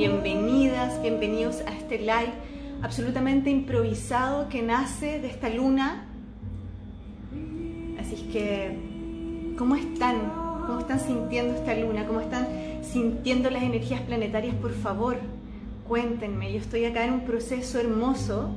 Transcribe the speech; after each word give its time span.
Bienvenidas, 0.00 1.02
bienvenidos 1.02 1.60
a 1.66 1.76
este 1.76 1.98
live 1.98 2.32
absolutamente 2.80 3.50
improvisado 3.50 4.48
que 4.48 4.62
nace 4.62 5.20
de 5.20 5.28
esta 5.28 5.50
luna. 5.50 6.06
Así 8.00 8.14
es 8.14 8.22
que, 8.32 8.78
¿cómo 9.58 9.74
están? 9.74 10.32
¿Cómo 10.66 10.78
están 10.78 11.00
sintiendo 11.00 11.54
esta 11.54 11.74
luna? 11.74 12.06
¿Cómo 12.06 12.22
están 12.22 12.48
sintiendo 12.80 13.50
las 13.50 13.62
energías 13.62 14.00
planetarias? 14.00 14.54
Por 14.54 14.72
favor, 14.72 15.18
cuéntenme. 15.86 16.50
Yo 16.50 16.60
estoy 16.60 16.86
acá 16.86 17.04
en 17.04 17.12
un 17.12 17.24
proceso 17.26 17.78
hermoso 17.78 18.52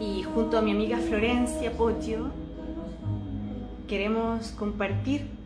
y 0.00 0.24
junto 0.24 0.58
a 0.58 0.62
mi 0.62 0.72
amiga 0.72 0.98
Florencia 0.98 1.70
Poggio 1.76 2.32
queremos 3.86 4.48
compartir 4.58 5.37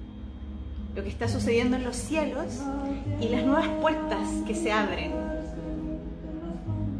lo 0.95 1.03
que 1.03 1.09
está 1.09 1.29
sucediendo 1.29 1.77
en 1.77 1.85
los 1.85 1.97
cielos 1.97 2.61
y 3.21 3.29
las 3.29 3.45
nuevas 3.45 3.69
puertas 3.81 4.29
que 4.47 4.55
se 4.55 4.73
abren. 4.73 5.13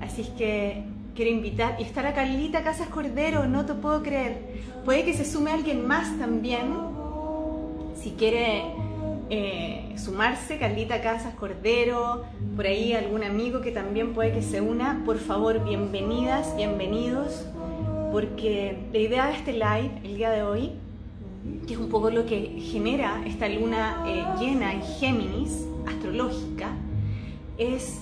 Así 0.01 0.23
es 0.23 0.29
que 0.29 0.85
quiero 1.15 1.31
invitar 1.31 1.77
y 1.79 1.83
estar 1.83 2.07
a 2.07 2.15
Carlita 2.15 2.63
Casas 2.63 2.89
Cordero, 2.89 3.47
no 3.47 3.67
te 3.67 3.75
puedo 3.75 4.03
creer. 4.03 4.39
Puede 4.85 5.05
que 5.05 5.15
se 5.15 5.25
sume 5.25 5.51
alguien 5.51 5.87
más 5.87 6.19
también. 6.19 6.75
Si 7.95 8.13
quiere 8.13 8.65
eh, 9.31 9.95
sumarse, 9.97 10.59
Carlita 10.59 11.01
Casas 11.03 11.35
Cordero, 11.35 12.25
por 12.57 12.67
ahí 12.67 12.95
algún 12.95 13.23
amigo 13.23 13.61
que 13.61 13.71
también 13.71 14.15
puede 14.15 14.33
que 14.33 14.43
se 14.43 14.61
una, 14.61 15.03
por 15.05 15.19
favor, 15.19 15.65
bienvenidas, 15.65 16.57
bienvenidos, 16.57 17.47
porque 18.11 18.77
la 18.93 18.99
idea 18.99 19.27
de 19.27 19.35
este 19.35 19.53
live 19.53 19.91
el 20.03 20.17
día 20.17 20.31
de 20.31 20.43
hoy 20.43 20.73
que 21.67 21.75
es 21.75 21.79
un 21.79 21.89
poco 21.89 22.11
lo 22.11 22.25
que 22.27 22.61
genera 22.61 23.23
esta 23.27 23.49
luna 23.49 24.05
eh, 24.07 24.25
llena 24.39 24.73
en 24.73 24.83
Géminis, 24.83 25.67
astrológica, 25.87 26.71
es 27.59 28.01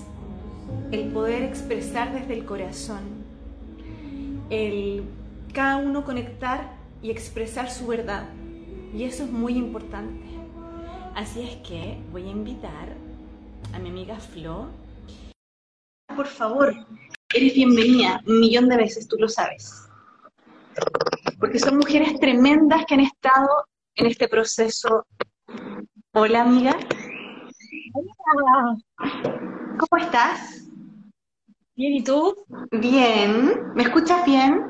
el 0.91 1.09
poder 1.11 1.43
expresar 1.43 2.13
desde 2.13 2.33
el 2.35 2.45
corazón, 2.45 3.01
el 4.49 5.03
cada 5.53 5.77
uno 5.77 6.05
conectar 6.05 6.75
y 7.01 7.09
expresar 7.09 7.69
su 7.69 7.87
verdad. 7.87 8.29
Y 8.95 9.03
eso 9.03 9.23
es 9.23 9.31
muy 9.31 9.53
importante. 9.53 10.25
Así 11.15 11.41
es 11.41 11.55
que 11.67 11.97
voy 12.11 12.23
a 12.23 12.31
invitar 12.31 12.95
a 13.73 13.79
mi 13.79 13.89
amiga 13.89 14.17
Flo. 14.17 14.67
Por 16.15 16.27
favor, 16.27 16.73
eres 17.33 17.53
bienvenida 17.53 18.21
un 18.27 18.39
millón 18.39 18.69
de 18.69 18.77
veces, 18.77 19.07
tú 19.07 19.17
lo 19.17 19.27
sabes 19.27 19.87
porque 21.41 21.57
son 21.57 21.77
mujeres 21.77 22.19
tremendas 22.19 22.85
que 22.85 22.93
han 22.93 22.99
estado 22.99 23.65
en 23.95 24.05
este 24.05 24.29
proceso. 24.29 25.07
Hola, 26.13 26.43
amiga. 26.43 26.77
Hola. 27.95 28.77
¿Cómo 29.79 30.03
estás? 30.03 30.69
Bien, 31.75 31.93
¿y 31.93 32.03
tú? 32.03 32.35
Bien. 32.71 33.73
¿Me 33.73 33.83
escuchas 33.83 34.23
bien? 34.23 34.67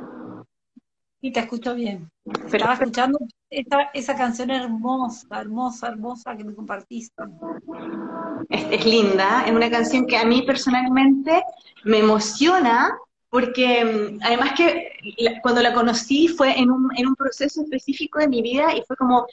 Sí, 1.20 1.32
te 1.32 1.42
escucho 1.42 1.76
bien. 1.76 2.10
Estaba 2.46 2.74
escuchando 2.74 3.20
esa 3.50 4.16
canción 4.16 4.50
hermosa, 4.50 5.42
hermosa, 5.42 5.90
hermosa 5.90 6.38
que 6.38 6.46
me 6.46 6.56
compartiste. 6.56 7.22
Es, 8.48 8.66
es 8.72 8.86
linda, 8.86 9.44
es 9.46 9.52
una 9.52 9.70
canción 9.70 10.08
que 10.08 10.18
a 10.18 10.24
mí 10.24 10.44
personalmente 10.44 11.44
me 11.84 12.00
emociona 12.00 12.98
porque 13.32 13.86
mm, 13.86 14.20
además 14.24 14.52
que 14.56 14.92
cuando 15.42 15.62
la 15.62 15.74
conocí 15.74 16.28
fue 16.28 16.60
en 16.60 16.70
un, 16.70 16.90
en 16.98 17.08
un, 17.08 17.16
proceso 17.16 17.62
específico 17.62 18.20
de 18.20 18.28
mi 18.28 18.42
vida 18.42 18.76
y 18.76 18.84
fue 18.86 18.98
como 18.98 19.26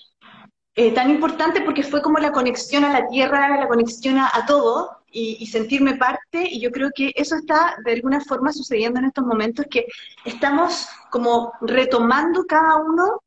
eh, 0.76 0.92
tan 0.92 1.10
importante 1.10 1.62
porque 1.62 1.82
fue 1.82 2.00
como 2.00 2.18
la 2.18 2.30
conexión 2.30 2.84
a 2.84 2.92
la 2.92 3.08
tierra, 3.08 3.58
la 3.58 3.66
conexión 3.66 4.18
a, 4.18 4.30
todo 4.46 4.98
y, 5.10 5.44
sentirme 5.46 5.96
parte 5.96 6.48
y 6.48 6.60
yo 6.60 6.70
creo 6.70 6.90
que 6.94 7.12
eso 7.16 7.34
está 7.34 7.76
de 7.84 7.92
alguna 7.94 8.20
forma 8.20 8.52
sucediendo 8.52 9.00
en 9.00 9.06
estos 9.06 9.26
momentos 9.26 9.66
que 9.68 9.86
estamos 10.24 10.86
como 11.10 11.52
retomando 11.60 12.44
cada 12.46 12.76
uno 12.76 13.20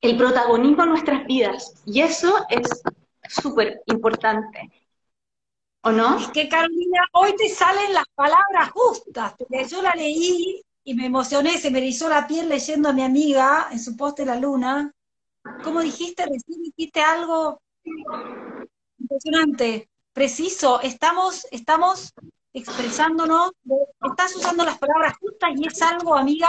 el 0.00 0.16
protagonismo 0.16 0.84
en 0.84 0.90
nuestras 0.90 1.26
vidas 1.26 1.82
y 1.84 2.00
eso 2.00 2.46
es 2.48 2.82
súper 3.28 3.82
importante. 3.86 4.70
¿O 5.86 5.92
no? 5.92 6.18
Es 6.18 6.28
que 6.30 6.48
Carolina, 6.48 7.06
hoy 7.12 7.36
te 7.36 7.50
salen 7.50 7.92
las 7.92 8.06
palabras 8.14 8.70
justas, 8.70 9.34
porque 9.36 9.68
yo 9.68 9.82
la 9.82 9.92
leí 9.92 10.62
y 10.82 10.94
me 10.94 11.04
emocioné, 11.06 11.58
se 11.58 11.70
me 11.70 11.78
erizó 11.78 12.08
la 12.08 12.26
piel 12.26 12.48
leyendo 12.48 12.88
a 12.88 12.94
mi 12.94 13.02
amiga 13.02 13.68
en 13.70 13.78
su 13.78 13.94
poste 13.94 14.24
La 14.24 14.36
Luna. 14.36 14.90
¿Cómo 15.62 15.80
dijiste? 15.82 16.24
Recién 16.24 16.62
dijiste 16.62 17.02
algo 17.02 17.60
impresionante, 18.98 19.90
preciso. 20.14 20.80
Estamos, 20.80 21.46
estamos 21.50 22.14
expresándonos, 22.54 23.52
estás 24.10 24.34
usando 24.36 24.64
las 24.64 24.78
palabras 24.78 25.18
justas 25.18 25.50
y 25.54 25.66
es 25.66 25.82
algo, 25.82 26.14
amiga, 26.14 26.48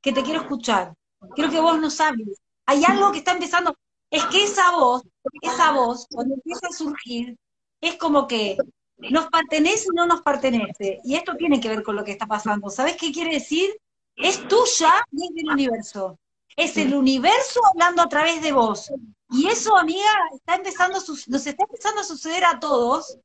que 0.00 0.12
te 0.12 0.22
quiero 0.22 0.42
escuchar. 0.42 0.94
Quiero 1.34 1.50
que 1.50 1.58
vos 1.58 1.80
no 1.80 1.90
sabes. 1.90 2.40
Hay 2.66 2.84
algo 2.84 3.10
que 3.10 3.18
está 3.18 3.32
empezando. 3.32 3.74
Es 4.08 4.24
que 4.26 4.44
esa 4.44 4.70
voz, 4.70 5.02
esa 5.42 5.72
voz, 5.72 6.06
cuando 6.12 6.34
empieza 6.34 6.68
a 6.68 6.72
surgir, 6.72 7.36
es 7.80 7.96
como 7.96 8.26
que 8.26 8.56
nos 8.98 9.28
pertenece 9.28 9.88
o 9.90 9.92
no 9.92 10.06
nos 10.06 10.22
pertenece. 10.22 11.00
Y 11.04 11.14
esto 11.14 11.34
tiene 11.36 11.60
que 11.60 11.68
ver 11.68 11.82
con 11.82 11.96
lo 11.96 12.04
que 12.04 12.12
está 12.12 12.26
pasando. 12.26 12.70
¿Sabes 12.70 12.96
qué 12.96 13.12
quiere 13.12 13.34
decir? 13.34 13.70
Es 14.16 14.46
tuya 14.48 14.92
y 15.12 15.24
es 15.24 15.34
del 15.34 15.52
universo. 15.52 16.18
Es 16.56 16.76
el 16.76 16.94
universo 16.94 17.60
hablando 17.72 18.02
a 18.02 18.08
través 18.08 18.42
de 18.42 18.52
vos. 18.52 18.90
Y 19.30 19.46
eso, 19.46 19.76
amiga, 19.76 20.10
está 20.34 20.56
empezando 20.56 20.98
nos 20.98 21.46
está 21.46 21.64
empezando 21.64 22.00
a 22.00 22.04
suceder 22.04 22.44
a 22.44 22.58
todos, 22.58 23.18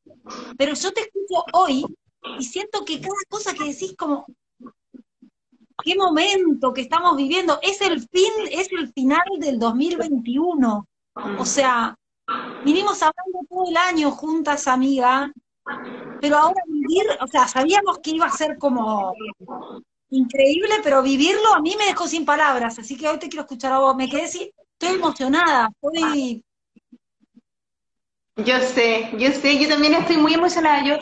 pero 0.58 0.74
yo 0.74 0.92
te 0.92 1.02
escucho 1.02 1.46
hoy 1.54 1.86
y 2.38 2.44
siento 2.44 2.84
que 2.86 3.00
cada 3.00 3.16
cosa 3.30 3.54
que 3.54 3.64
decís 3.64 3.96
como, 3.98 4.26
qué 5.84 5.96
momento 5.96 6.74
que 6.74 6.82
estamos 6.82 7.16
viviendo, 7.16 7.58
es 7.62 7.82
el 7.82 8.02
fin, 8.08 8.32
es 8.52 8.72
el 8.72 8.92
final 8.92 9.24
del 9.40 9.58
2021. 9.58 10.88
O 11.40 11.46
sea, 11.46 11.96
Vinimos 12.64 13.02
hablando 13.02 13.40
todo 13.50 13.70
el 13.70 13.78
año 13.78 14.12
juntas, 14.12 14.68
amiga, 14.68 15.32
pero 16.22 16.38
ahora 16.38 16.62
vivir, 16.68 17.06
o 17.20 17.28
sea, 17.28 17.48
sabíamos 17.48 18.00
que 18.00 18.12
iba 18.12 18.26
a 18.26 18.32
ser 18.32 18.58
como 18.58 19.14
increíble, 20.10 20.76
pero 20.84 21.02
vivirlo 21.02 21.54
a 21.54 21.62
mí 21.62 21.76
me 21.78 21.86
dejó 21.86 22.08
sin 22.08 22.26
palabras, 22.26 22.80
así 22.80 22.96
que 22.96 23.08
hoy 23.08 23.20
te 23.20 23.28
quiero 23.28 23.42
escuchar 23.42 23.74
a 23.74 23.80
vos. 23.80 23.96
Me 23.96 24.10
quedé 24.10 24.24
así, 24.24 24.52
estoy 24.80 24.96
emocionada, 24.98 25.70
estoy... 25.82 26.44
Yo 28.36 28.60
sé, 28.60 29.12
yo 29.18 29.32
sé, 29.32 29.60
yo 29.60 29.70
también 29.70 29.94
estoy 29.94 30.18
muy 30.18 30.34
emocionada. 30.34 30.84
Yo 30.84 30.98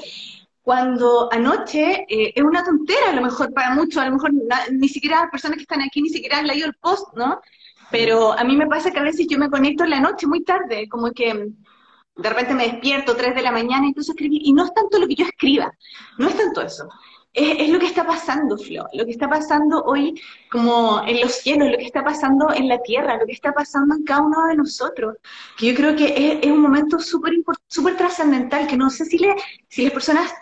cuando 0.61 1.31
anoche, 1.31 2.05
eh, 2.09 2.33
es 2.35 2.43
una 2.43 2.63
tontera 2.63 3.11
a 3.11 3.13
lo 3.13 3.21
mejor 3.21 3.53
para 3.53 3.73
muchos, 3.73 4.01
a 4.01 4.05
lo 4.05 4.13
mejor 4.13 4.31
ni 4.71 4.89
siquiera 4.89 5.21
las 5.21 5.31
personas 5.31 5.57
que 5.57 5.63
están 5.63 5.81
aquí 5.81 6.01
ni 6.01 6.09
siquiera 6.09 6.39
han 6.39 6.47
leído 6.47 6.67
el 6.67 6.75
post, 6.75 7.15
¿no? 7.15 7.39
Pero 7.91 8.31
a 8.31 8.44
mí 8.44 8.56
me 8.56 8.68
pasa 8.68 8.91
que 8.91 9.00
a 9.00 9.03
veces 9.03 9.28
yo 9.29 9.38
me 9.38 9.50
conecto 9.50 9.84
en 9.84 9.91
la 9.91 10.00
noche 10.00 10.28
muy 10.28 10.44
tarde, 10.44 10.88
como 10.90 11.12
que 11.12 11.50
de 12.16 12.29
repente 12.29 12.53
me 12.53 12.68
despierto 12.68 13.16
3 13.16 13.35
de 13.35 13.41
la 13.41 13.52
mañana 13.52 13.85
y 13.85 13.90
empiezo 13.90 14.12
a 14.12 14.13
escribir, 14.13 14.41
y 14.44 14.53
no 14.53 14.66
es 14.66 14.74
tanto 14.74 15.00
lo 15.00 15.07
que 15.07 15.16
yo 15.16 15.25
escriba, 15.25 15.72
no 16.18 16.30
es 16.30 16.38
tanto 16.38 16.62
eso. 16.62 16.88
Es, 17.33 17.69
lo 17.69 17.80
que 17.80 17.86
está 17.86 18.06
pasando, 18.06 18.57
Flo, 18.57 18.88
lo 18.92 19.06
que 19.06 19.12
está 19.12 19.30
pasando 19.30 19.81
hoy 19.83 20.21
como 20.51 21.01
en 21.07 21.21
los 21.21 21.31
cielos, 21.31 21.69
lo 21.71 21.77
que 21.77 21.86
está 21.86 22.04
pasando 22.04 22.54
en 22.54 22.68
la 22.68 22.81
tierra, 22.81 23.15
lo 23.15 23.25
que 23.25 23.31
está 23.31 23.54
pasando 23.54 23.95
en 23.95 24.04
cada 24.04 24.24
uno 24.24 24.48
de 24.48 24.57
nosotros, 24.57 25.15
que 25.57 25.68
yo 25.68 25.75
creo 25.75 25.95
que 25.95 26.39
es, 26.42 26.51
un 26.51 26.60
momento 26.60 27.00
súper 27.00 27.33
súper 27.68 27.95
trascendental, 27.95 28.68
que 28.68 28.75
no 28.75 28.89
sé 28.89 29.06
si, 29.06 29.18
le, 29.18 29.33
si 29.69 29.83
las 29.83 29.94
personas 29.94 30.33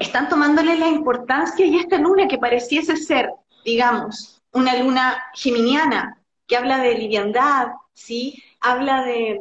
están 0.00 0.28
tomándole 0.28 0.76
la 0.76 0.88
importancia 0.88 1.64
y 1.64 1.76
esta 1.76 1.98
luna 1.98 2.26
que 2.26 2.38
pareciese 2.38 2.96
ser, 2.96 3.30
digamos, 3.64 4.42
una 4.52 4.76
luna 4.82 5.22
geminiana, 5.34 6.15
que 6.46 6.56
habla 6.56 6.78
de 6.78 6.94
liviandad, 6.94 7.68
¿sí? 7.92 8.42
habla 8.60 9.04
de, 9.04 9.40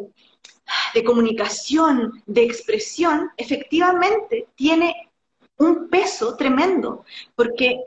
comunicación, 1.06 2.24
de 2.26 2.44
expresión, 2.44 3.30
efectivamente 3.38 4.48
tiene 4.56 5.12
un 5.58 5.90
peso 5.90 6.36
tremendo, 6.36 7.06
porque 7.36 7.80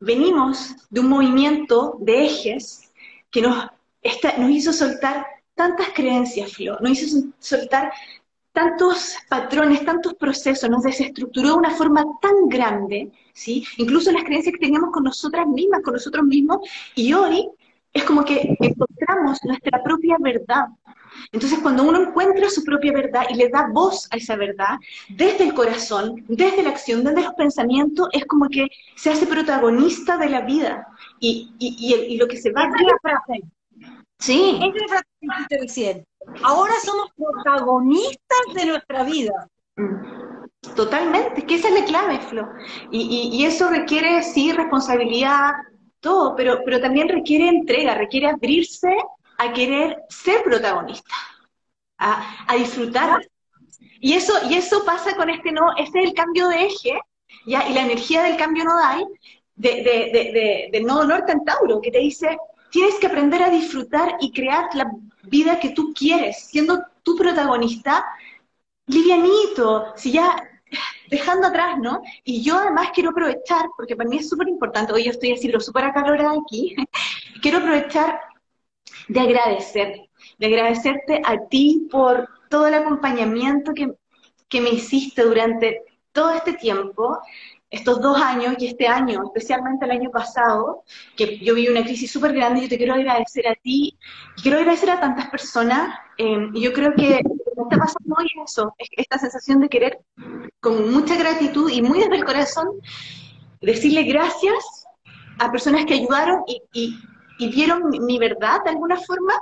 venimos 0.00 0.74
de 0.90 1.00
un 1.00 1.08
movimiento 1.08 1.96
de 2.00 2.26
ejes 2.26 2.92
que 3.30 3.42
nos, 3.42 3.70
hizo 4.50 4.72
soltar 4.72 5.26
tantas 5.54 5.88
creencias, 5.94 6.52
Flo, 6.52 6.78
nos 6.80 6.90
hizo 7.02 7.28
soltar 7.38 7.92
tantos 8.52 9.16
patrones, 9.28 9.84
tantos 9.84 10.14
procesos, 10.14 10.68
nos 10.68 10.82
desestructuró 10.82 11.50
de 11.50 11.54
una 11.54 11.70
forma 11.70 12.04
tan 12.20 12.48
grande, 12.48 13.12
¿sí? 13.32 13.64
Incluso 13.76 14.10
las 14.10 14.24
creencias 14.24 14.54
que 14.54 14.66
teníamos 14.66 14.90
con 14.90 15.04
nosotras 15.04 15.46
mismas, 15.46 15.82
con 15.82 15.94
nosotros 15.94 16.24
mismos, 16.24 16.58
y 16.96 17.12
hoy 17.12 17.48
es 17.92 18.04
como 18.04 18.24
que 18.24 18.56
encontramos 18.60 19.38
nuestra 19.44 19.82
propia 19.82 20.16
verdad. 20.20 20.66
Entonces, 21.32 21.58
cuando 21.60 21.82
uno 21.84 22.00
encuentra 22.00 22.48
su 22.48 22.64
propia 22.64 22.92
verdad 22.92 23.24
y 23.30 23.34
le 23.34 23.48
da 23.48 23.68
voz 23.72 24.08
a 24.12 24.16
esa 24.16 24.36
verdad, 24.36 24.78
desde 25.08 25.44
el 25.44 25.54
corazón, 25.54 26.24
desde 26.28 26.62
la 26.62 26.70
acción, 26.70 27.04
desde 27.04 27.22
los 27.22 27.34
pensamientos, 27.34 28.08
es 28.12 28.24
como 28.26 28.48
que 28.48 28.68
se 28.96 29.10
hace 29.10 29.26
protagonista 29.26 30.16
de 30.18 30.28
la 30.28 30.42
vida. 30.42 30.86
Y, 31.18 31.52
y, 31.58 31.94
y, 31.94 32.16
lo 32.16 32.26
que 32.28 32.36
se 32.36 32.52
va 32.52 32.62
a... 32.62 32.68
La 32.68 32.98
frase. 33.02 33.42
Sí. 34.18 34.60
Es 34.62 34.82
la 34.82 34.88
frase 34.88 35.04
que 35.20 35.26
dijiste 35.26 35.58
recién. 35.60 36.04
Ahora 36.42 36.72
somos 36.84 37.08
protagonistas 37.16 38.54
de 38.54 38.66
nuestra 38.66 39.04
vida. 39.04 39.48
Mm. 39.76 40.30
Totalmente, 40.76 41.40
es 41.40 41.44
que 41.44 41.54
esa 41.54 41.68
es 41.68 41.74
la 41.74 41.84
clave, 41.86 42.20
Flo. 42.20 42.48
Y, 42.90 43.30
y, 43.32 43.44
eso 43.46 43.70
requiere, 43.70 44.22
sí, 44.22 44.52
responsabilidad, 44.52 45.52
todo, 46.00 46.34
pero, 46.36 46.60
pero 46.64 46.80
también 46.80 47.08
requiere 47.08 47.48
entrega, 47.48 47.94
requiere 47.94 48.28
abrirse 48.28 48.94
a 49.38 49.52
querer 49.52 50.02
ser 50.08 50.42
protagonista, 50.42 51.14
a, 51.98 52.44
a 52.46 52.54
disfrutar. 52.56 53.26
Y 54.00 54.14
eso, 54.14 54.32
y 54.48 54.54
eso 54.54 54.84
pasa 54.84 55.14
con 55.14 55.30
este 55.30 55.52
no, 55.52 55.76
este 55.76 56.00
es 56.00 56.06
el 56.06 56.14
cambio 56.14 56.48
de 56.48 56.64
eje, 56.64 56.98
¿ya? 57.46 57.68
y 57.68 57.74
la 57.74 57.82
energía 57.82 58.22
del 58.22 58.36
cambio 58.36 58.64
nodal, 58.64 59.06
de, 59.54 59.70
de, 59.82 60.10
de, 60.12 60.68
del 60.72 60.86
nodo 60.86 61.04
norte 61.04 61.32
en 61.32 61.44
Tauro, 61.44 61.80
que 61.80 61.90
te 61.90 61.98
dice, 61.98 62.38
tienes 62.70 62.94
que 62.94 63.08
aprender 63.08 63.42
a 63.42 63.50
disfrutar 63.50 64.16
y 64.20 64.32
crear 64.32 64.74
la 64.74 64.90
vida 65.24 65.60
que 65.60 65.70
tú 65.70 65.92
quieres, 65.94 66.46
siendo 66.46 66.82
tu 67.02 67.16
protagonista, 67.16 68.06
livianito, 68.86 69.92
si 69.96 70.12
ya 70.12 70.49
dejando 71.10 71.48
atrás, 71.48 71.78
¿no? 71.78 72.02
Y 72.24 72.42
yo 72.42 72.58
además 72.58 72.90
quiero 72.94 73.10
aprovechar, 73.10 73.66
porque 73.76 73.96
para 73.96 74.08
mí 74.08 74.18
es 74.18 74.28
súper 74.28 74.48
importante, 74.48 74.92
hoy 74.92 75.04
yo 75.04 75.10
estoy 75.10 75.32
así, 75.32 75.48
lo 75.48 75.60
súper 75.60 75.84
acalorada 75.84 76.32
aquí, 76.40 76.74
quiero 77.42 77.58
aprovechar 77.58 78.20
de 79.08 79.20
agradecer, 79.20 80.08
de 80.38 80.46
agradecerte 80.46 81.20
a 81.24 81.46
ti 81.48 81.88
por 81.90 82.28
todo 82.48 82.66
el 82.66 82.74
acompañamiento 82.74 83.72
que, 83.74 83.92
que 84.48 84.60
me 84.60 84.70
hiciste 84.70 85.22
durante 85.22 85.82
todo 86.12 86.30
este 86.30 86.52
tiempo, 86.54 87.18
estos 87.70 88.00
dos 88.00 88.20
años 88.20 88.56
y 88.58 88.66
este 88.66 88.88
año, 88.88 89.22
especialmente 89.24 89.84
el 89.84 89.92
año 89.92 90.10
pasado, 90.10 90.82
que 91.16 91.38
yo 91.38 91.54
viví 91.54 91.68
una 91.68 91.84
crisis 91.84 92.10
súper 92.10 92.32
grande, 92.32 92.62
yo 92.62 92.68
te 92.68 92.76
quiero 92.76 92.94
agradecer 92.94 93.46
a 93.46 93.54
ti 93.54 93.96
y 94.36 94.42
quiero 94.42 94.58
agradecer 94.58 94.90
a 94.90 95.00
tantas 95.00 95.30
personas. 95.30 95.96
Eh, 96.18 96.48
y 96.52 96.62
yo 96.62 96.72
creo 96.72 96.92
que 96.94 97.20
que 97.68 97.74
está 97.74 97.86
pasando 97.86 98.14
hoy 98.18 98.26
es 98.26 98.52
eso, 98.52 98.74
es 98.78 98.88
esta 98.96 99.18
sensación 99.18 99.60
de 99.60 99.68
querer 99.68 100.00
con 100.60 100.92
mucha 100.92 101.16
gratitud 101.16 101.70
y 101.70 101.82
muy 101.82 102.00
desde 102.00 102.16
el 102.16 102.24
corazón 102.24 102.68
decirle 103.60 104.04
gracias 104.04 104.84
a 105.38 105.50
personas 105.50 105.84
que 105.86 105.94
ayudaron 105.94 106.42
y, 106.46 106.62
y, 106.72 106.98
y 107.38 107.48
vieron 107.48 107.90
mi 107.90 108.18
verdad 108.18 108.62
de 108.64 108.70
alguna 108.70 108.96
forma 108.96 109.34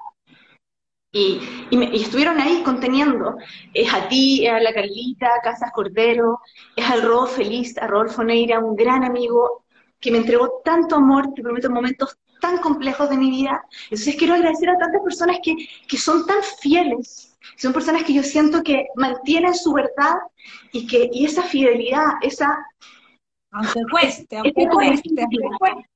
y, 1.13 1.41
y, 1.71 2.03
estuvieron 2.03 2.39
ahí 2.39 2.63
conteniendo. 2.63 3.37
Es 3.73 3.93
a 3.93 4.09
ti, 4.09 4.47
es 4.47 4.53
a 4.53 4.61
la 4.61 4.75
Carlita, 4.75 5.31
Casas 5.43 5.71
Cordero, 5.73 6.41
es 6.77 6.89
al 6.89 7.03
Rodo 7.03 7.27
Feliz, 7.27 7.79
a 7.79 7.87
Rodolfo 7.87 8.23
Neira, 8.23 8.59
un 8.59 8.77
gran 8.77 9.05
amigo 9.05 9.65
que 10.01 10.11
me 10.11 10.19
entregó 10.19 10.61
tanto 10.65 10.97
amor, 10.97 11.33
te 11.35 11.43
prometo, 11.43 11.69
en 11.69 11.73
momentos 11.73 12.17
tan 12.41 12.59
complejos 12.59 13.09
de 13.11 13.17
mi 13.17 13.31
vida. 13.31 13.65
Entonces 13.85 14.17
quiero 14.17 14.35
agradecer 14.35 14.71
a 14.71 14.79
tantas 14.79 15.03
personas 15.03 15.39
que, 15.43 15.57
que 15.89 15.97
son 15.97 16.27
tan 16.27 16.43
fieles, 16.61 17.28
son 17.57 17.73
personas 17.73 18.05
que 18.05 18.15
yo 18.15 18.23
siento 18.23 18.63
que 18.63 18.87
mantienen 18.97 19.55
su 19.55 19.73
verdad 19.73 20.17
y 20.73 20.87
que 20.87 21.09
y 21.13 21.25
esa 21.25 21.43
fidelidad, 21.43 22.15
esa... 22.23 22.67
Aunque 23.51 23.81
cueste, 23.91 24.37
aunque 24.37 24.69
cueste, 24.69 25.23
aunque 25.23 25.39
cueste 25.59 25.89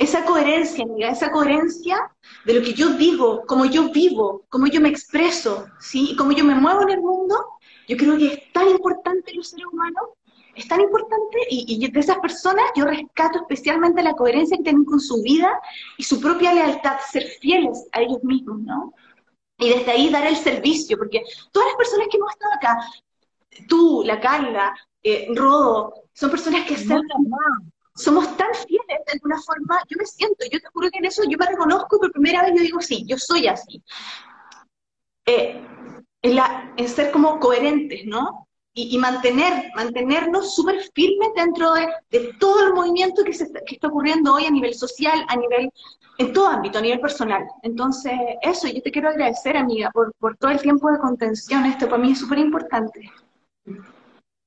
esa 0.00 0.24
coherencia, 0.24 0.82
amiga, 0.82 1.10
esa 1.10 1.30
coherencia 1.30 2.10
de 2.46 2.54
lo 2.54 2.62
que 2.62 2.72
yo 2.72 2.94
digo, 2.94 3.42
cómo 3.46 3.66
yo 3.66 3.90
vivo, 3.90 4.46
cómo 4.48 4.66
yo 4.66 4.80
me 4.80 4.88
expreso, 4.88 5.66
¿sí? 5.78 6.12
Y 6.12 6.16
cómo 6.16 6.32
yo 6.32 6.42
me 6.42 6.54
muevo 6.54 6.82
en 6.82 6.90
el 6.90 7.00
mundo, 7.02 7.36
yo 7.86 7.98
creo 7.98 8.16
que 8.16 8.26
es 8.28 8.52
tan 8.54 8.66
importante 8.68 9.34
los 9.34 9.50
seres 9.50 9.66
humanos, 9.70 10.04
es 10.54 10.66
tan 10.66 10.80
importante, 10.80 11.38
y, 11.50 11.86
de 11.86 12.00
esas 12.00 12.18
personas 12.18 12.64
yo 12.74 12.86
rescato 12.86 13.40
especialmente 13.40 14.02
la 14.02 14.14
coherencia 14.14 14.56
que 14.56 14.62
tienen 14.62 14.86
con 14.86 15.00
su 15.00 15.22
vida 15.22 15.60
y 15.98 16.02
su 16.02 16.18
propia 16.18 16.54
lealtad, 16.54 16.96
ser 17.10 17.24
fieles 17.40 17.86
a 17.92 18.00
ellos 18.00 18.24
mismos, 18.24 18.58
¿no? 18.60 18.94
Y 19.60 19.68
desde 19.68 19.90
ahí 19.90 20.10
dar 20.10 20.26
el 20.26 20.36
servicio, 20.36 20.98
porque 20.98 21.22
todas 21.52 21.68
las 21.68 21.76
personas 21.76 22.08
que 22.10 22.16
hemos 22.16 22.32
estado 22.32 22.54
acá, 22.54 22.78
tú, 23.68 24.02
la 24.04 24.20
Carla, 24.20 24.74
eh, 25.02 25.28
Rodo, 25.34 25.94
son 26.12 26.30
personas 26.30 26.66
que 26.66 26.76
se 26.76 26.94
somos 27.94 28.36
tan 28.36 28.52
fieles 28.54 29.04
de 29.06 29.12
alguna 29.12 29.40
forma, 29.42 29.82
yo 29.88 29.96
me 29.98 30.06
siento, 30.06 30.44
yo 30.50 30.58
te 30.58 30.68
juro 30.72 30.90
que 30.90 30.98
en 30.98 31.04
eso 31.04 31.22
yo 31.28 31.36
me 31.36 31.46
reconozco 31.46 31.96
y 31.96 31.98
por 31.98 32.12
primera 32.12 32.42
vez 32.42 32.52
yo 32.56 32.62
digo, 32.62 32.80
sí, 32.80 33.04
yo 33.06 33.18
soy 33.18 33.46
así. 33.46 33.82
Eh, 35.26 35.62
en, 36.22 36.34
la, 36.34 36.72
en, 36.76 36.88
ser 36.88 37.10
como 37.10 37.38
coherentes, 37.38 38.06
¿no? 38.06 38.48
Y, 38.72 38.96
mantener, 38.98 39.72
mantenernos 39.74 40.54
súper 40.54 40.80
firmes 40.94 41.30
dentro 41.34 41.74
de, 41.74 41.88
de, 42.10 42.32
todo 42.38 42.68
el 42.68 42.72
movimiento 42.72 43.24
que, 43.24 43.32
se 43.32 43.44
está, 43.44 43.60
que 43.66 43.74
está 43.74 43.88
ocurriendo 43.88 44.32
hoy 44.32 44.46
a 44.46 44.50
nivel 44.50 44.74
social, 44.74 45.24
a 45.28 45.36
nivel, 45.36 45.70
en 46.18 46.32
todo 46.32 46.46
ámbito, 46.46 46.78
a 46.78 46.82
nivel 46.82 47.00
personal. 47.00 47.42
Entonces, 47.62 48.12
eso, 48.42 48.68
yo 48.68 48.80
te 48.80 48.92
quiero 48.92 49.08
agradecer, 49.08 49.56
amiga, 49.56 49.90
por, 49.92 50.14
por 50.18 50.36
todo 50.36 50.52
el 50.52 50.60
tiempo 50.60 50.90
de 50.90 50.98
contención, 51.00 51.66
esto 51.66 51.88
para 51.88 52.00
mí 52.00 52.12
es 52.12 52.20
súper 52.20 52.38
importante. 52.38 53.10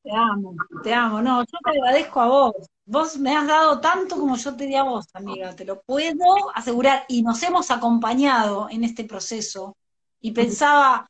Te 0.03 0.11
amo, 0.11 0.55
te 0.83 0.93
amo. 0.93 1.21
No, 1.21 1.41
yo 1.41 1.57
te 1.63 1.69
agradezco 1.69 2.19
a 2.19 2.27
vos. 2.27 2.53
Vos 2.85 3.17
me 3.17 3.35
has 3.35 3.47
dado 3.47 3.79
tanto 3.79 4.17
como 4.17 4.35
yo 4.35 4.53
te 4.55 4.65
di 4.65 4.75
a 4.75 4.83
vos, 4.83 5.07
amiga. 5.13 5.55
Te 5.55 5.63
lo 5.63 5.81
puedo 5.81 6.51
asegurar. 6.53 7.05
Y 7.07 7.23
nos 7.23 7.41
hemos 7.43 7.71
acompañado 7.71 8.67
en 8.69 8.83
este 8.83 9.05
proceso. 9.05 9.77
Y 10.19 10.31
pensaba, 10.31 11.07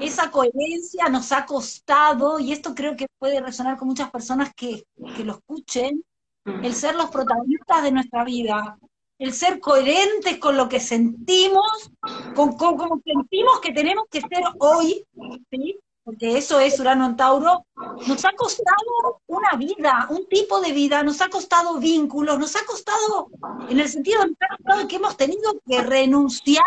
esa 0.00 0.30
coherencia 0.30 1.08
nos 1.08 1.32
ha 1.32 1.44
costado, 1.44 2.38
y 2.38 2.52
esto 2.52 2.74
creo 2.74 2.96
que 2.96 3.06
puede 3.18 3.40
resonar 3.40 3.76
con 3.76 3.88
muchas 3.88 4.10
personas 4.10 4.52
que, 4.54 4.84
que 5.16 5.24
lo 5.24 5.34
escuchen, 5.34 6.04
el 6.44 6.74
ser 6.74 6.94
los 6.94 7.10
protagonistas 7.10 7.82
de 7.82 7.92
nuestra 7.92 8.24
vida, 8.24 8.78
el 9.18 9.32
ser 9.32 9.60
coherentes 9.60 10.38
con 10.38 10.56
lo 10.56 10.68
que 10.68 10.80
sentimos, 10.80 11.90
con, 12.34 12.56
como 12.56 13.00
sentimos 13.04 13.60
que 13.60 13.72
tenemos 13.72 14.04
que 14.10 14.20
ser 14.20 14.44
hoy, 14.58 15.04
¿sí? 15.50 15.78
porque 16.08 16.38
eso 16.38 16.58
es 16.58 16.80
Urano 16.80 17.04
en 17.04 17.16
Tauro, 17.16 17.66
nos 18.06 18.24
ha 18.24 18.32
costado 18.32 19.20
una 19.26 19.56
vida, 19.58 20.06
un 20.08 20.26
tipo 20.26 20.58
de 20.58 20.72
vida, 20.72 21.02
nos 21.02 21.20
ha 21.20 21.28
costado 21.28 21.78
vínculos, 21.78 22.38
nos 22.38 22.56
ha 22.56 22.64
costado, 22.64 23.28
en 23.68 23.78
el 23.78 23.90
sentido 23.90 24.22
de 24.24 24.88
que 24.88 24.96
hemos 24.96 25.18
tenido 25.18 25.60
que 25.66 25.82
renunciar 25.82 26.64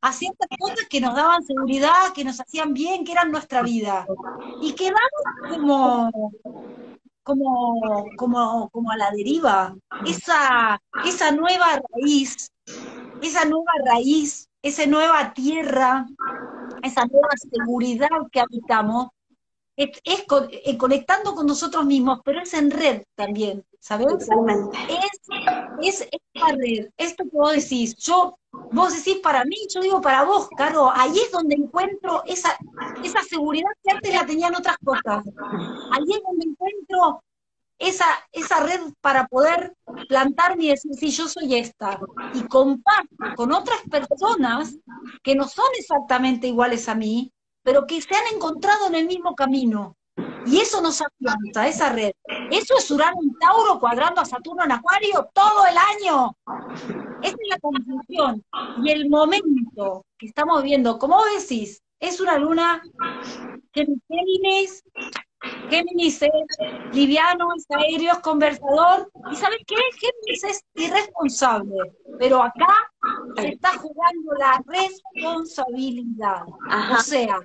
a 0.00 0.12
ciertas 0.12 0.48
cosas 0.58 0.86
que 0.88 1.00
nos 1.00 1.14
daban 1.14 1.42
seguridad, 1.42 2.12
que 2.14 2.24
nos 2.24 2.40
hacían 2.40 2.72
bien, 2.72 3.04
que 3.04 3.12
eran 3.12 3.30
nuestra 3.30 3.62
vida. 3.62 4.06
Y 4.62 4.72
quedamos 4.72 5.00
como, 5.50 6.32
como, 7.22 8.06
como, 8.16 8.70
como 8.70 8.90
a 8.90 8.96
la 8.96 9.10
deriva. 9.10 9.76
Esa, 10.06 10.80
esa 11.04 11.32
nueva 11.32 11.82
raíz, 11.92 12.50
esa 13.20 13.44
nueva 13.44 13.72
raíz, 13.84 14.48
esa 14.62 14.86
nueva 14.86 15.34
tierra, 15.34 16.06
esa 16.82 17.04
nueva 17.04 17.30
seguridad 17.50 18.08
que 18.32 18.40
habitamos, 18.40 19.08
es, 19.76 19.90
eh, 20.04 20.76
conectando 20.76 21.34
con 21.34 21.46
nosotros 21.46 21.84
mismos, 21.86 22.20
pero 22.24 22.42
es 22.42 22.52
en 22.54 22.70
red 22.70 23.02
también, 23.14 23.64
¿sabes? 23.78 24.08
Es, 24.88 25.20
es 25.80 26.00
esta 26.02 26.52
red, 26.52 26.90
esto 26.96 27.24
que 27.24 27.36
vos 27.36 27.54
decís, 27.54 27.96
yo, 27.96 28.38
vos 28.52 28.94
decís 28.94 29.20
para 29.20 29.44
mí, 29.44 29.56
yo 29.72 29.80
digo 29.80 30.00
para 30.00 30.24
vos, 30.24 30.48
Caro, 30.56 30.90
ahí 30.94 31.18
es 31.18 31.30
donde 31.30 31.54
encuentro 31.54 32.22
esa, 32.26 32.56
esa 33.02 33.22
seguridad 33.22 33.70
que 33.82 33.92
antes 33.92 34.14
la 34.14 34.26
tenían 34.26 34.54
otras 34.54 34.76
cosas. 34.84 35.24
Ahí 35.92 36.04
es 36.08 36.22
donde 36.26 36.46
encuentro 36.46 37.22
esa, 37.78 38.06
esa 38.32 38.60
red 38.60 38.80
para 39.00 39.26
poder 39.26 39.74
plantarme 40.08 40.64
y 40.64 40.68
decir, 40.68 40.92
sí, 40.94 41.10
yo 41.10 41.28
soy 41.28 41.56
esta, 41.56 41.98
y 42.34 42.42
comparto 42.42 43.16
con 43.36 43.52
otras 43.52 43.80
personas 43.90 44.76
que 45.22 45.34
no 45.34 45.48
son 45.48 45.66
exactamente 45.78 46.46
iguales 46.46 46.88
a 46.88 46.94
mí, 46.94 47.32
pero 47.62 47.86
que 47.86 48.00
se 48.00 48.14
han 48.14 48.34
encontrado 48.34 48.86
en 48.88 48.94
el 48.94 49.06
mismo 49.06 49.34
camino. 49.34 49.96
Y 50.46 50.58
eso 50.58 50.80
nos 50.80 51.00
afianza, 51.00 51.68
esa 51.68 51.92
red. 51.92 52.12
Eso 52.50 52.74
es 52.78 52.90
Urano 52.90 53.16
en 53.22 53.32
Tauro 53.38 53.78
cuadrando 53.78 54.20
a 54.20 54.24
Saturno 54.24 54.64
en 54.64 54.72
Acuario 54.72 55.30
todo 55.32 55.66
el 55.66 55.76
año. 55.76 56.36
Esa 57.22 57.36
es 57.38 57.48
la 57.48 57.58
conclusión. 57.58 58.44
Y 58.82 58.90
el 58.90 59.08
momento 59.08 60.04
que 60.18 60.26
estamos 60.26 60.62
viendo, 60.62 60.98
como 60.98 61.22
decís, 61.38 61.82
es 61.98 62.20
una 62.20 62.38
luna 62.38 62.82
que 63.72 63.86
Géminis 64.08 64.82
Géminis 65.70 66.20
es 66.20 66.30
liviano, 66.92 67.48
es 67.56 67.64
aéreo, 67.70 68.12
es 68.12 68.18
conversador. 68.18 69.10
¿Y 69.30 69.36
sabes 69.36 69.60
qué? 69.66 69.76
Géminis 69.98 70.44
es 70.44 70.64
irresponsable. 70.74 71.76
Pero 72.18 72.42
acá 72.42 72.76
se 73.36 73.48
está 73.48 73.70
jugando 73.78 74.32
la 74.38 74.62
responsabilidad. 74.66 76.42
O 76.92 77.00
sea, 77.02 77.40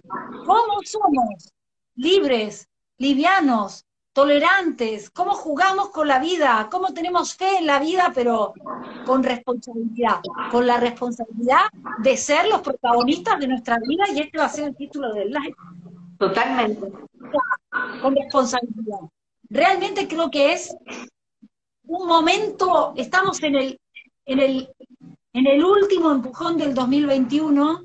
¿cómo 0.45 0.79
somos? 0.83 1.53
Libres, 1.95 2.67
livianos, 2.97 3.85
tolerantes, 4.13 5.09
cómo 5.09 5.33
jugamos 5.33 5.89
con 5.89 6.07
la 6.07 6.19
vida, 6.19 6.69
cómo 6.71 6.93
tenemos 6.93 7.35
fe 7.35 7.57
en 7.57 7.65
la 7.65 7.79
vida, 7.79 8.13
pero 8.15 8.53
con 9.05 9.23
responsabilidad, 9.23 10.21
con 10.51 10.65
la 10.65 10.79
responsabilidad 10.79 11.65
de 11.97 12.15
ser 12.15 12.47
los 12.47 12.61
protagonistas 12.61 13.39
de 13.39 13.47
nuestra 13.47 13.77
vida, 13.85 14.05
y 14.13 14.21
este 14.21 14.37
va 14.37 14.45
a 14.45 14.49
ser 14.49 14.69
el 14.69 14.75
título 14.75 15.13
del 15.13 15.31
live. 15.31 15.55
Totalmente. 16.17 16.91
Con 18.01 18.15
responsabilidad. 18.15 18.99
Realmente 19.49 20.07
creo 20.07 20.31
que 20.31 20.53
es 20.53 20.73
un 21.87 22.07
momento, 22.07 22.93
estamos 22.95 23.43
en 23.43 23.55
el, 23.55 23.79
en 24.25 24.39
el, 24.39 24.69
en 25.35 25.47
el 25.47 25.65
último 25.65 26.11
empujón 26.11 26.57
del 26.57 26.73
2021 26.73 27.83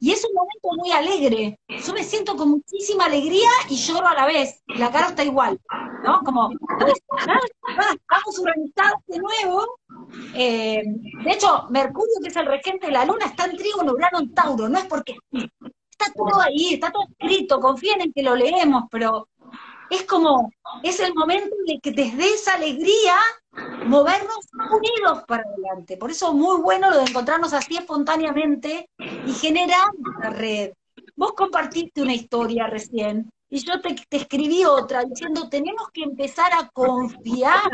y 0.00 0.12
es 0.12 0.24
un 0.24 0.32
momento 0.32 0.82
muy 0.82 0.90
alegre. 0.90 1.58
Yo 1.68 1.92
me 1.92 2.02
siento 2.02 2.34
con 2.34 2.48
muchísima 2.48 3.04
alegría 3.04 3.50
y 3.68 3.76
lloro 3.76 4.08
a 4.08 4.14
la 4.14 4.24
vez. 4.24 4.62
La 4.66 4.90
cara 4.90 5.08
está 5.08 5.22
igual, 5.22 5.60
¿no? 6.02 6.20
Como, 6.24 6.48
estamos 6.80 8.38
organizados 8.38 9.02
de 9.08 9.18
nuevo. 9.18 9.66
Eh, 10.34 10.82
de 11.22 11.30
hecho, 11.30 11.66
Mercurio, 11.68 12.14
que 12.22 12.28
es 12.28 12.36
el 12.36 12.46
regente 12.46 12.86
de 12.86 12.94
la 12.94 13.04
Luna, 13.04 13.26
está 13.26 13.44
en 13.44 13.58
Trígono, 13.58 13.92
Urano 13.92 14.20
en 14.20 14.32
Tauro. 14.32 14.66
No 14.70 14.78
es 14.78 14.86
porque 14.86 15.16
está 15.30 16.10
todo 16.14 16.40
ahí, 16.40 16.72
está 16.72 16.90
todo 16.90 17.04
escrito. 17.10 17.60
Confíen 17.60 18.00
en 18.00 18.12
que 18.14 18.22
lo 18.22 18.34
leemos, 18.34 18.84
pero 18.90 19.28
es 19.90 20.04
como, 20.04 20.50
es 20.82 20.98
el 21.00 21.12
momento 21.12 21.54
de 21.66 21.78
que 21.78 21.90
desde 21.90 22.26
esa 22.32 22.54
alegría 22.54 23.16
movernos 23.86 24.48
unidos 24.70 25.24
para 25.26 25.42
adelante. 25.42 25.96
Por 25.96 26.10
eso 26.10 26.32
muy 26.32 26.60
bueno 26.60 26.90
lo 26.90 26.98
de 26.98 27.10
encontrarnos 27.10 27.52
así 27.52 27.76
espontáneamente 27.76 28.88
y 28.98 29.32
generar 29.32 29.90
una 29.98 30.30
red. 30.30 30.72
Vos 31.16 31.32
compartiste 31.32 32.02
una 32.02 32.14
historia 32.14 32.66
recién 32.66 33.30
y 33.48 33.58
yo 33.64 33.80
te, 33.80 33.96
escribí 34.10 34.64
otra 34.64 35.04
diciendo 35.04 35.48
tenemos 35.48 35.90
que 35.92 36.02
empezar 36.04 36.52
a 36.52 36.68
confiar 36.68 37.68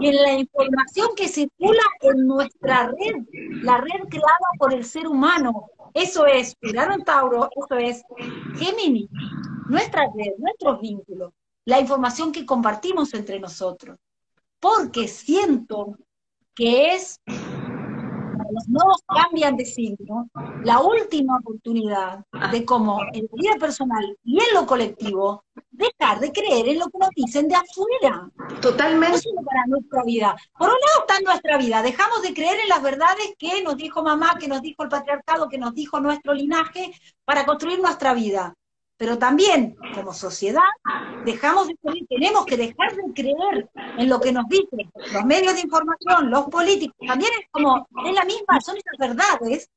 en 0.00 0.14
la 0.14 0.32
información 0.34 1.08
que 1.16 1.28
circula 1.28 1.82
en 2.02 2.26
nuestra 2.26 2.86
red, 2.86 3.16
la 3.62 3.78
red 3.78 4.08
creada 4.08 4.48
por 4.58 4.72
el 4.72 4.84
ser 4.84 5.08
humano. 5.08 5.66
Eso 5.92 6.26
es 6.26 6.56
Urano 6.62 6.98
Tauro, 7.04 7.48
eso 7.56 7.76
es 7.76 8.02
Gemini, 8.56 9.08
nuestra 9.68 10.04
red, 10.14 10.34
nuestros 10.38 10.80
vínculos 10.80 11.32
la 11.64 11.78
información 11.78 12.32
que 12.32 12.46
compartimos 12.46 13.14
entre 13.14 13.38
nosotros. 13.38 13.96
Porque 14.60 15.08
siento 15.08 15.96
que 16.54 16.94
es, 16.94 17.18
los 17.26 18.68
nodos 18.68 18.98
cambian 19.06 19.56
de 19.56 19.64
signo, 19.64 20.28
la 20.64 20.80
última 20.80 21.38
oportunidad 21.38 22.24
de 22.52 22.64
cómo 22.64 23.00
en 23.12 23.22
la 23.22 23.42
vida 23.42 23.54
personal 23.58 24.18
y 24.22 24.38
en 24.38 24.54
lo 24.54 24.66
colectivo 24.66 25.44
dejar 25.70 26.20
de 26.20 26.32
creer 26.32 26.68
en 26.68 26.78
lo 26.80 26.86
que 26.90 26.98
nos 26.98 27.10
dicen 27.16 27.48
de 27.48 27.54
afuera. 27.54 28.30
Totalmente. 28.60 29.20
Para 29.46 29.66
nuestra 29.66 30.02
vida. 30.04 30.36
Por 30.58 30.68
un 30.68 30.74
lado 30.74 31.06
está 31.06 31.20
nuestra 31.24 31.56
vida, 31.56 31.82
dejamos 31.82 32.20
de 32.22 32.34
creer 32.34 32.60
en 32.60 32.68
las 32.68 32.82
verdades 32.82 33.34
que 33.38 33.62
nos 33.62 33.76
dijo 33.76 34.02
mamá, 34.02 34.36
que 34.38 34.48
nos 34.48 34.60
dijo 34.60 34.82
el 34.82 34.90
patriarcado, 34.90 35.48
que 35.48 35.58
nos 35.58 35.74
dijo 35.74 36.00
nuestro 36.00 36.34
linaje 36.34 36.92
para 37.24 37.46
construir 37.46 37.80
nuestra 37.80 38.12
vida 38.12 38.54
pero 39.00 39.16
también 39.16 39.78
como 39.94 40.12
sociedad 40.12 40.60
dejamos 41.24 41.68
de 41.68 41.76
creer, 41.76 42.06
tenemos 42.06 42.44
que 42.44 42.58
dejar 42.58 42.94
de 42.94 43.14
creer 43.14 43.70
en 43.96 44.10
lo 44.10 44.20
que 44.20 44.30
nos 44.30 44.46
dicen 44.46 44.92
los 45.14 45.24
medios 45.24 45.54
de 45.54 45.62
información, 45.62 46.30
los 46.30 46.44
políticos, 46.48 46.98
también 47.08 47.30
es 47.40 47.46
como, 47.50 47.88
es 48.04 48.12
la 48.14 48.26
misma, 48.26 48.60
son 48.60 48.76
esas 48.76 48.98
verdades, 48.98 49.70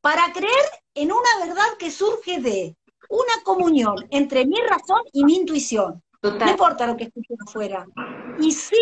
para 0.00 0.32
creer 0.32 0.64
en 0.94 1.10
una 1.10 1.44
verdad 1.44 1.76
que 1.76 1.90
surge 1.90 2.40
de 2.40 2.76
una 3.08 3.42
comunión 3.42 3.96
entre 4.10 4.46
mi 4.46 4.60
razón 4.60 5.02
y 5.12 5.24
mi 5.24 5.34
intuición. 5.34 6.00
No 6.22 6.48
importa 6.48 6.86
lo 6.86 6.96
que 6.96 7.04
escuche 7.04 7.34
afuera. 7.48 7.84
Y 8.40 8.52
sí 8.52 8.76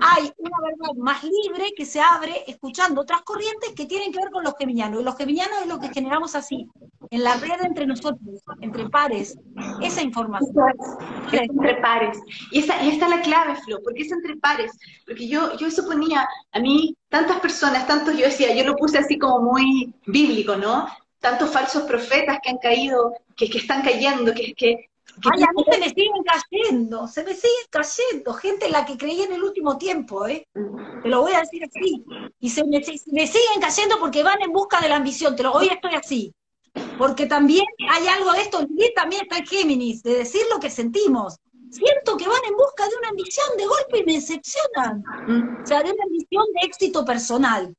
hay 0.00 0.32
una 0.38 0.56
verdad 0.62 0.94
más 0.96 1.22
libre 1.22 1.72
que 1.76 1.84
se 1.84 2.00
abre 2.00 2.44
escuchando 2.46 3.02
otras 3.02 3.22
corrientes 3.22 3.72
que 3.76 3.86
tienen 3.86 4.12
que 4.12 4.18
ver 4.18 4.30
con 4.30 4.42
los 4.42 4.54
geminianos. 4.58 5.00
Y 5.00 5.04
los 5.04 5.16
geminianos 5.16 5.58
es 5.62 5.66
lo 5.66 5.78
que 5.78 5.88
generamos 5.88 6.34
así, 6.34 6.66
en 7.10 7.22
la 7.22 7.34
red 7.36 7.62
entre 7.62 7.86
nosotros, 7.86 8.42
entre 8.60 8.88
pares, 8.88 9.36
esa 9.82 10.02
información. 10.02 10.54
Es 11.32 11.40
entre 11.40 11.74
pares. 11.76 12.18
Y 12.50 12.60
esa, 12.60 12.80
esta 12.82 13.06
es 13.06 13.10
la 13.10 13.20
clave, 13.20 13.56
Flo, 13.56 13.80
porque 13.82 14.02
es 14.02 14.12
entre 14.12 14.36
pares. 14.36 14.72
Porque 15.06 15.28
yo, 15.28 15.56
yo 15.56 15.70
suponía, 15.70 16.26
a 16.52 16.60
mí, 16.60 16.96
tantas 17.08 17.40
personas, 17.40 17.86
tantos, 17.86 18.16
yo 18.16 18.26
decía, 18.26 18.54
yo 18.54 18.64
lo 18.64 18.76
puse 18.76 18.98
así 18.98 19.18
como 19.18 19.52
muy 19.52 19.94
bíblico, 20.06 20.56
¿no? 20.56 20.86
Tantos 21.18 21.50
falsos 21.50 21.82
profetas 21.82 22.38
que 22.42 22.50
han 22.50 22.58
caído, 22.58 23.12
que, 23.36 23.50
que 23.50 23.58
están 23.58 23.82
cayendo, 23.82 24.32
que, 24.32 24.54
que 24.54 24.89
Ay, 25.32 25.42
a 25.42 25.52
mí 25.52 25.64
se 25.70 25.78
me 25.78 25.88
siguen 25.88 26.22
cayendo, 26.24 27.06
se 27.06 27.24
me 27.24 27.34
siguen 27.34 27.66
cayendo, 27.70 28.34
gente 28.34 28.66
en 28.66 28.72
la 28.72 28.84
que 28.84 28.96
creí 28.96 29.22
en 29.22 29.32
el 29.32 29.42
último 29.42 29.76
tiempo, 29.76 30.26
¿eh? 30.26 30.46
Te 31.02 31.08
lo 31.08 31.22
voy 31.22 31.32
a 31.32 31.40
decir 31.40 31.64
así. 31.64 32.04
Y 32.38 32.50
se 32.50 32.64
me, 32.64 32.82
siguen 32.82 33.60
cayendo 33.60 33.98
porque 33.98 34.22
van 34.22 34.40
en 34.42 34.52
busca 34.52 34.80
de 34.80 34.88
la 34.88 34.96
ambición, 34.96 35.36
te 35.36 35.42
lo 35.42 35.52
hoy 35.52 35.68
estoy 35.68 35.94
así. 35.94 36.34
Porque 36.98 37.26
también 37.26 37.66
hay 37.90 38.06
algo 38.08 38.32
de 38.32 38.42
esto, 38.42 38.62
y 38.62 38.94
también 38.94 39.22
está 39.22 39.38
en 39.38 39.46
Géminis, 39.46 40.02
de 40.02 40.14
decir 40.14 40.42
lo 40.52 40.60
que 40.60 40.70
sentimos. 40.70 41.36
Siento 41.70 42.16
que 42.16 42.26
van 42.26 42.44
en 42.48 42.56
busca 42.56 42.88
de 42.88 42.96
una 42.96 43.08
ambición 43.10 43.46
de 43.56 43.66
golpe 43.66 43.98
y 43.98 44.04
me 44.04 44.14
decepcionan. 44.14 45.02
O 45.62 45.66
sea, 45.66 45.82
de 45.82 45.92
una 45.92 46.04
ambición 46.04 46.44
de 46.54 46.66
éxito 46.66 47.04
personal. 47.04 47.74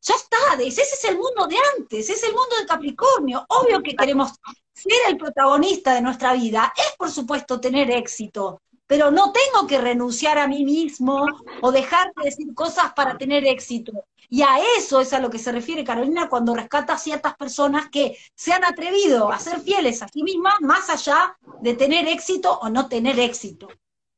Ya 0.00 0.14
está, 0.14 0.62
ese 0.62 0.82
es 0.82 1.04
el 1.04 1.16
mundo 1.16 1.46
de 1.46 1.56
antes, 1.76 2.08
es 2.08 2.22
el 2.22 2.32
mundo 2.32 2.56
de 2.60 2.66
Capricornio. 2.66 3.44
Obvio 3.48 3.82
que 3.82 3.96
queremos 3.96 4.32
ser 4.72 4.92
el 5.08 5.16
protagonista 5.16 5.94
de 5.94 6.02
nuestra 6.02 6.34
vida 6.34 6.72
es, 6.76 6.94
por 6.96 7.10
supuesto, 7.10 7.60
tener 7.60 7.90
éxito, 7.90 8.62
pero 8.86 9.10
no 9.10 9.32
tengo 9.32 9.66
que 9.66 9.80
renunciar 9.80 10.38
a 10.38 10.46
mí 10.46 10.64
mismo 10.64 11.26
o 11.62 11.72
dejar 11.72 12.12
de 12.16 12.24
decir 12.24 12.54
cosas 12.54 12.92
para 12.94 13.18
tener 13.18 13.44
éxito. 13.46 13.92
Y 14.30 14.42
a 14.42 14.58
eso 14.78 15.00
es 15.00 15.12
a 15.12 15.20
lo 15.20 15.30
que 15.30 15.38
se 15.38 15.52
refiere 15.52 15.84
Carolina 15.84 16.28
cuando 16.28 16.54
rescata 16.54 16.94
a 16.94 16.98
ciertas 16.98 17.34
personas 17.36 17.88
que 17.90 18.16
se 18.34 18.52
han 18.52 18.64
atrevido 18.64 19.32
a 19.32 19.38
ser 19.38 19.60
fieles 19.60 20.02
a 20.02 20.08
sí 20.08 20.22
mismas 20.22 20.54
más 20.60 20.88
allá 20.90 21.36
de 21.60 21.74
tener 21.74 22.06
éxito 22.06 22.58
o 22.60 22.68
no 22.68 22.88
tener 22.88 23.18
éxito. 23.18 23.68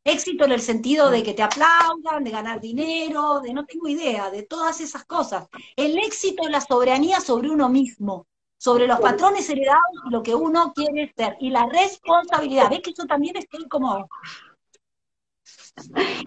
Éxito 0.04 0.44
en 0.44 0.52
el 0.52 0.60
sentido 0.60 1.10
de 1.10 1.22
que 1.22 1.34
te 1.34 1.42
aplaudan, 1.42 2.24
de 2.24 2.30
ganar 2.30 2.60
dinero, 2.60 3.40
de 3.40 3.52
no 3.52 3.66
tengo 3.66 3.86
idea, 3.88 4.30
de 4.30 4.42
todas 4.42 4.80
esas 4.80 5.04
cosas. 5.04 5.46
El 5.76 5.98
éxito 5.98 6.44
es 6.44 6.50
la 6.50 6.60
soberanía 6.60 7.20
sobre 7.20 7.50
uno 7.50 7.68
mismo 7.68 8.26
sobre 8.60 8.86
los 8.86 9.00
patrones 9.00 9.48
heredados 9.48 9.80
y 10.06 10.10
lo 10.10 10.22
que 10.22 10.34
uno 10.34 10.74
quiere 10.74 11.10
ser. 11.16 11.34
Y 11.40 11.48
la 11.48 11.66
responsabilidad. 11.66 12.68
¿Ves 12.68 12.80
que 12.80 12.92
yo 12.92 13.06
también 13.06 13.34
estoy 13.38 13.66
como... 13.68 14.06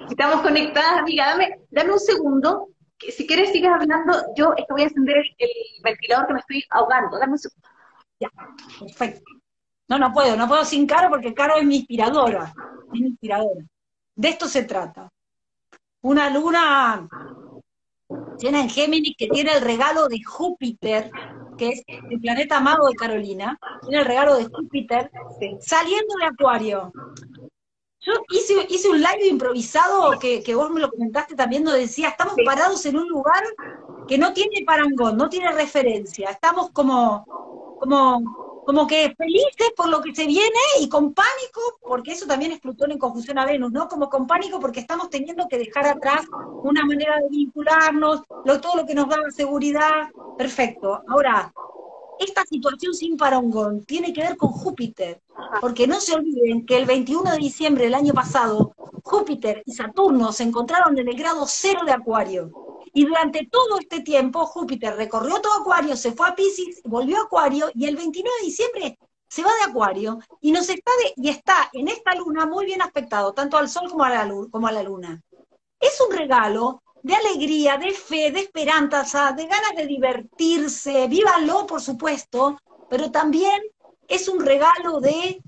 Estamos 0.10 0.42
conectadas, 0.42 1.01
amiga. 1.01 1.27
Dame, 1.27 1.60
dame 1.70 1.94
un 1.94 2.00
segundo. 2.00 2.70
Que 2.98 3.12
si 3.12 3.27
quieres, 3.27 3.51
sigues 3.51 3.70
hablando. 3.70 4.13
Yo 4.36 4.56
voy 4.70 4.82
a 4.82 4.86
encender 4.86 5.18
el, 5.18 5.50
ventilador 5.84 6.25
que 6.25 6.34
me 6.34 6.39
estoy 6.39 6.63
ahogando. 6.72 7.20
Dame 7.20 7.34
un 7.34 7.38
segundo. 7.38 7.70
Ya, 8.20 8.30
perfecto. 8.80 9.42
No, 9.87 9.99
no 9.99 10.13
puedo, 10.13 10.35
no 10.35 10.47
puedo 10.47 10.65
sin 10.65 10.87
Caro 10.87 11.09
porque 11.09 11.33
Caro 11.33 11.55
es 11.57 11.65
mi 11.65 11.77
inspiradora. 11.77 12.53
Es 12.93 12.99
mi 12.99 13.07
inspiradora. 13.07 13.65
De 14.15 14.29
esto 14.29 14.47
se 14.47 14.63
trata. 14.63 15.11
Una 16.01 16.29
luna 16.29 17.07
llena 18.39 18.61
en 18.61 18.69
Géminis 18.69 19.15
que 19.17 19.27
tiene 19.27 19.53
el 19.53 19.61
regalo 19.61 20.07
de 20.07 20.21
Júpiter 20.23 21.11
que 21.57 21.69
es 21.69 21.83
el 21.87 22.19
planeta 22.19 22.59
mago 22.59 22.87
de 22.87 22.95
Carolina, 22.95 23.59
tiene 23.81 23.99
el 23.99 24.05
regalo 24.05 24.35
de 24.35 24.45
Júpiter, 24.45 25.11
saliendo 25.59 26.15
de 26.19 26.25
Acuario. 26.25 26.91
Yo 28.01 28.13
hice, 28.31 28.67
hice 28.69 28.89
un 28.89 28.99
live 28.99 29.27
improvisado 29.27 30.19
que, 30.19 30.43
vos 30.55 30.69
me 30.71 30.81
lo 30.81 30.89
comentaste 30.89 31.35
también, 31.35 31.63
donde 31.63 31.81
decía, 31.81 32.09
estamos 32.09 32.35
parados 32.45 32.85
en 32.85 32.97
un 32.97 33.07
lugar 33.07 33.43
que 34.07 34.17
no 34.17 34.33
tiene 34.33 34.65
parangón, 34.65 35.15
no 35.15 35.29
tiene 35.29 35.51
referencia, 35.53 36.29
estamos 36.29 36.71
como, 36.71 37.23
como, 37.79 38.52
como 38.65 38.88
que 38.88 39.13
felices 39.17 39.72
por 39.75 39.89
lo 39.89 40.01
que 40.01 40.15
se 40.15 40.25
viene 40.25 40.60
y 40.79 40.89
con 40.89 41.13
pánico, 41.13 41.62
porque 41.82 42.13
eso 42.13 42.25
también 42.25 42.51
es 42.51 42.60
Plutón 42.60 42.91
en 42.91 42.98
conjunción 42.98 43.38
a 43.38 43.46
Venus, 43.46 43.72
¿no? 43.72 43.88
Como 43.88 44.10
con 44.10 44.27
pánico 44.27 44.60
porque 44.60 44.79
estamos 44.79 45.10
teniendo 45.10 45.48
que 45.48 45.58
dejar 45.58 45.86
atrás 45.88 46.22
una 46.63 46.86
manera 46.86 47.15
de 47.20 47.29
vincularnos, 47.29 48.22
todo 48.27 48.75
lo 48.75 48.86
que 48.86 48.96
nos 48.96 49.10
daba 49.10 49.29
seguridad, 49.32 50.10
perfecto. 50.38 51.01
Ahora, 51.08 51.53
esta 52.20 52.43
situación 52.46 52.93
sin 52.93 53.17
parangón 53.17 53.84
tiene 53.86 54.13
que 54.13 54.22
ver 54.22 54.38
con 54.38 54.50
Júpiter, 54.50 55.22
porque 55.60 55.88
no 55.88 56.00
se 56.00 56.15
olviden 56.15 56.65
que 56.65 56.77
el 56.77 56.86
21 56.86 57.32
de 57.32 57.38
diciembre 57.38 57.86
del 57.86 57.96
año 57.96 58.13
pasado, 58.13 58.74
Júpiter 59.03 59.63
y 59.65 59.74
Saturno 59.74 60.32
se 60.32 60.43
encontraron 60.43 60.98
en 60.98 61.08
el 61.08 61.17
grado 61.17 61.46
cero 61.48 61.82
de 61.86 61.91
Acuario. 61.91 62.62
Y 62.93 63.05
durante 63.05 63.47
todo 63.47 63.79
este 63.79 64.01
tiempo, 64.01 64.45
Júpiter 64.45 64.95
recorrió 64.95 65.41
todo 65.41 65.62
Acuario, 65.62 65.95
se 65.95 66.12
fue 66.12 66.29
a 66.29 66.35
Pisces, 66.35 66.81
volvió 66.83 67.17
a 67.17 67.23
Acuario, 67.23 67.71
y 67.73 67.85
el 67.85 67.95
29 67.95 68.35
de 68.39 68.45
diciembre 68.45 69.00
se 69.33 69.41
va 69.41 69.50
de 69.50 69.71
Acuario 69.71 70.19
y 70.41 70.51
nos 70.51 70.69
está 70.69 70.91
y 71.15 71.27
está 71.27 71.71
en 71.73 71.88
esta 71.88 72.13
luna 72.13 72.45
muy 72.45 72.65
bien 72.67 72.83
aspectado, 72.83 73.33
tanto 73.33 73.57
al 73.57 73.67
Sol 73.67 73.89
como 73.89 74.03
a 74.03 74.09
la, 74.12 74.83
luna. 74.83 75.23
Es 75.79 76.00
un 76.07 76.15
regalo 76.15 76.83
de 77.01 77.15
alegría, 77.15 77.77
de 77.77 77.93
fe, 77.93 78.29
de 78.29 78.41
esperanza, 78.41 79.31
de 79.31 79.47
ganas 79.47 79.75
de 79.75 79.88
divertirse, 79.88 81.07
vívanlo, 81.07 81.65
por 81.65 81.81
supuesto, 81.81 82.59
pero 82.91 83.09
también 83.09 83.59
es 84.07 84.27
un 84.27 84.45
regalo 84.45 85.00
de, 85.00 85.41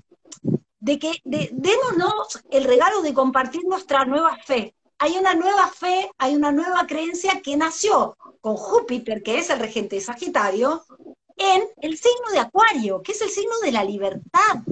de 0.80 0.98
que 0.98 1.20
de, 1.22 1.50
démonos 1.52 2.42
el 2.50 2.64
regalo 2.64 3.02
de 3.02 3.14
compartir 3.14 3.62
nuestra 3.66 4.04
nueva 4.04 4.36
fe. 4.44 4.74
Hay 4.98 5.16
una 5.18 5.34
nueva 5.34 5.68
fe, 5.68 6.10
hay 6.18 6.34
una 6.34 6.52
nueva 6.52 6.86
creencia 6.86 7.42
que 7.42 7.56
nació 7.56 8.16
con 8.40 8.56
Júpiter, 8.56 9.22
que 9.22 9.38
es 9.38 9.50
el 9.50 9.58
regente 9.58 9.96
de 9.96 10.02
Sagitario, 10.02 10.84
en 11.36 11.62
el 11.82 11.98
signo 11.98 12.30
de 12.32 12.38
Acuario, 12.38 13.02
que 13.02 13.12
es 13.12 13.20
el 13.20 13.28
signo 13.28 13.58
de 13.62 13.72
la 13.72 13.84
libertad, 13.84 14.62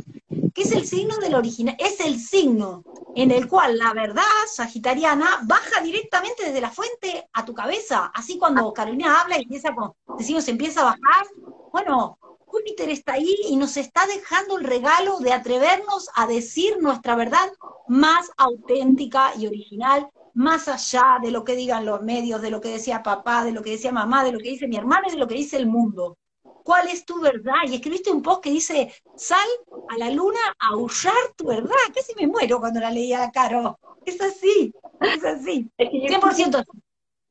que 0.54 0.62
es 0.62 0.72
el 0.72 0.86
signo 0.86 1.16
del 1.18 1.34
original, 1.34 1.76
es 1.78 2.00
el 2.00 2.18
signo 2.18 2.84
en 3.14 3.30
el 3.30 3.48
cual 3.48 3.78
la 3.78 3.92
verdad 3.92 4.22
sagitariana 4.46 5.40
baja 5.44 5.82
directamente 5.82 6.44
desde 6.44 6.60
la 6.60 6.70
fuente 6.70 7.28
a 7.32 7.44
tu 7.44 7.52
cabeza. 7.54 8.10
Así 8.14 8.38
cuando 8.38 8.72
Carolina 8.72 9.20
habla 9.20 9.38
y 9.38 9.42
empieza, 9.42 9.74
decimos, 10.18 10.48
empieza 10.48 10.80
a 10.80 10.84
bajar, 10.84 11.26
bueno, 11.70 12.18
Júpiter 12.54 12.88
está 12.90 13.14
ahí 13.14 13.34
y 13.48 13.56
nos 13.56 13.76
está 13.76 14.06
dejando 14.06 14.58
el 14.58 14.64
regalo 14.64 15.18
de 15.18 15.32
atrevernos 15.32 16.08
a 16.14 16.28
decir 16.28 16.80
nuestra 16.80 17.16
verdad 17.16 17.52
más 17.88 18.30
auténtica 18.36 19.32
y 19.36 19.48
original, 19.48 20.08
más 20.34 20.68
allá 20.68 21.18
de 21.20 21.32
lo 21.32 21.42
que 21.42 21.56
digan 21.56 21.84
los 21.84 22.02
medios, 22.02 22.40
de 22.42 22.52
lo 22.52 22.60
que 22.60 22.68
decía 22.68 23.02
papá, 23.02 23.44
de 23.44 23.50
lo 23.50 23.60
que 23.60 23.70
decía 23.70 23.90
mamá, 23.90 24.22
de 24.22 24.30
lo 24.30 24.38
que 24.38 24.50
dice 24.50 24.68
mi 24.68 24.76
hermana 24.76 25.08
y 25.08 25.12
de 25.12 25.16
lo 25.16 25.26
que 25.26 25.34
dice 25.34 25.56
el 25.56 25.66
mundo. 25.66 26.16
¿Cuál 26.62 26.88
es 26.88 27.04
tu 27.04 27.20
verdad? 27.20 27.66
Y 27.66 27.74
escribiste 27.74 28.12
un 28.12 28.22
post 28.22 28.44
que 28.44 28.50
dice, 28.50 28.94
sal 29.16 29.48
a 29.88 29.98
la 29.98 30.10
luna 30.10 30.38
a 30.60 30.68
aullar 30.68 31.34
tu 31.36 31.48
verdad. 31.48 31.74
Casi 31.92 32.14
me 32.14 32.28
muero 32.28 32.60
cuando 32.60 32.78
la 32.78 32.90
leía, 32.90 33.32
Caro. 33.32 33.80
Es 34.06 34.20
así, 34.20 34.72
es 35.00 35.24
así. 35.24 35.68
100% 35.76 36.64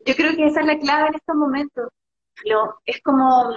Yo 0.06 0.16
creo 0.16 0.36
que 0.36 0.48
esa 0.48 0.60
es 0.60 0.66
la 0.66 0.78
clave 0.80 1.08
en 1.08 1.16
estos 1.16 1.36
momentos. 1.36 1.88
Lo, 2.44 2.76
es 2.86 3.02
como 3.02 3.54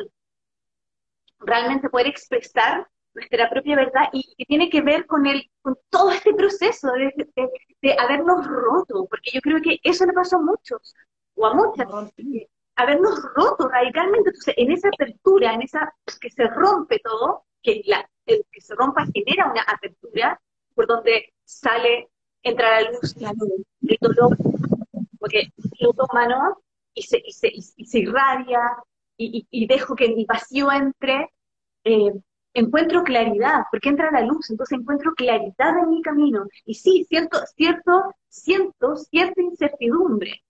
realmente 1.40 1.88
poder 1.88 2.06
expresar 2.06 2.86
nuestra 3.14 3.48
propia 3.48 3.76
verdad 3.76 4.08
y 4.12 4.34
que 4.36 4.44
tiene 4.44 4.68
que 4.68 4.82
ver 4.82 5.06
con 5.06 5.26
el 5.26 5.50
con 5.62 5.76
todo 5.88 6.10
este 6.10 6.34
proceso 6.34 6.88
de, 6.92 7.96
habernos 7.98 8.46
roto, 8.46 9.06
porque 9.08 9.30
yo 9.32 9.40
creo 9.40 9.60
que 9.62 9.78
eso 9.82 10.04
le 10.04 10.12
pasó 10.12 10.36
a 10.36 10.42
muchos, 10.42 10.94
o 11.34 11.46
a 11.46 11.54
muchas, 11.54 11.86
habernos 12.76 13.22
roto 13.34 13.68
radicalmente. 13.68 14.30
Entonces, 14.30 14.54
en 14.56 14.72
esa 14.72 14.88
apertura, 14.88 15.54
en 15.54 15.62
esa 15.62 15.94
que 16.20 16.30
se 16.30 16.46
rompe 16.48 16.98
todo, 16.98 17.44
que 17.62 17.82
la, 17.86 18.08
el 18.26 18.44
que 18.50 18.60
se 18.60 18.74
rompa 18.74 19.06
genera 19.14 19.50
una 19.50 19.62
apertura 19.62 20.40
por 20.74 20.86
donde 20.86 21.32
sale, 21.44 22.10
entra 22.42 22.82
la 22.82 22.90
luz, 22.90 23.16
la 23.16 23.32
luz 23.32 23.66
el 23.88 23.98
dolor, 24.00 24.36
porque 25.18 25.48
lo 25.80 25.90
humano 25.90 26.62
y 26.92 27.02
se, 27.02 27.22
y 27.24 27.32
se, 27.32 27.48
y 27.52 27.86
se 27.86 27.98
irradia 28.00 28.60
y, 29.16 29.46
y, 29.50 29.66
dejo 29.66 29.94
que 29.94 30.08
mi 30.14 30.24
vacío 30.24 30.70
entre, 30.72 31.30
eh, 31.84 32.12
encuentro 32.56 33.02
claridad, 33.04 33.64
porque 33.70 33.90
entra 33.90 34.10
la 34.10 34.22
luz, 34.22 34.50
entonces 34.50 34.78
encuentro 34.78 35.14
claridad 35.14 35.78
en 35.82 35.90
mi 35.90 36.02
camino. 36.02 36.46
Y 36.64 36.74
sí, 36.74 37.06
cierto, 37.08 37.38
cierto, 37.54 38.14
siento 38.28 38.96
cierta 38.96 39.40
incertidumbre, 39.42 40.42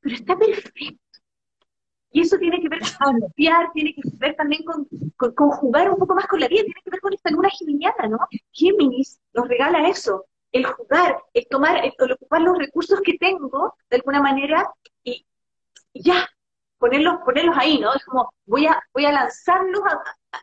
pero 0.00 0.14
está 0.14 0.36
perfecto. 0.36 1.00
Y 2.10 2.22
eso 2.22 2.38
tiene 2.38 2.60
que 2.62 2.68
ver 2.68 2.80
con 2.80 3.20
confiar, 3.20 3.70
tiene 3.74 3.94
que 3.94 4.00
ver 4.14 4.34
también 4.36 4.64
con, 4.64 4.88
con, 5.16 5.50
jugar 5.50 5.90
un 5.90 5.98
poco 5.98 6.14
más 6.14 6.26
con 6.26 6.40
la 6.40 6.48
vida, 6.48 6.62
tiene 6.62 6.80
que 6.82 6.90
ver 6.90 7.00
con 7.00 7.12
esta 7.12 7.30
luna 7.30 7.50
geminiana, 7.50 8.08
¿no? 8.08 8.18
Géminis 8.52 9.20
nos 9.34 9.46
regala 9.46 9.88
eso, 9.88 10.24
el 10.52 10.64
jugar, 10.64 11.18
el 11.34 11.46
tomar, 11.48 11.84
el, 11.84 12.12
ocupar 12.12 12.40
los 12.40 12.56
recursos 12.56 13.00
que 13.02 13.18
tengo 13.18 13.74
de 13.90 13.96
alguna 13.96 14.22
manera 14.22 14.70
y, 15.04 15.26
ya, 15.92 16.26
ponerlos, 16.78 17.20
ponerlos 17.24 17.56
ahí, 17.58 17.78
¿no? 17.78 17.94
Es 17.94 18.04
como 18.04 18.30
voy 18.44 18.66
a, 18.66 18.80
voy 18.92 19.06
a 19.06 19.12
lanzarlos, 19.12 19.82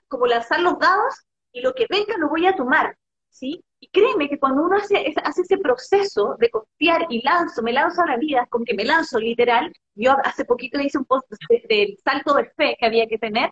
como 0.08 0.28
lanzar 0.28 0.60
los 0.62 0.78
dados 0.80 1.16
y 1.52 1.62
lo 1.62 1.74
que 1.74 1.86
venga 1.90 2.18
lo 2.18 2.30
voy 2.30 2.46
a 2.48 2.56
tomar, 2.56 2.98
¿sí? 3.30 3.64
Y 3.80 3.90
créeme 3.90 4.30
que 4.30 4.40
cuando 4.40 4.64
uno 4.64 4.78
hace, 4.78 5.14
hace 5.24 5.42
ese 5.42 5.58
proceso 5.58 6.36
de 6.40 6.50
confiar 6.50 7.06
y 7.10 7.22
lanzo, 7.22 7.62
me 7.62 7.74
lanzo 7.74 8.02
a 8.02 8.08
la 8.08 8.18
vida, 8.18 8.48
con 8.50 8.64
que 8.64 8.74
me 8.74 8.86
lanzo 8.86 9.20
literal, 9.20 9.74
yo 9.96 10.16
hace 10.24 10.46
poquito 10.46 10.80
hice 10.80 10.98
un 10.98 11.06
post 11.06 11.28
del 11.70 11.98
salto 12.04 12.34
de 12.36 12.46
fe 12.46 12.76
que 12.80 12.86
había 12.86 13.08
que 13.08 13.18
tener, 13.18 13.52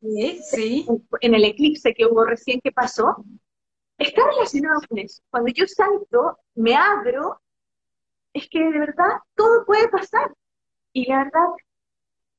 sí, 0.00 0.86
en 1.20 1.34
el 1.34 1.44
eclipse 1.44 1.94
que 1.94 2.06
hubo 2.06 2.24
recién 2.24 2.60
que 2.60 2.72
pasó, 2.72 3.24
está 3.98 4.22
relacionado 4.26 4.80
con 4.88 4.98
eso. 4.98 5.22
Cuando 5.30 5.50
yo 5.52 5.66
salto, 5.66 6.38
me 6.54 6.74
abro, 6.74 7.40
es 8.32 8.48
que 8.48 8.58
de 8.58 8.78
verdad 8.78 9.18
todo 9.34 9.64
puede 9.64 9.88
pasar. 9.88 10.32
Y 10.92 11.08
la 11.08 11.24
verdad, 11.24 11.48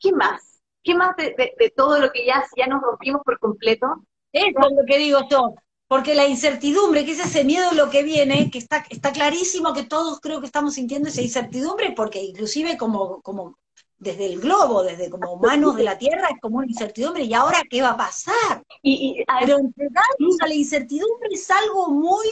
¿qué 0.04 0.12
más? 0.12 0.62
¿Qué 0.84 0.94
más 0.94 1.16
de, 1.16 1.34
de, 1.58 1.74
todo 1.76 1.98
lo 1.98 2.12
que 2.12 2.26
ya, 2.26 2.44
ya 2.58 2.68
nos 2.68 2.82
rompimos 2.82 3.22
por 3.24 3.40
completo? 3.40 3.88
Eso 4.34 4.60
es 4.60 4.76
lo 4.76 4.86
que 4.86 4.98
digo 4.98 5.20
yo. 5.30 5.56
Porque 5.88 6.14
la 6.14 6.28
incertidumbre, 6.28 7.06
que 7.06 7.12
es 7.12 7.20
ese 7.20 7.44
miedo 7.44 7.70
de 7.70 7.78
lo 7.78 7.90
que 7.90 8.04
viene, 8.04 8.52
que 8.52 8.58
está, 8.58 8.86
está 8.90 9.14
clarísimo 9.14 9.74
que 9.74 9.84
todos 9.84 10.20
creo 10.20 10.42
que 10.42 10.48
estamos 10.48 10.74
sintiendo 10.74 11.08
esa 11.08 11.22
incertidumbre, 11.22 11.94
porque 11.96 12.22
inclusive 12.22 12.78
como, 12.78 13.22
como 13.22 13.58
desde 13.98 14.26
el 14.26 14.42
globo, 14.42 14.84
desde 14.84 15.10
como 15.10 15.34
humanos 15.34 15.76
de 15.76 15.84
la 15.84 15.98
Tierra, 15.98 16.30
es 16.30 16.42
como 16.42 16.58
una 16.58 16.68
incertidumbre, 16.68 17.24
¿y 17.24 17.34
ahora 17.34 17.62
qué 17.70 17.82
va 17.82 17.92
a 17.92 17.98
pasar? 17.98 18.64
Y, 18.82 19.20
y 19.20 19.26
Pero 19.40 19.60
entregarnos 19.60 20.36
a 20.42 20.48
la 20.48 20.56
incertidumbre 20.56 21.30
es 21.32 21.50
algo 21.50 21.90
muy 21.90 22.28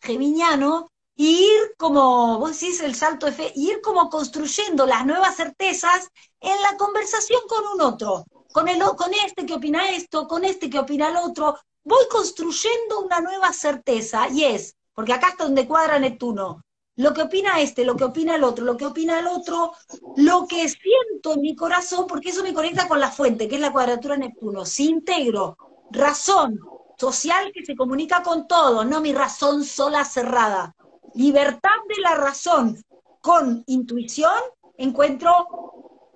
geminiano, 0.00 0.90
y 1.22 1.50
ir 1.52 1.74
como, 1.76 2.38
vos 2.38 2.58
decís, 2.58 2.80
el 2.80 2.94
salto 2.94 3.26
de 3.26 3.32
fe, 3.32 3.52
ir 3.54 3.82
como 3.82 4.08
construyendo 4.08 4.86
las 4.86 5.04
nuevas 5.04 5.36
certezas 5.36 6.08
en 6.40 6.62
la 6.62 6.78
conversación 6.78 7.42
con 7.46 7.62
un 7.74 7.82
otro, 7.82 8.24
con, 8.54 8.68
el, 8.68 8.82
con 8.96 9.12
este 9.26 9.44
que 9.44 9.52
opina 9.52 9.90
esto, 9.90 10.26
con 10.26 10.46
este 10.46 10.70
que 10.70 10.78
opina 10.78 11.10
el 11.10 11.18
otro, 11.18 11.58
voy 11.84 12.04
construyendo 12.10 13.00
una 13.00 13.20
nueva 13.20 13.52
certeza 13.52 14.30
y 14.30 14.44
es, 14.44 14.74
porque 14.94 15.12
acá 15.12 15.28
está 15.28 15.44
donde 15.44 15.66
cuadra 15.66 15.98
Neptuno, 15.98 16.64
lo 16.96 17.12
que 17.12 17.20
opina 17.20 17.60
este, 17.60 17.84
lo 17.84 17.96
que 17.96 18.04
opina 18.04 18.36
el 18.36 18.42
otro, 18.42 18.64
lo 18.64 18.78
que 18.78 18.86
opina 18.86 19.18
el 19.18 19.26
otro, 19.26 19.74
lo 20.16 20.46
que 20.46 20.70
siento 20.70 21.34
en 21.34 21.42
mi 21.42 21.54
corazón, 21.54 22.06
porque 22.06 22.30
eso 22.30 22.42
me 22.42 22.54
conecta 22.54 22.88
con 22.88 22.98
la 22.98 23.10
fuente, 23.10 23.46
que 23.46 23.56
es 23.56 23.60
la 23.60 23.72
cuadratura 23.72 24.16
Neptuno. 24.16 24.64
Si 24.64 24.88
integro 24.88 25.58
razón 25.90 26.58
social 26.96 27.52
que 27.52 27.62
se 27.62 27.76
comunica 27.76 28.22
con 28.22 28.48
todo, 28.48 28.86
no 28.86 29.02
mi 29.02 29.12
razón 29.12 29.64
sola 29.64 30.02
cerrada. 30.06 30.74
Libertad 31.14 31.70
de 31.88 32.00
la 32.00 32.14
razón 32.14 32.82
con 33.20 33.64
intuición, 33.66 34.32
encuentro 34.76 35.32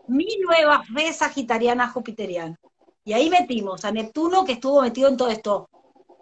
mi 0.08 0.26
nueva 0.44 0.82
fe 0.84 1.12
sagitariana 1.12 1.88
jupiteriana. 1.88 2.58
Y 3.04 3.12
ahí 3.12 3.28
metimos 3.28 3.84
a 3.84 3.92
Neptuno 3.92 4.44
que 4.44 4.52
estuvo 4.52 4.80
metido 4.80 5.08
en 5.08 5.16
todo 5.16 5.28
esto. 5.28 5.68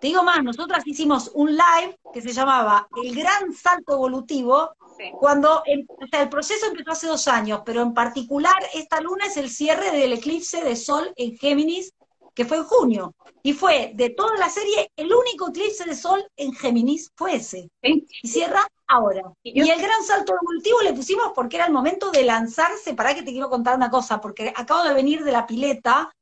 Te 0.01 0.09
digo 0.09 0.25
más, 0.25 0.43
nosotras 0.43 0.85
hicimos 0.85 1.31
un 1.35 1.53
live 1.53 1.97
que 2.13 2.21
se 2.21 2.33
llamaba 2.33 2.89
El 3.03 3.15
Gran 3.15 3.53
Salto 3.53 3.93
Evolutivo, 3.95 4.71
cuando 5.19 5.63
el, 5.65 5.87
el 6.11 6.29
proceso 6.29 6.67
empezó 6.67 6.91
hace 6.91 7.07
dos 7.07 7.29
años, 7.29 7.63
pero 7.65 7.83
en 7.83 7.95
particular 7.95 8.57
esta 8.75 9.01
luna 9.01 9.27
es 9.27 9.37
el 9.37 9.49
cierre 9.49 9.91
del 9.93 10.13
eclipse 10.15 10.63
de 10.63 10.75
Sol 10.77 11.13
en 11.17 11.37
Géminis, 11.37 11.93
que 12.35 12.45
fue 12.45 12.59
en 12.59 12.65
junio. 12.65 13.15
Y 13.43 13.53
fue 13.53 13.93
de 13.95 14.11
toda 14.11 14.37
la 14.37 14.49
serie, 14.49 14.91
el 14.97 15.13
único 15.13 15.49
eclipse 15.49 15.85
de 15.85 15.97
Sol 15.97 16.25
en 16.37 16.53
Géminis 16.53 17.11
fue 17.17 17.37
ese. 17.37 17.71
Y 17.83 18.29
cierra 18.29 18.67
ahora. 18.87 19.23
Y, 19.43 19.63
y, 19.63 19.71
el 19.71 19.81
gran 19.81 20.03
salto 20.03 20.35
evolutivo 20.41 20.81
le 20.83 20.93
pusimos 20.93 21.33
porque 21.35 21.57
era 21.57 21.67
el 21.67 21.73
momento 21.73 22.11
de 22.11 22.25
lanzarse. 22.25 22.95
Para 22.95 23.15
que 23.15 23.23
te 23.23 23.33
quiero 23.33 23.51
contar 23.51 23.77
una 23.77 23.91
cosa, 23.91 24.21
porque 24.21 24.53
acabo 24.55 24.85
de 24.85 24.95
venir 24.95 25.25
de 25.25 25.33
la 25.33 25.47
pileta 25.47 26.13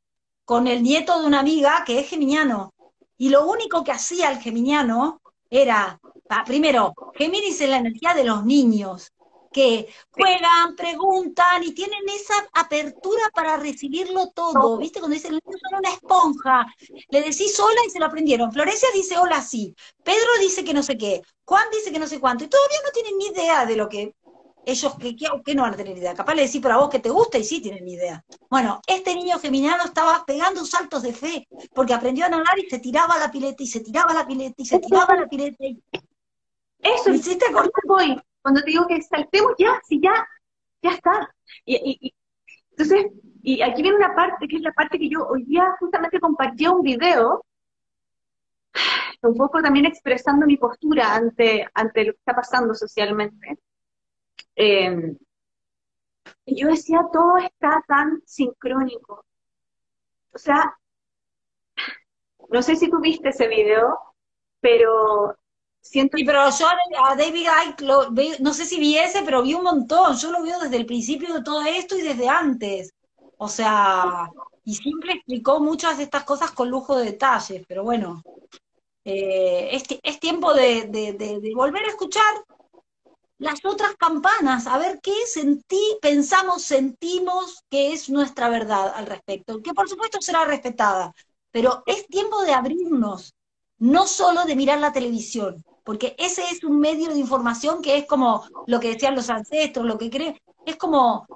con 0.44 0.66
el 0.66 0.83
nieto 0.83 1.20
de 1.20 1.27
una 1.27 1.40
amiga 1.40 1.85
que 1.87 2.01
es 2.01 2.09
geminiano. 2.09 2.73
Y 3.16 3.29
lo 3.29 3.46
único 3.46 3.85
que 3.85 3.92
hacía 3.92 4.31
el 4.31 4.38
geminiano 4.38 5.20
era, 5.51 6.01
primero, 6.46 6.94
Géminis 7.14 7.61
es 7.61 7.68
la 7.68 7.77
energía 7.77 8.14
de 8.14 8.25
los 8.25 8.44
niños, 8.44 9.12
que 9.53 9.89
juegan, 10.11 10.77
preguntan 10.77 11.63
y 11.65 11.73
tienen 11.73 12.09
esa 12.09 12.35
apertura 12.55 13.23
para 13.35 13.57
recibirlo 13.57 14.31
todo. 14.31 14.79
¿Viste? 14.79 15.01
Cuando 15.01 15.15
dicen, 15.15 15.33
los 15.33 15.43
niños 15.45 15.61
son 15.69 15.79
una 15.79 15.91
esponja, 15.91 16.67
le 17.11 17.23
decís 17.23 17.59
hola 17.59 17.81
y 17.87 17.91
se 17.91 17.99
lo 17.99 18.07
aprendieron. 18.07 18.53
Florencia 18.53 18.89
dice 18.95 19.19
hola 19.19 19.43
sí, 19.43 19.75
Pedro 20.03 20.29
dice 20.41 20.65
que 20.65 20.75
no 20.75 20.83
sé 20.83 20.97
qué, 20.97 21.23
Juan 21.45 21.67
dice 21.73 21.93
que 21.93 21.99
no 21.99 22.07
sé 22.07 22.21
cuánto, 22.21 22.45
y 22.45 22.49
todavía 22.49 22.79
no 22.85 22.91
tienen 22.93 23.19
ni 23.19 23.27
idea 23.27 23.67
de 23.67 23.77
lo 23.77 23.89
que 23.89 24.15
ellos 24.65 24.95
que, 25.45 25.55
no 25.55 25.63
van 25.63 25.75
a 25.75 25.77
tener 25.77 25.97
idea. 25.97 26.15
Capaz 26.15 26.35
le 26.35 26.43
decís 26.43 26.61
por 26.61 26.73
a 26.73 26.77
vos 26.77 26.89
que 26.89 26.99
te 26.99 27.09
gusta 27.09 27.39
y 27.39 27.45
sí 27.45 27.61
tienen 27.61 27.87
idea. 27.89 28.25
Bueno, 28.49 28.81
este 28.87 29.15
niño 29.15 29.39
geminiano 29.39 29.85
estaba 29.85 30.25
pegando 30.25 30.65
saltos 30.65 31.03
de 31.03 31.13
fe, 31.13 31.49
porque 31.75 31.95
aprendió 31.95 32.27
a 32.27 32.29
nadar 32.29 32.59
y 32.59 32.69
se 32.69 32.79
tiraba 32.79 33.19
la 33.19 33.31
pileta, 33.31 33.63
y 33.63 33.67
se 33.67 33.81
tiraba 33.81 34.13
la 34.15 34.27
pileta, 34.27 34.55
y 34.59 34.67
se 34.67 34.79
tiraba 34.79 35.17
la 35.17 35.27
pileta. 35.27 35.65
Eso, 36.79 37.11
hiciste 37.11 37.47
voy. 37.87 38.21
Cuando 38.42 38.62
te 38.62 38.70
digo 38.70 38.87
que 38.87 39.03
saltemos 39.03 39.53
ya, 39.59 39.81
si 39.87 40.00
ya, 40.00 40.26
ya 40.83 40.90
está. 40.92 41.35
Y, 41.64 42.14
entonces, 42.70 43.07
y 43.42 43.62
aquí 43.62 43.83
viene 43.83 43.96
una 43.98 44.14
parte, 44.14 44.48
que 44.48 44.57
es 44.57 44.62
la 44.62 44.72
parte 44.72 44.98
que 44.98 45.09
yo 45.09 45.26
hoy 45.26 45.44
día 45.44 45.76
justamente 45.79 46.20
compartí 46.20 46.66
un 46.66 46.83
video, 46.83 47.44
un 49.22 49.37
poco 49.37 49.61
también 49.61 49.87
expresando 49.87 50.46
mi 50.46 50.57
postura 50.57 51.14
ante, 51.14 51.66
ante 51.74 52.05
lo 52.05 52.12
que 52.12 52.18
está 52.18 52.35
pasando 52.35 52.74
socialmente 52.74 53.59
eh, 54.57 55.16
yo 56.46 56.68
decía, 56.68 57.00
todo 57.12 57.38
está 57.38 57.83
tan 57.87 58.22
sincrónico. 58.26 59.24
O 60.33 60.38
sea, 60.38 60.76
no 62.50 62.62
sé 62.62 62.76
si 62.76 62.90
tú 62.90 63.00
viste 63.00 63.31
ese 63.31 63.48
video, 63.48 63.98
pero 64.61 65.37
siento... 65.81 66.16
Sí, 66.16 66.25
pero 66.25 66.49
yo 66.51 66.66
a 67.05 67.16
David 67.16 67.47
Icke, 67.69 68.40
no 68.40 68.55
sé 68.55 68.64
si 68.64 68.79
vi 68.79 68.99
ese, 68.99 69.23
pero 69.23 69.43
vi 69.43 69.55
un 69.55 69.64
montón. 69.64 70.16
Yo 70.16 70.31
lo 70.31 70.43
veo 70.43 70.59
desde 70.61 70.77
el 70.77 70.87
principio 70.87 71.35
de 71.35 71.43
todo 71.43 71.62
esto 71.62 71.97
y 71.97 72.03
desde 72.03 72.29
antes. 72.29 72.93
O 73.38 73.49
sea, 73.49 74.29
y 74.64 74.75
siempre 74.75 75.14
explicó 75.14 75.61
muchas 75.61 75.99
de 75.99 76.05
estas 76.05 76.25
cosas 76.25 76.51
con 76.53 76.71
lujo 76.71 76.97
de 76.97 77.07
detalles, 77.07 77.64
pero 77.66 77.83
bueno. 77.83 78.23
eh, 79.05 79.71
es, 79.73 80.21
tiempo 80.21 80.53
de, 80.55 81.53
volver 81.55 81.85
a 81.85 81.88
escuchar 81.88 82.45
las 83.38 83.64
otras 83.64 83.97
campanas, 83.97 84.66
a 84.66 84.77
ver 84.79 85.01
qué 85.03 85.14
sentí, 85.27 85.81
pensamos, 86.03 86.62
sentimos 86.62 87.64
que 87.71 87.93
es 87.93 88.11
nuestra 88.11 88.51
verdad 88.51 88.93
al 88.95 89.07
respecto, 89.07 89.62
que 89.62 89.73
por 89.73 89.88
supuesto 89.88 90.21
será 90.21 90.45
respetada, 90.45 91.14
pero 91.51 91.83
es 91.87 92.07
tiempo 92.07 92.43
de 92.43 92.53
abrirnos, 92.53 93.35
no 93.79 94.07
solo 94.07 94.45
de 94.45 94.57
mirar 94.57 94.79
la 94.79 94.93
televisión, 94.93 95.64
porque 95.85 96.14
ese 96.19 96.43
es 96.51 96.64
un 96.64 96.79
medio 96.79 97.11
de 97.11 97.19
información 97.19 97.83
que 97.83 97.97
es 97.97 98.07
como 98.07 98.45
lo 98.66 98.81
que 98.81 98.93
decían 98.93 99.14
los 99.14 99.31
ancestros, 99.31 99.87
lo 99.87 99.99
que 99.99 100.11
creen, 100.11 100.38
es 100.66 100.77
como 100.77 101.27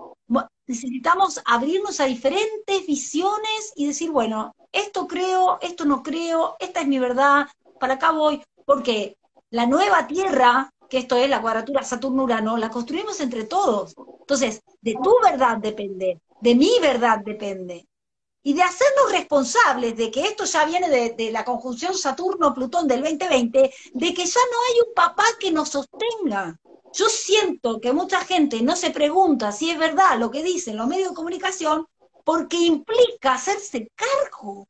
necesitamos 0.67 1.41
abrirnos 1.45 2.01
a 2.01 2.05
diferentes 2.05 2.87
visiones 2.87 3.73
y 3.77 3.87
decir, 3.87 4.11
bueno, 4.11 4.55
esto 4.73 5.07
creo, 5.07 5.59
esto 5.61 5.85
no 5.85 6.03
creo, 6.03 6.57
esta 6.59 6.81
es 6.81 6.87
mi 6.87 6.99
verdad, 6.99 7.47
para 7.79 7.95
acá 7.95 8.13
voy, 8.13 8.43
porque 8.65 9.17
la 9.51 9.67
nueva 9.67 10.07
Tierra, 10.07 10.71
que 10.89 10.99
esto 10.99 11.17
es 11.17 11.29
la 11.29 11.41
cuadratura 11.41 11.83
Saturno-Urano, 11.83 12.57
la 12.57 12.71
construimos 12.71 13.21
entre 13.21 13.45
todos. 13.45 13.95
Entonces, 14.21 14.63
de 14.81 14.95
tu 15.03 15.15
verdad 15.23 15.59
depende, 15.59 16.21
de 16.41 16.55
mi 16.55 16.71
verdad 16.81 17.21
depende. 17.25 17.87
Y 18.45 18.53
de 18.53 18.63
hacernos 18.63 19.11
responsables 19.11 19.97
de 19.97 20.11
que 20.13 20.21
esto 20.21 20.45
ya 20.45 20.65
viene 20.67 20.89
de, 20.89 21.11
de 21.11 21.33
la 21.33 21.45
conjunción 21.45 21.95
Saturno-Plutón 21.95 22.87
del 22.87 23.03
2020, 23.03 23.75
de 23.95 24.15
que 24.15 24.25
ya 24.25 24.41
no 24.53 24.59
hay 24.69 24.81
un 24.87 24.95
papá 24.95 25.25
que 25.41 25.51
nos 25.51 25.71
sostenga. 25.71 26.61
Yo 26.93 27.09
siento 27.09 27.81
que 27.81 27.93
mucha 27.93 28.21
gente 28.21 28.63
no 28.63 28.77
se 28.77 28.91
pregunta 28.91 29.51
si 29.51 29.71
es 29.71 29.79
verdad 29.79 30.17
lo 30.19 30.31
que 30.31 30.45
dicen 30.45 30.77
los 30.77 30.87
medios 30.87 31.09
de 31.09 31.17
comunicación 31.17 31.89
porque 32.23 32.57
implica 32.57 33.35
hacerse 33.35 33.91
cargo. 33.97 34.67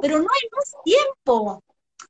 Pero 0.00 0.18
no 0.18 0.26
hay 0.28 0.48
más 0.52 0.74
tiempo. 0.84 1.62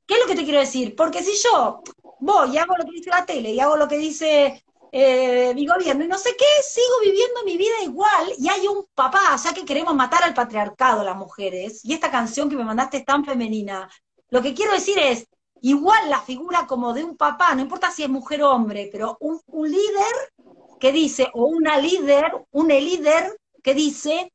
¿Qué 0.05 0.15
es 0.15 0.19
lo 0.19 0.27
que 0.27 0.35
te 0.35 0.43
quiero 0.43 0.59
decir? 0.59 0.95
Porque 0.95 1.23
si 1.23 1.31
yo 1.43 1.81
voy 2.19 2.51
y 2.51 2.57
hago 2.57 2.75
lo 2.77 2.85
que 2.85 2.91
dice 2.91 3.09
la 3.09 3.25
tele 3.25 3.51
y 3.51 3.59
hago 3.59 3.77
lo 3.77 3.87
que 3.87 3.97
dice 3.97 4.64
eh, 4.97 5.53
mi 5.53 5.67
gobierno 5.67 6.05
y 6.05 6.07
no 6.07 6.17
sé 6.17 6.37
qué, 6.37 6.45
sigo 6.63 7.01
viviendo 7.03 7.43
mi 7.43 7.57
vida 7.57 7.75
igual 7.83 8.31
y 8.37 8.47
hay 8.47 8.65
un 8.65 8.85
papá, 8.95 9.35
ya 9.35 9.53
que 9.53 9.65
queremos 9.65 9.93
matar 9.93 10.23
al 10.23 10.33
patriarcado 10.33 11.03
las 11.03 11.17
mujeres, 11.17 11.83
y 11.83 11.91
esta 11.91 12.09
canción 12.09 12.49
que 12.49 12.55
me 12.55 12.63
mandaste 12.63 12.97
es 12.99 13.05
tan 13.05 13.25
femenina, 13.25 13.89
lo 14.29 14.41
que 14.41 14.53
quiero 14.53 14.71
decir 14.71 14.97
es, 14.97 15.27
igual 15.59 16.09
la 16.09 16.21
figura 16.21 16.65
como 16.65 16.93
de 16.93 17.03
un 17.03 17.17
papá, 17.17 17.53
no 17.53 17.61
importa 17.61 17.91
si 17.91 18.03
es 18.03 18.09
mujer 18.09 18.43
o 18.43 18.51
hombre, 18.51 18.87
pero 18.89 19.17
un, 19.19 19.41
un 19.47 19.69
líder 19.69 20.15
que 20.79 20.93
dice, 20.93 21.29
o 21.33 21.43
una 21.43 21.77
líder, 21.77 22.31
un 22.51 22.69
líder 22.69 23.37
que 23.61 23.73
dice, 23.73 24.31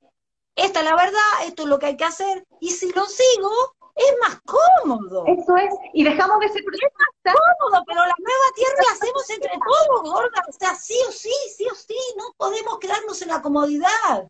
esta 0.55 0.81
es 0.81 0.85
la 0.85 0.95
verdad, 0.95 1.47
esto 1.47 1.63
es 1.63 1.69
lo 1.71 1.79
que 1.79 1.87
hay 1.87 1.97
que 1.97 2.05
hacer, 2.05 2.47
y 2.61 2.73
si 2.73 2.93
lo 2.93 3.07
sigo, 3.07 3.51
es 3.95 4.15
más 4.21 4.41
cómodo. 4.45 5.25
Eso 5.27 5.57
es, 5.57 5.75
y 5.93 6.05
dejamos 6.05 6.41
de 6.41 6.49
ser 6.49 6.63
Es 6.63 6.93
más 6.99 7.37
cómodo, 7.37 7.85
pero 7.87 8.01
la 8.01 8.15
nueva 8.19 8.49
tierra 8.55 8.83
la 8.89 8.95
hacemos 8.95 9.31
entre 9.31 9.53
todos, 9.53 10.11
gorda. 10.11 10.43
O 10.49 10.53
sea, 10.53 10.75
sí 10.75 10.97
o 11.09 11.13
sí, 11.13 11.33
sí 11.57 11.67
o 11.71 11.75
sí, 11.75 11.99
no 12.17 12.33
podemos 12.37 12.79
quedarnos 12.79 13.21
en 13.23 13.29
la 13.29 13.43
comodidad. 13.43 14.29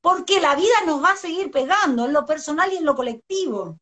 Porque 0.00 0.40
la 0.40 0.54
vida 0.54 0.74
nos 0.86 1.02
va 1.02 1.10
a 1.10 1.16
seguir 1.16 1.50
pegando 1.50 2.04
en 2.04 2.12
lo 2.12 2.24
personal 2.24 2.72
y 2.72 2.76
en 2.76 2.84
lo 2.84 2.94
colectivo. 2.94 3.78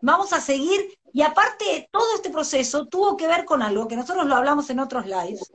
Vamos 0.00 0.32
a 0.34 0.40
seguir, 0.40 0.98
y 1.12 1.22
aparte, 1.22 1.88
todo 1.90 2.14
este 2.14 2.28
proceso 2.28 2.86
tuvo 2.86 3.16
que 3.16 3.26
ver 3.26 3.46
con 3.46 3.62
algo 3.62 3.88
que 3.88 3.96
nosotros 3.96 4.26
lo 4.26 4.34
hablamos 4.34 4.68
en 4.68 4.80
otros 4.80 5.06
lives, 5.06 5.50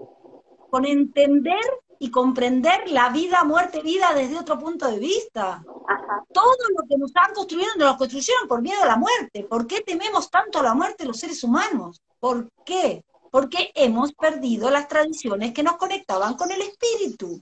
con 0.72 0.86
entender 0.86 1.60
y 2.00 2.10
comprender 2.10 2.90
la 2.90 3.10
vida, 3.10 3.44
muerte, 3.44 3.82
vida 3.82 4.14
desde 4.16 4.40
otro 4.40 4.58
punto 4.58 4.90
de 4.90 5.00
vista. 5.00 5.62
Todo 6.34 6.56
lo 6.78 6.88
que 6.88 6.98
nos 6.98 7.12
han 7.14 7.34
construido, 7.34 7.70
nos 7.78 7.92
lo 7.92 7.98
construyeron 7.98 8.48
por 8.48 8.62
miedo 8.62 8.82
a 8.82 8.86
la 8.86 8.96
muerte. 8.96 9.44
¿Por 9.44 9.68
qué 9.68 9.82
tememos 9.82 10.32
tanto 10.32 10.60
a 10.60 10.64
la 10.64 10.74
muerte 10.74 11.06
los 11.06 11.20
seres 11.20 11.44
humanos? 11.44 12.02
¿Por 12.20 12.50
qué? 12.66 13.04
Porque 13.30 13.72
hemos 13.76 14.14
perdido 14.14 14.70
las 14.70 14.88
tradiciones 14.88 15.54
que 15.54 15.62
nos 15.62 15.76
conectaban 15.76 16.36
con 16.36 16.52
el 16.52 16.62
espíritu. 16.62 17.42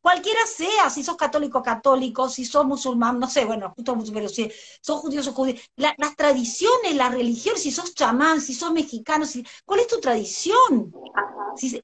Cualquiera 0.00 0.44
sea, 0.46 0.90
si 0.90 1.04
sos 1.04 1.16
católico 1.16 1.62
católico, 1.62 2.28
si 2.28 2.44
sos 2.44 2.64
musulmán, 2.64 3.18
no 3.18 3.28
sé, 3.28 3.44
bueno, 3.44 3.72
justo 3.76 3.96
pero 4.12 4.28
si 4.28 4.50
sos 4.80 5.00
judío, 5.00 5.22
sos 5.22 5.34
judío. 5.34 5.54
las 5.76 6.16
tradiciones, 6.16 6.94
la 6.94 7.10
religión, 7.10 7.56
si 7.56 7.70
sos 7.70 7.94
chamán, 7.94 8.40
si 8.40 8.54
sos 8.54 8.72
mexicano, 8.72 9.24
si, 9.24 9.44
¿cuál 9.64 9.80
es 9.80 9.86
tu 9.86 10.00
tradición? 10.00 10.92
Si, 11.56 11.80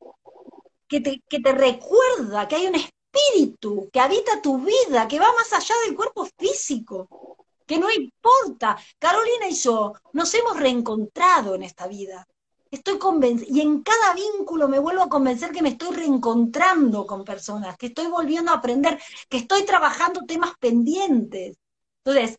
que 0.88 1.01
te, 1.01 1.23
que 1.29 1.40
te 1.40 1.53
recuerda 1.53 2.47
que 2.49 2.57
hay 2.57 2.66
un 2.66 2.75
espíritu 2.75 3.88
que 3.92 4.01
habita 4.01 4.42
tu 4.42 4.59
vida, 4.59 5.07
que 5.09 5.18
va 5.18 5.33
más 5.33 5.53
allá 5.53 5.75
del 5.87 5.97
cuerpo 5.97 6.29
físico, 6.38 7.37
que 7.66 7.79
no 7.79 7.90
importa. 7.90 8.77
Carolina 8.99 9.49
y 9.49 9.55
yo 9.55 9.92
nos 10.12 10.33
hemos 10.35 10.59
reencontrado 10.59 11.55
en 11.55 11.62
esta 11.62 11.87
vida. 11.87 12.27
Estoy 12.70 12.99
convencida, 12.99 13.49
y 13.51 13.61
en 13.61 13.83
cada 13.83 14.14
vínculo 14.14 14.66
me 14.66 14.81
vuelvo 14.81 15.03
a 15.03 15.09
convencer 15.09 15.53
que 15.53 15.62
me 15.62 15.70
estoy 15.70 15.94
reencontrando 15.94 17.07
con 17.07 17.25
personas, 17.25 17.77
que 17.77 17.87
estoy 17.87 18.09
volviendo 18.09 18.51
a 18.51 18.57
aprender, 18.57 19.01
que 19.29 19.38
estoy 19.38 19.64
trabajando 19.64 20.23
temas 20.27 20.55
pendientes. 20.59 21.57
Entonces, 22.05 22.37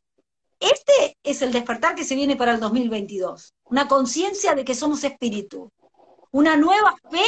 este 0.59 1.17
es 1.23 1.41
el 1.41 1.53
despertar 1.53 1.95
que 1.95 2.03
se 2.03 2.15
viene 2.15 2.35
para 2.35 2.53
el 2.53 2.59
2022. 2.59 3.53
Una 3.65 3.87
conciencia 3.87 4.55
de 4.55 4.65
que 4.65 4.75
somos 4.75 5.03
espíritu. 5.03 5.71
Una 6.31 6.57
nueva 6.57 6.95
fe 7.09 7.25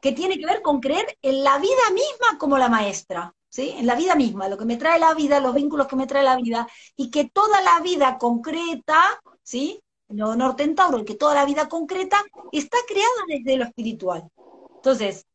que 0.00 0.12
tiene 0.12 0.38
que 0.38 0.46
ver 0.46 0.62
con 0.62 0.80
creer 0.80 1.18
en 1.22 1.44
la 1.44 1.58
vida 1.58 1.90
misma 1.92 2.38
como 2.38 2.58
la 2.58 2.68
maestra, 2.68 3.34
¿sí? 3.48 3.74
En 3.76 3.86
la 3.86 3.94
vida 3.94 4.14
misma, 4.14 4.48
lo 4.48 4.56
que 4.56 4.64
me 4.64 4.76
trae 4.76 4.98
la 4.98 5.14
vida, 5.14 5.40
los 5.40 5.54
vínculos 5.54 5.86
que 5.86 5.96
me 5.96 6.06
trae 6.06 6.24
la 6.24 6.36
vida, 6.36 6.66
y 6.96 7.10
que 7.10 7.26
toda 7.26 7.60
la 7.62 7.80
vida 7.80 8.18
concreta, 8.18 8.98
¿sí? 9.42 9.82
Lo 10.08 10.34
norte 10.34 10.64
en 10.64 10.74
Tauro, 10.74 11.04
que 11.04 11.14
toda 11.14 11.34
la 11.34 11.44
vida 11.44 11.68
concreta 11.68 12.22
está 12.52 12.78
creada 12.88 13.22
desde 13.28 13.56
lo 13.56 13.64
espiritual. 13.64 14.28
Entonces, 14.76 15.26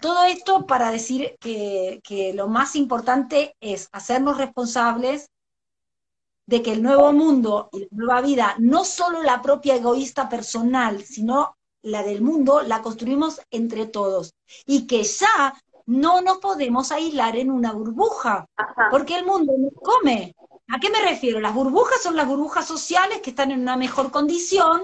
todo 0.00 0.24
esto 0.24 0.66
para 0.66 0.90
decir 0.90 1.36
que, 1.40 2.00
que 2.02 2.32
lo 2.32 2.48
más 2.48 2.76
importante 2.76 3.56
es 3.60 3.88
hacernos 3.92 4.38
responsables 4.38 5.30
de 6.46 6.62
que 6.62 6.72
el 6.72 6.82
nuevo 6.82 7.12
mundo 7.12 7.68
y 7.72 7.80
la 7.80 7.88
nueva 7.90 8.20
vida, 8.20 8.54
no 8.58 8.84
solo 8.84 9.22
la 9.22 9.42
propia 9.42 9.74
egoísta 9.74 10.28
personal, 10.28 11.04
sino 11.04 11.56
la 11.86 12.02
del 12.02 12.20
mundo, 12.20 12.62
la 12.62 12.82
construimos 12.82 13.40
entre 13.50 13.86
todos. 13.86 14.34
Y 14.66 14.86
que 14.86 15.04
ya 15.04 15.54
no 15.86 16.20
nos 16.20 16.38
podemos 16.38 16.90
aislar 16.90 17.36
en 17.36 17.50
una 17.50 17.72
burbuja, 17.72 18.46
porque 18.90 19.16
el 19.16 19.24
mundo 19.24 19.52
nos 19.56 19.72
come. 19.74 20.34
¿A 20.68 20.80
qué 20.80 20.90
me 20.90 21.00
refiero? 21.00 21.38
Las 21.38 21.54
burbujas 21.54 22.02
son 22.02 22.16
las 22.16 22.26
burbujas 22.26 22.66
sociales 22.66 23.20
que 23.22 23.30
están 23.30 23.52
en 23.52 23.60
una 23.60 23.76
mejor 23.76 24.10
condición, 24.10 24.82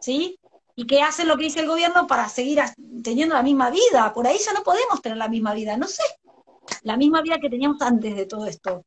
¿sí? 0.00 0.38
Y 0.76 0.86
que 0.86 1.00
hacen 1.00 1.28
lo 1.28 1.38
que 1.38 1.44
dice 1.44 1.60
el 1.60 1.68
gobierno 1.68 2.06
para 2.06 2.28
seguir 2.28 2.60
teniendo 3.02 3.34
la 3.34 3.42
misma 3.42 3.70
vida. 3.70 4.12
Por 4.12 4.26
ahí 4.26 4.36
ya 4.38 4.52
no 4.52 4.62
podemos 4.62 5.00
tener 5.00 5.16
la 5.16 5.28
misma 5.28 5.54
vida, 5.54 5.78
no 5.78 5.88
sé, 5.88 6.02
la 6.82 6.98
misma 6.98 7.22
vida 7.22 7.38
que 7.40 7.48
teníamos 7.48 7.80
antes 7.80 8.14
de 8.14 8.26
todo 8.26 8.46
esto. 8.46 8.84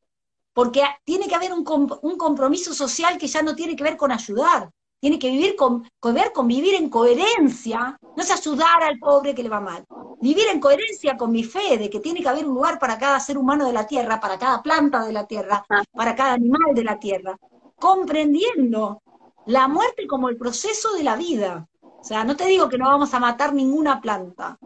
Porque 0.53 0.83
tiene 1.03 1.27
que 1.27 1.35
haber 1.35 1.53
un, 1.53 1.65
un 2.03 2.17
compromiso 2.17 2.73
social 2.73 3.17
que 3.17 3.27
ya 3.27 3.41
no 3.41 3.55
tiene 3.55 3.75
que 3.75 3.83
ver 3.83 3.97
con 3.97 4.11
ayudar, 4.11 4.69
tiene 4.99 5.19
que 5.19 5.29
vivir 5.29 5.55
con, 5.55 5.87
ver, 6.13 6.31
convivir 6.33 6.75
en 6.75 6.89
coherencia, 6.89 7.97
no 8.01 8.23
es 8.23 8.31
ayudar 8.31 8.83
al 8.83 8.97
pobre 8.97 9.35
que 9.35 9.43
le 9.43 9.49
va 9.49 9.59
mal, 9.59 9.85
vivir 10.19 10.47
en 10.51 10.59
coherencia 10.59 11.17
con 11.17 11.31
mi 11.31 11.43
fe 11.43 11.77
de 11.77 11.89
que 11.89 11.99
tiene 11.99 12.21
que 12.21 12.29
haber 12.29 12.47
un 12.47 12.55
lugar 12.55 12.79
para 12.79 12.97
cada 12.97 13.19
ser 13.19 13.37
humano 13.37 13.65
de 13.65 13.73
la 13.73 13.85
tierra, 13.85 14.19
para 14.19 14.39
cada 14.39 14.61
planta 14.61 15.05
de 15.05 15.13
la 15.13 15.25
tierra, 15.27 15.65
para 15.91 16.15
cada 16.15 16.33
animal 16.33 16.73
de 16.73 16.83
la 16.83 16.97
tierra, 16.97 17.37
comprendiendo 17.79 19.01
la 19.45 19.67
muerte 19.67 20.07
como 20.07 20.29
el 20.29 20.37
proceso 20.37 20.93
de 20.93 21.03
la 21.03 21.15
vida. 21.15 21.67
O 21.81 22.03
sea, 22.03 22.23
no 22.23 22.35
te 22.35 22.45
digo 22.45 22.69
que 22.69 22.77
no 22.77 22.85
vamos 22.85 23.13
a 23.13 23.19
matar 23.19 23.53
ninguna 23.53 24.01
planta, 24.01 24.57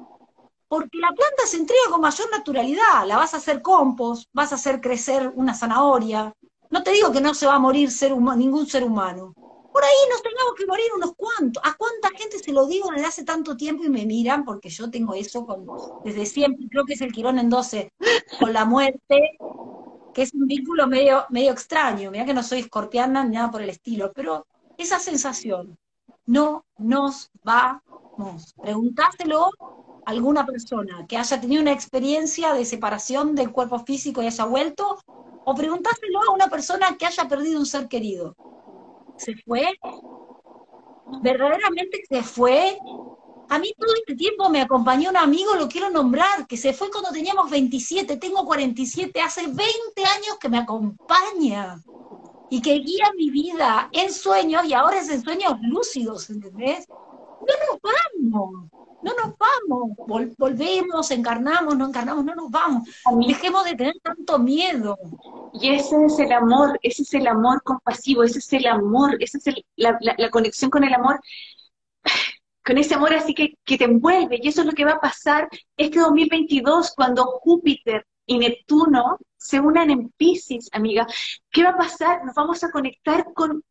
porque 0.67 0.97
la 0.99 1.09
planta 1.09 1.45
se 1.45 1.57
entrega 1.57 1.81
con 1.89 1.99
mayor 1.99 2.31
naturalidad, 2.31 3.05
la 3.05 3.17
vas 3.17 3.33
a 3.33 3.37
hacer 3.37 3.61
compost, 3.61 4.29
vas 4.31 4.53
a 4.53 4.55
hacer 4.55 4.79
crecer 4.79 5.31
una 5.35 5.53
zanahoria. 5.53 6.33
No 6.69 6.83
te 6.83 6.91
digo 6.91 7.11
que 7.11 7.19
no 7.19 7.33
se 7.33 7.45
va 7.45 7.55
a 7.55 7.59
morir 7.59 7.91
ser 7.91 8.15
ningún 8.15 8.65
ser 8.65 8.85
humano, 8.85 9.33
por 9.71 9.83
ahí 9.83 9.95
nos 10.09 10.21
tengamos 10.21 10.53
que 10.57 10.65
morir 10.65 10.85
unos 10.95 11.13
cuantos. 11.15 11.63
¿A 11.65 11.75
cuánta 11.75 12.09
gente 12.17 12.39
se 12.39 12.51
lo 12.51 12.65
digo 12.65 12.89
desde 12.91 13.07
hace 13.07 13.23
tanto 13.23 13.55
tiempo 13.55 13.83
y 13.83 13.89
me 13.89 14.05
miran? 14.05 14.43
Porque 14.43 14.69
yo 14.69 14.89
tengo 14.89 15.13
eso 15.13 15.45
con, 15.45 15.65
desde 16.03 16.25
siempre, 16.25 16.67
creo 16.69 16.85
que 16.85 16.93
es 16.93 17.01
el 17.01 17.11
Quirón 17.11 17.39
en 17.39 17.49
12, 17.49 17.93
con 18.39 18.53
la 18.53 18.65
muerte, 18.65 19.37
que 20.13 20.23
es 20.23 20.33
un 20.33 20.45
vínculo 20.47 20.87
medio, 20.87 21.25
medio 21.29 21.51
extraño. 21.51 22.11
Mira 22.11 22.25
que 22.25 22.33
no 22.33 22.43
soy 22.43 22.59
escorpiana 22.59 23.23
ni 23.23 23.35
nada 23.35 23.49
por 23.49 23.61
el 23.61 23.69
estilo, 23.69 24.11
pero 24.13 24.45
esa 24.77 24.99
sensación, 24.99 25.77
no 26.25 26.65
nos 26.77 27.29
vamos. 27.43 28.53
Preguntáselo 28.61 29.51
a 30.05 30.11
alguna 30.11 30.45
persona 30.45 31.05
que 31.07 31.17
haya 31.17 31.39
tenido 31.39 31.61
una 31.61 31.71
experiencia 31.71 32.53
de 32.53 32.65
separación 32.65 33.35
del 33.35 33.51
cuerpo 33.51 33.79
físico 33.79 34.21
y 34.21 34.27
haya 34.27 34.45
vuelto, 34.45 34.99
o 35.45 35.55
preguntáselo 35.55 36.21
a 36.23 36.33
una 36.33 36.47
persona 36.49 36.97
que 36.97 37.05
haya 37.05 37.27
perdido 37.27 37.59
un 37.59 37.65
ser 37.65 37.87
querido 37.87 38.35
se 39.21 39.35
fue, 39.45 39.67
verdaderamente 41.21 42.03
se 42.09 42.23
fue. 42.23 42.77
A 43.49 43.59
mí 43.59 43.73
todo 43.77 43.93
este 43.95 44.15
tiempo 44.15 44.49
me 44.49 44.61
acompañó 44.61 45.09
un 45.09 45.17
amigo, 45.17 45.55
lo 45.55 45.67
quiero 45.67 45.89
nombrar, 45.89 46.47
que 46.47 46.57
se 46.57 46.73
fue 46.73 46.89
cuando 46.89 47.11
teníamos 47.11 47.49
27, 47.49 48.17
tengo 48.17 48.45
47, 48.45 49.19
hace 49.21 49.41
20 49.41 49.61
años 50.05 50.37
que 50.39 50.49
me 50.49 50.57
acompaña. 50.59 51.81
y 52.53 52.61
que 52.61 52.73
guía 52.79 53.05
mi 53.15 53.29
vida 53.29 53.87
en 53.93 54.11
sueños 54.11 54.65
y 54.65 54.73
ahora 54.73 54.99
es 54.99 55.09
en 55.09 55.23
sueños 55.23 55.53
lúcidos, 55.61 56.29
¿entendés? 56.29 56.85
No 56.89 57.53
nos 57.65 57.79
vamos, 57.81 58.69
no 59.03 59.13
nos 59.15 59.37
vamos, 59.37 60.35
volvemos, 60.37 61.11
encarnamos, 61.11 61.77
no 61.77 61.87
encarnamos, 61.87 62.23
no 62.25 62.35
nos 62.35 62.49
vamos. 62.49 62.87
Dejemos 63.27 63.65
de 63.65 63.75
tener 63.75 63.95
tanto 64.01 64.39
miedo. 64.39 64.97
Y 65.53 65.69
ese 65.69 66.05
es 66.05 66.19
el 66.19 66.31
amor, 66.31 66.79
ese 66.81 67.03
es 67.03 67.13
el 67.13 67.27
amor 67.27 67.61
compasivo, 67.63 68.23
ese 68.23 68.39
es 68.39 68.53
el 68.53 68.67
amor, 68.67 69.17
esa 69.19 69.37
es 69.37 69.55
la, 69.75 69.97
conexión 70.29 70.71
con 70.71 70.83
el 70.83 70.93
amor 70.93 71.19
con 72.63 72.77
ese 72.77 72.93
amor 72.93 73.11
así 73.13 73.33
que, 73.33 73.57
que, 73.65 73.77
te 73.77 73.85
envuelve. 73.85 74.39
Y 74.41 74.47
eso 74.47 74.61
es 74.61 74.67
lo 74.67 74.73
que 74.73 74.85
va 74.85 74.93
a 74.93 74.99
pasar 74.99 75.49
este 75.77 75.99
2022 75.99 76.93
cuando 76.95 77.25
Júpiter 77.25 78.05
y 78.25 78.37
Neptuno 78.37 79.17
se 79.37 79.59
unan 79.59 79.89
en 79.89 80.09
Pisces, 80.09 80.69
amiga. 80.71 81.07
¿Qué 81.49 81.63
va 81.63 81.71
a 81.71 81.77
pasar? 81.77 82.23
Nos 82.23 82.35
vamos 82.35 82.63
a 82.63 82.71
conectar 82.71 83.25
con, 83.33 83.63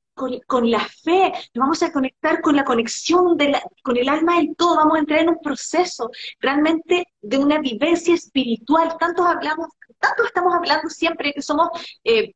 con, 0.46 0.70
la 0.70 0.80
fe, 0.80 1.32
nos 1.54 1.62
vamos 1.62 1.82
a 1.82 1.92
conectar 1.92 2.40
con 2.40 2.56
la 2.56 2.64
conexión 2.64 3.36
de 3.36 3.50
la, 3.50 3.62
con 3.82 3.96
el 3.96 4.08
alma 4.08 4.36
del 4.36 4.54
todo, 4.56 4.76
vamos 4.76 4.96
a 4.96 5.00
entrar 5.00 5.20
en 5.20 5.30
un 5.30 5.40
proceso 5.40 6.10
realmente 6.38 7.06
de 7.20 7.38
una 7.38 7.58
vivencia 7.58 8.14
espiritual. 8.14 8.96
Tanto 8.98 9.24
hablamos, 9.24 9.68
tanto 9.98 10.24
estamos 10.24 10.54
hablando 10.54 10.88
siempre 10.88 11.32
que 11.32 11.42
somos, 11.42 11.68
eh, 12.04 12.34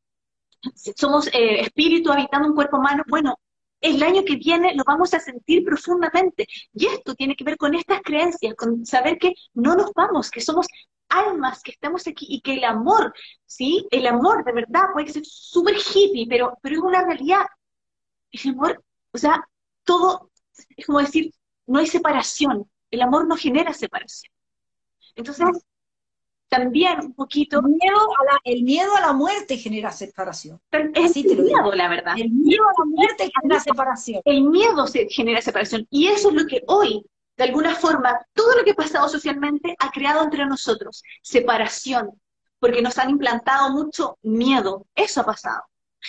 somos 0.95 1.27
eh, 1.27 1.61
espíritu 1.61 2.11
habitando 2.11 2.47
un 2.47 2.55
cuerpo 2.55 2.77
humano. 2.77 3.03
Bueno, 3.07 3.39
el 3.81 4.01
año 4.01 4.23
que 4.25 4.35
viene 4.37 4.73
lo 4.75 4.83
vamos 4.83 5.13
a 5.13 5.19
sentir 5.19 5.63
profundamente. 5.63 6.47
Y 6.73 6.87
esto 6.87 7.13
tiene 7.15 7.35
que 7.35 7.43
ver 7.43 7.57
con 7.57 7.75
estas 7.75 8.01
creencias, 8.01 8.55
con 8.55 8.85
saber 8.85 9.17
que 9.17 9.33
no 9.53 9.75
nos 9.75 9.91
vamos, 9.93 10.31
que 10.31 10.41
somos 10.41 10.67
almas 11.09 11.61
que 11.61 11.71
estamos 11.71 12.07
aquí 12.07 12.25
y 12.29 12.41
que 12.41 12.53
el 12.53 12.63
amor, 12.63 13.13
¿sí? 13.45 13.87
El 13.91 14.07
amor 14.07 14.43
de 14.43 14.53
verdad 14.53 14.85
puede 14.93 15.09
ser 15.09 15.23
súper 15.25 15.75
hippie, 15.75 16.25
pero, 16.27 16.57
pero 16.61 16.75
es 16.75 16.81
una 16.81 17.05
realidad. 17.05 17.45
El 18.43 18.51
amor, 18.51 18.83
o 19.11 19.17
sea, 19.17 19.47
todo, 19.83 20.31
es 20.75 20.85
como 20.85 20.99
decir, 20.99 21.33
no 21.67 21.79
hay 21.79 21.87
separación. 21.87 22.69
El 22.91 23.01
amor 23.01 23.27
no 23.27 23.35
genera 23.35 23.73
separación. 23.73 24.31
Entonces, 25.15 25.47
también 26.47 26.99
un 27.01 27.13
poquito... 27.13 27.59
El 27.59 27.65
miedo 27.65 27.97
a 27.97 28.25
la, 28.25 28.39
el 28.43 28.63
miedo 28.63 28.95
a 28.95 29.01
la 29.01 29.13
muerte 29.13 29.57
genera 29.57 29.91
separación. 29.91 30.61
Es 30.93 31.15
el 31.15 31.23
miedo, 31.23 31.71
la 31.73 31.89
verdad. 31.89 32.15
El 32.17 32.31
miedo 32.31 32.63
a 32.63 32.79
la 32.79 32.85
muerte 32.85 33.31
genera 33.41 33.59
separación. 33.59 34.21
El 34.25 34.43
miedo 34.43 34.87
se 34.87 35.07
genera 35.09 35.41
separación. 35.41 35.87
Y 35.89 36.07
eso 36.07 36.29
es 36.29 36.35
lo 36.35 36.47
que 36.47 36.61
hoy 36.67 37.05
de 37.37 37.43
alguna 37.43 37.75
forma, 37.75 38.17
todo 38.33 38.55
lo 38.55 38.63
que 38.63 38.71
ha 38.71 38.75
pasado 38.75 39.09
socialmente 39.09 39.75
ha 39.79 39.91
creado 39.91 40.23
entre 40.23 40.45
nosotros 40.45 41.03
separación, 41.21 42.21
porque 42.59 42.81
nos 42.81 42.97
han 42.97 43.09
implantado 43.09 43.71
mucho 43.71 44.17
miedo. 44.23 44.85
Eso 44.95 45.21
ha 45.21 45.25
pasado. 45.25 45.63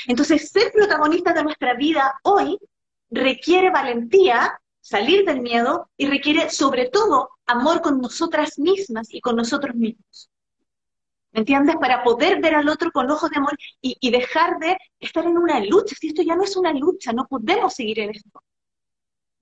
Entonces, 0.07 0.51
ser 0.51 0.73
protagonista 0.73 1.33
de 1.33 1.45
nuestra 1.45 1.75
vida 1.75 2.19
hoy 2.23 2.59
requiere 3.11 3.71
valentía, 3.71 4.61
salir 4.81 5.25
del 5.25 5.41
miedo, 5.41 5.91
y 5.97 6.07
requiere 6.07 6.51
sobre 6.51 6.89
todo 6.89 7.31
amor 7.47 7.81
con 7.81 8.01
nosotras 8.01 8.59
mismas 8.59 9.09
y 9.13 9.21
con 9.21 9.37
nosotros 9.37 9.75
mismos. 9.75 10.31
¿Me 11.33 11.41
entiendes? 11.41 11.77
Para 11.77 12.03
poder 12.03 12.41
ver 12.41 12.55
al 12.55 12.69
otro 12.69 12.91
con 12.91 13.11
ojos 13.11 13.29
de 13.31 13.37
amor 13.37 13.57
y, 13.81 14.11
dejar 14.11 14.59
de 14.59 14.79
estar 14.99 15.25
en 15.27 15.37
una 15.37 15.61
lucha. 15.61 15.95
Si 15.99 16.09
esto 16.09 16.23
ya 16.23 16.35
no 16.35 16.45
es 16.45 16.57
una 16.57 16.73
lucha, 16.73 17.13
no 17.13 17.27
podemos 17.27 17.75
seguir 17.75 18.01
en 18.01 18.11
esto. 18.11 18.43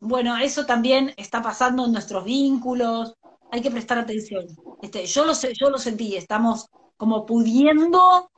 Bueno, 0.00 0.36
eso 0.36 0.66
también 0.66 1.14
está 1.16 1.40
pasando 1.40 1.86
en 1.86 1.92
nuestros 1.92 2.24
vínculos, 2.24 3.14
hay 3.52 3.62
que 3.62 3.70
prestar 3.70 3.98
atención. 3.98 4.44
Este, 4.82 5.06
yo 5.06 5.24
lo 5.24 5.78
sentí, 5.78 6.16
estamos 6.16 6.68
como 6.96 7.24
pudiendo, 7.24 8.28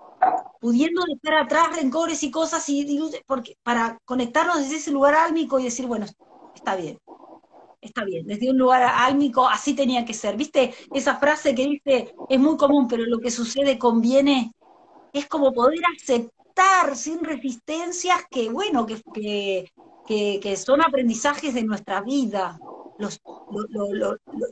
pudiendo 0.61 1.03
dejar 1.05 1.45
atrás 1.45 1.77
rencores 1.77 2.23
y 2.23 2.31
cosas 2.31 2.69
y, 2.69 3.01
porque, 3.27 3.57
para 3.63 3.99
conectarnos 4.05 4.59
desde 4.59 4.77
ese 4.77 4.91
lugar 4.91 5.15
álmico 5.15 5.59
y 5.59 5.65
decir, 5.65 5.87
bueno, 5.87 6.07
está 6.55 6.77
bien, 6.77 6.99
está 7.81 8.05
bien, 8.05 8.27
desde 8.27 8.51
un 8.51 8.59
lugar 8.59 8.83
álmico 8.83 9.49
así 9.49 9.75
tenía 9.75 10.05
que 10.05 10.15
ser. 10.15 10.37
¿Viste? 10.37 10.75
Esa 10.93 11.17
frase 11.17 11.55
que 11.55 11.67
dice, 11.67 12.15
es 12.29 12.41
muy 12.41 12.57
común, 12.57 12.89
pero 12.89 13.05
lo 13.07 13.21
que 13.21 13.31
sucede 13.31 13.79
conviene, 13.79 14.53
es 15.13 15.27
como 15.27 15.53
poder 15.53 15.81
aceptar 15.97 16.95
sin 16.95 17.23
resistencias 17.25 18.23
que, 18.31 18.51
bueno, 18.51 18.87
que, 18.87 19.03
que, 20.07 20.41
que, 20.41 20.57
son 20.57 20.83
aprendizajes 20.83 21.55
de 21.55 21.65
nuestra 21.65 22.03
vida, 22.03 22.59
los, 22.99 23.21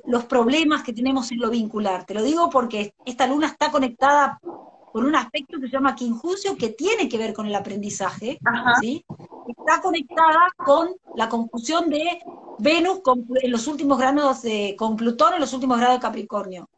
los 0.07 0.25
problemas 0.27 0.83
que 0.83 0.93
tenemos 0.93 1.31
en 1.33 1.41
lo 1.41 1.51
vincular. 1.51 2.05
Te 2.05 2.15
lo 2.15 2.23
digo 2.23 2.51
porque 2.51 2.95
esta 3.05 3.27
luna 3.27 3.49
está 3.49 3.71
conectada 3.71 4.39
con 4.95 5.07
un 5.07 5.17
aspecto 5.17 5.59
que 5.59 5.67
se 5.67 5.73
llama 5.73 5.97
quinjucio, 5.97 6.57
que 6.57 6.69
tiene 6.69 7.09
que 7.09 7.19
ver 7.19 7.35
con 7.35 7.47
el 7.47 7.55
aprendizaje, 7.57 8.39
¿sí? 8.81 9.05
Está 9.49 9.83
conectada 9.83 10.47
con 10.57 10.95
la 11.17 11.29
confusión 11.29 11.91
de 11.91 12.21
Venus 12.61 13.01
con, 13.03 13.27
en 13.43 13.51
los 13.51 13.67
últimos 13.67 13.99
grados 13.99 14.43
de, 14.43 14.77
con 14.79 14.95
Plutón 14.95 15.35
en 15.35 15.41
los 15.41 15.53
últimos 15.53 15.79
grados 15.79 15.97
de 15.97 16.01
Capricornio. 16.01 16.71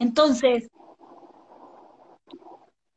Entonces, 0.00 0.68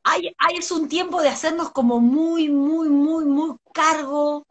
hay, 0.04 0.34
hay, 0.40 0.58
es 0.58 0.72
un 0.72 0.90
tiempo 0.90 1.22
de 1.22 1.30
hacernos 1.30 1.70
como 1.70 2.00
muy, 2.00 2.50
muy, 2.50 2.90
muy, 2.90 3.26
muy 3.26 3.56
cargo 3.76 4.44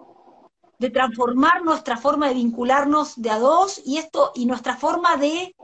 de 0.79 0.91
transformar 0.91 1.65
nuestra 1.65 1.97
forma 1.97 2.29
de 2.29 2.35
vincularnos 2.35 3.21
de 3.21 3.31
a 3.31 3.41
dos 3.41 3.83
y 3.85 3.99
esto 3.99 4.31
y 4.37 4.47
nuestra 4.47 4.77
forma 4.77 5.17
de, 5.17 5.57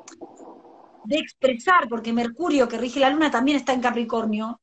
de 1.04 1.18
expresar, 1.18 1.88
porque 1.88 2.12
Mercurio, 2.12 2.68
que 2.68 2.78
rige 2.78 3.00
la 3.00 3.10
luna, 3.10 3.30
también 3.30 3.56
está 3.56 3.72
en 3.72 3.80
Capricornio, 3.80 4.60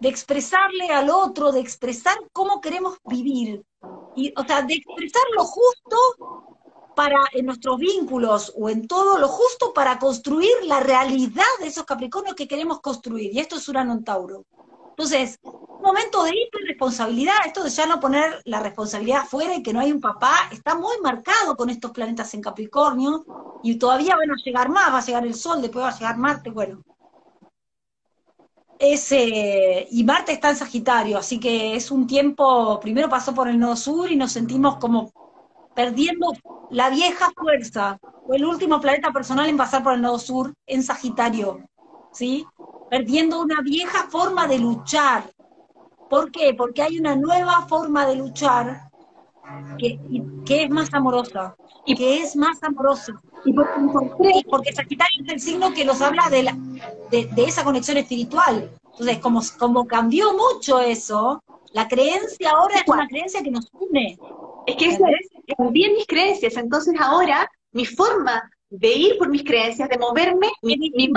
de 0.00 0.08
expresarle 0.08 0.88
al 0.88 1.10
otro, 1.10 1.52
de 1.52 1.60
expresar 1.60 2.16
cómo 2.32 2.60
queremos 2.60 2.98
vivir. 3.04 3.62
Y, 4.16 4.32
o 4.36 4.44
sea, 4.44 4.62
de 4.62 4.74
expresar 4.74 5.22
lo 5.34 5.44
justo 5.44 5.96
para 6.96 7.18
en 7.32 7.46
nuestros 7.46 7.78
vínculos 7.78 8.52
o 8.56 8.68
en 8.68 8.86
todo 8.86 9.18
lo 9.18 9.28
justo 9.28 9.72
para 9.72 9.98
construir 9.98 10.52
la 10.64 10.80
realidad 10.80 11.44
de 11.60 11.68
esos 11.68 11.84
Capricornios 11.84 12.34
que 12.34 12.48
queremos 12.48 12.80
construir. 12.80 13.32
Y 13.32 13.38
esto 13.38 13.56
es 13.56 13.68
Urano 13.68 13.92
en 13.92 14.04
Tauro. 14.04 14.44
Entonces, 15.00 15.38
un 15.42 15.80
momento 15.80 16.24
de 16.24 16.32
hiperresponsabilidad, 16.36 17.36
esto 17.46 17.64
de 17.64 17.70
ya 17.70 17.86
no 17.86 17.98
poner 18.00 18.42
la 18.44 18.60
responsabilidad 18.60 19.20
afuera 19.22 19.56
y 19.56 19.62
que 19.62 19.72
no 19.72 19.80
hay 19.80 19.90
un 19.92 20.00
papá, 20.02 20.34
está 20.52 20.74
muy 20.74 20.92
marcado 21.02 21.56
con 21.56 21.70
estos 21.70 21.90
planetas 21.92 22.34
en 22.34 22.42
Capricornio 22.42 23.24
y 23.62 23.76
todavía 23.76 24.14
van 24.14 24.30
a 24.30 24.42
llegar 24.44 24.68
más, 24.68 24.92
va 24.92 24.98
a 24.98 25.00
llegar 25.00 25.24
el 25.24 25.32
Sol, 25.32 25.62
después 25.62 25.86
va 25.86 25.88
a 25.88 25.96
llegar 25.96 26.18
Marte, 26.18 26.50
bueno. 26.50 26.82
Ese, 28.78 29.88
y 29.90 30.04
Marte 30.04 30.32
está 30.32 30.50
en 30.50 30.56
Sagitario, 30.56 31.16
así 31.16 31.40
que 31.40 31.74
es 31.76 31.90
un 31.90 32.06
tiempo, 32.06 32.78
primero 32.78 33.08
pasó 33.08 33.34
por 33.34 33.48
el 33.48 33.58
nodo 33.58 33.76
sur 33.76 34.12
y 34.12 34.16
nos 34.16 34.32
sentimos 34.32 34.76
como 34.76 35.14
perdiendo 35.74 36.34
la 36.68 36.90
vieja 36.90 37.30
fuerza, 37.34 37.98
fue 38.26 38.36
el 38.36 38.44
último 38.44 38.82
planeta 38.82 39.12
personal 39.12 39.48
en 39.48 39.56
pasar 39.56 39.82
por 39.82 39.94
el 39.94 40.02
nodo 40.02 40.18
sur 40.18 40.52
en 40.66 40.82
Sagitario, 40.82 41.66
¿sí? 42.12 42.44
Perdiendo 42.90 43.40
una 43.40 43.60
vieja 43.62 44.08
forma 44.10 44.46
de 44.46 44.58
luchar. 44.58 45.24
¿Por 46.08 46.30
qué? 46.32 46.54
Porque 46.54 46.82
hay 46.82 46.98
una 46.98 47.14
nueva 47.14 47.66
forma 47.68 48.06
de 48.06 48.16
luchar 48.16 48.90
que, 49.78 49.98
que 50.44 50.64
es 50.64 50.70
más 50.70 50.92
amorosa, 50.92 51.54
y 51.86 51.94
que 51.94 52.22
es 52.22 52.36
más 52.36 52.62
amorosa. 52.62 53.12
Y 53.44 53.52
porque, 53.52 54.42
porque 54.48 54.72
Sagitario 54.72 55.24
es 55.24 55.32
el 55.32 55.40
signo 55.40 55.72
que 55.72 55.84
nos 55.84 56.00
habla 56.00 56.28
de, 56.30 56.42
la, 56.42 56.56
de, 57.10 57.28
esa 57.38 57.64
conexión 57.64 57.96
espiritual. 57.96 58.70
Entonces, 58.92 59.18
como, 59.18 59.40
como 59.58 59.86
cambió 59.86 60.32
mucho 60.34 60.80
eso, 60.80 61.42
la 61.72 61.88
creencia 61.88 62.50
ahora 62.50 62.76
es 62.76 62.84
una 62.86 63.06
creencia 63.08 63.42
que 63.42 63.50
nos 63.50 63.68
une. 63.72 64.18
Es 64.66 64.76
que 64.76 64.86
es, 64.86 64.98
cambié 65.56 65.92
mis 65.92 66.06
creencias, 66.06 66.56
entonces 66.56 66.94
ahora 67.00 67.50
mi 67.72 67.86
forma 67.86 68.50
de 68.70 68.92
ir 68.92 69.18
por 69.18 69.28
mis 69.28 69.42
creencias, 69.42 69.88
de 69.88 69.98
moverme, 69.98 70.50
mi, 70.62 70.76
mi 70.76 71.12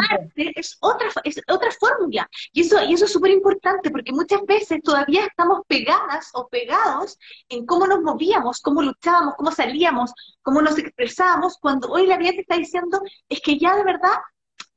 es 0.55 0.77
otra, 0.81 1.07
es 1.23 1.39
otra 1.47 1.71
fórmula. 1.71 2.27
Y 2.51 2.61
eso, 2.61 2.83
y 2.83 2.93
eso 2.93 3.05
es 3.05 3.13
súper 3.13 3.31
importante 3.31 3.91
porque 3.91 4.11
muchas 4.11 4.41
veces 4.45 4.81
todavía 4.81 5.25
estamos 5.25 5.61
pegadas 5.67 6.31
o 6.33 6.47
pegados 6.47 7.17
en 7.49 7.65
cómo 7.65 7.85
nos 7.85 8.01
movíamos, 8.01 8.59
cómo 8.59 8.81
luchábamos, 8.81 9.35
cómo 9.37 9.51
salíamos, 9.51 10.13
cómo 10.41 10.61
nos 10.61 10.77
expresábamos, 10.79 11.57
cuando 11.59 11.89
hoy 11.89 12.07
la 12.07 12.17
vida 12.17 12.31
te 12.31 12.41
está 12.41 12.57
diciendo, 12.57 13.01
es 13.29 13.39
que 13.39 13.57
ya 13.59 13.75
de 13.75 13.83
verdad, 13.83 14.17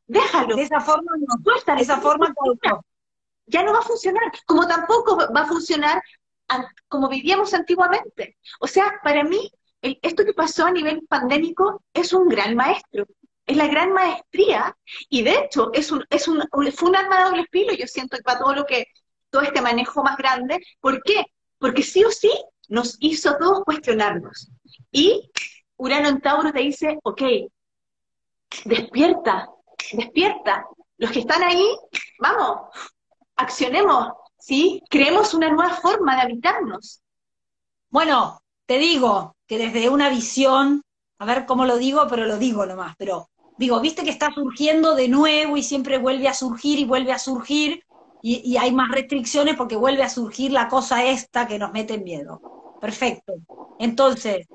déjalo. 0.06 0.54
De 0.54 0.62
esa 0.62 0.80
forma 0.80 1.12
no, 1.18 1.74
de 1.74 1.82
esa 1.82 2.00
forma 2.00 2.34
Ya 3.46 3.62
no 3.62 3.72
va 3.72 3.78
a 3.78 3.82
funcionar, 3.82 4.22
como 4.46 4.66
tampoco 4.66 5.16
va 5.16 5.40
a 5.40 5.46
funcionar 5.46 6.02
como 6.88 7.08
vivíamos 7.08 7.54
antiguamente. 7.54 8.36
O 8.60 8.66
sea, 8.66 9.00
para 9.02 9.24
mí 9.24 9.50
esto 10.02 10.24
que 10.24 10.32
pasó 10.32 10.66
a 10.66 10.70
nivel 10.70 11.06
pandémico 11.08 11.82
es 11.92 12.12
un 12.12 12.28
gran 12.28 12.54
maestro, 12.54 13.06
es 13.46 13.56
la 13.56 13.68
gran 13.68 13.92
maestría, 13.92 14.76
y 15.08 15.22
de 15.22 15.38
hecho 15.38 15.70
es 15.72 15.92
un, 15.92 16.04
es 16.10 16.26
un, 16.26 16.42
fue 16.74 16.88
un 16.88 16.96
arma 16.96 17.18
de 17.18 17.24
doble 17.24 17.46
filo, 17.50 17.72
yo 17.74 17.86
siento, 17.86 18.16
para 18.24 18.40
todo 18.40 18.54
lo 18.54 18.64
que, 18.64 18.86
todo 19.30 19.42
este 19.42 19.60
manejo 19.60 20.02
más 20.02 20.16
grande. 20.16 20.60
¿Por 20.80 21.02
qué? 21.02 21.24
Porque 21.58 21.82
sí 21.82 22.04
o 22.04 22.10
sí 22.10 22.32
nos 22.68 22.96
hizo 23.00 23.36
todos 23.38 23.64
cuestionarnos. 23.64 24.50
Y 24.90 25.30
Urano 25.76 26.08
en 26.08 26.20
Tauro 26.20 26.52
te 26.52 26.60
dice, 26.60 26.98
ok, 27.02 27.22
despierta, 28.64 29.48
despierta. 29.92 30.66
Los 30.98 31.10
que 31.10 31.20
están 31.20 31.42
ahí, 31.42 31.66
vamos, 32.18 32.70
accionemos, 33.36 34.08
¿sí? 34.38 34.82
Creemos 34.88 35.34
una 35.34 35.50
nueva 35.50 35.74
forma 35.74 36.16
de 36.16 36.22
habitarnos. 36.22 37.02
Bueno, 37.90 38.40
te 38.64 38.78
digo 38.78 39.35
que 39.46 39.58
desde 39.58 39.88
una 39.88 40.08
visión, 40.10 40.82
a 41.18 41.24
ver 41.24 41.46
cómo 41.46 41.64
lo 41.64 41.76
digo, 41.78 42.06
pero 42.08 42.26
lo 42.26 42.38
digo 42.38 42.66
nomás, 42.66 42.94
pero 42.98 43.28
digo, 43.58 43.80
viste 43.80 44.04
que 44.04 44.10
está 44.10 44.30
surgiendo 44.32 44.94
de 44.94 45.08
nuevo 45.08 45.56
y 45.56 45.62
siempre 45.62 45.98
vuelve 45.98 46.28
a 46.28 46.34
surgir 46.34 46.78
y 46.78 46.84
vuelve 46.84 47.12
a 47.12 47.18
surgir 47.18 47.84
y, 48.22 48.42
y 48.44 48.56
hay 48.56 48.72
más 48.72 48.90
restricciones 48.90 49.56
porque 49.56 49.76
vuelve 49.76 50.02
a 50.02 50.08
surgir 50.08 50.52
la 50.52 50.68
cosa 50.68 51.04
esta 51.04 51.46
que 51.46 51.58
nos 51.58 51.72
mete 51.72 51.94
en 51.94 52.04
miedo. 52.04 52.40
Perfecto. 52.80 53.34
Entonces, 53.78 54.46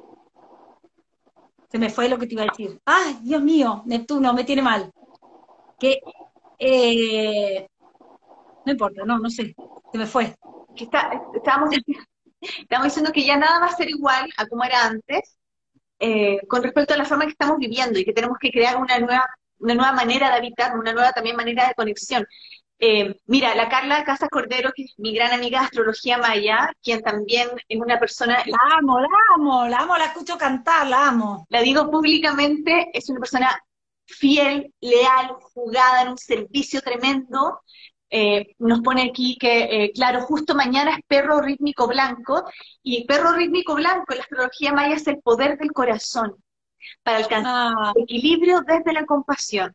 se 1.72 1.80
me 1.80 1.90
fue 1.90 2.10
lo 2.10 2.18
que 2.18 2.28
te 2.28 2.34
iba 2.34 2.44
a 2.44 2.48
decir. 2.48 2.80
¡Ay, 2.86 3.18
Dios 3.22 3.42
mío! 3.42 3.84
Neptuno, 3.86 4.34
me 4.34 4.44
tiene 4.44 4.62
mal. 4.62 4.92
Que, 5.80 6.00
eh, 6.60 7.68
no 8.66 8.72
importa, 8.72 9.04
no, 9.06 9.20
no 9.20 9.30
sé, 9.30 9.56
se 9.92 9.98
me 9.98 10.06
fue. 10.06 10.36
Que 10.76 10.84
está, 10.86 11.12
estábamos, 11.34 11.70
estamos 12.42 12.86
diciendo 12.86 13.12
que 13.12 13.26
ya 13.26 13.38
nada 13.38 13.60
va 13.60 13.68
a 13.68 13.76
ser 13.76 13.90
igual 13.90 14.30
a 14.38 14.46
como 14.48 14.64
era 14.64 14.86
antes, 14.86 15.38
eh, 16.00 16.40
con 16.48 16.64
respecto 16.64 16.94
a 16.94 16.98
la 16.98 17.06
forma 17.06 17.26
que 17.26 17.32
estamos 17.32 17.58
viviendo 17.58 18.00
y 18.00 18.06
que 18.06 18.14
tenemos 18.14 18.38
que 18.40 18.52
crear 18.52 18.78
una 18.78 18.98
nueva, 19.00 19.26
una 19.60 19.76
nueva 19.76 19.94
manera 19.94 20.30
de 20.32 20.38
habitar, 20.38 20.78
una 20.78 20.94
nueva 20.94 21.12
también 21.12 21.36
manera 21.36 21.68
de 21.68 21.76
conexión. 21.76 22.26
Eh, 22.84 23.16
mira, 23.28 23.54
la 23.54 23.70
Carla 23.70 24.04
Casas 24.04 24.30
Cordero, 24.30 24.72
que 24.76 24.86
es 24.86 24.96
mi 24.98 25.14
gran 25.14 25.32
amiga 25.34 25.60
de 25.60 25.66
astrología 25.66 26.18
maya, 26.18 26.72
quien 26.82 27.02
también 27.04 27.48
es 27.70 27.80
una 27.80 28.00
persona... 28.00 28.44
La 28.48 28.78
amo, 28.78 29.00
la 29.00 29.08
amo, 29.36 29.68
la 29.68 29.78
amo, 29.78 29.98
la 29.98 30.06
escucho 30.06 30.36
cantar, 30.36 30.88
la 30.88 31.10
amo. 31.10 31.46
La 31.50 31.62
digo 31.62 31.92
públicamente, 31.92 32.90
es 32.92 33.08
una 33.10 33.20
persona 33.20 33.64
fiel, 34.08 34.74
leal, 34.82 35.36
jugada 35.54 36.02
en 36.02 36.10
un 36.10 36.18
servicio 36.18 36.82
tremendo. 36.82 37.62
Eh, 38.14 38.56
nos 38.60 38.82
pone 38.82 39.04
aquí 39.04 39.38
que, 39.40 39.64
eh, 39.64 39.92
claro, 39.96 40.22
justo 40.22 40.54
mañana 40.54 40.98
es 40.98 41.06
perro 41.08 41.40
rítmico 41.40 41.88
blanco, 41.88 42.44
y 42.84 43.06
perro 43.06 43.32
rítmico 43.32 43.74
blanco 43.74 44.12
en 44.12 44.18
la 44.18 44.24
astrología 44.24 44.74
maya 44.74 44.96
es 44.96 45.08
el 45.08 45.20
poder 45.20 45.58
del 45.58 45.72
corazón, 45.72 46.36
para 47.04 47.20
alcanzar 47.20 47.74
ah. 47.78 47.94
equilibrio 47.96 48.64
desde 48.68 48.92
la 48.92 49.06
compasión. 49.06 49.74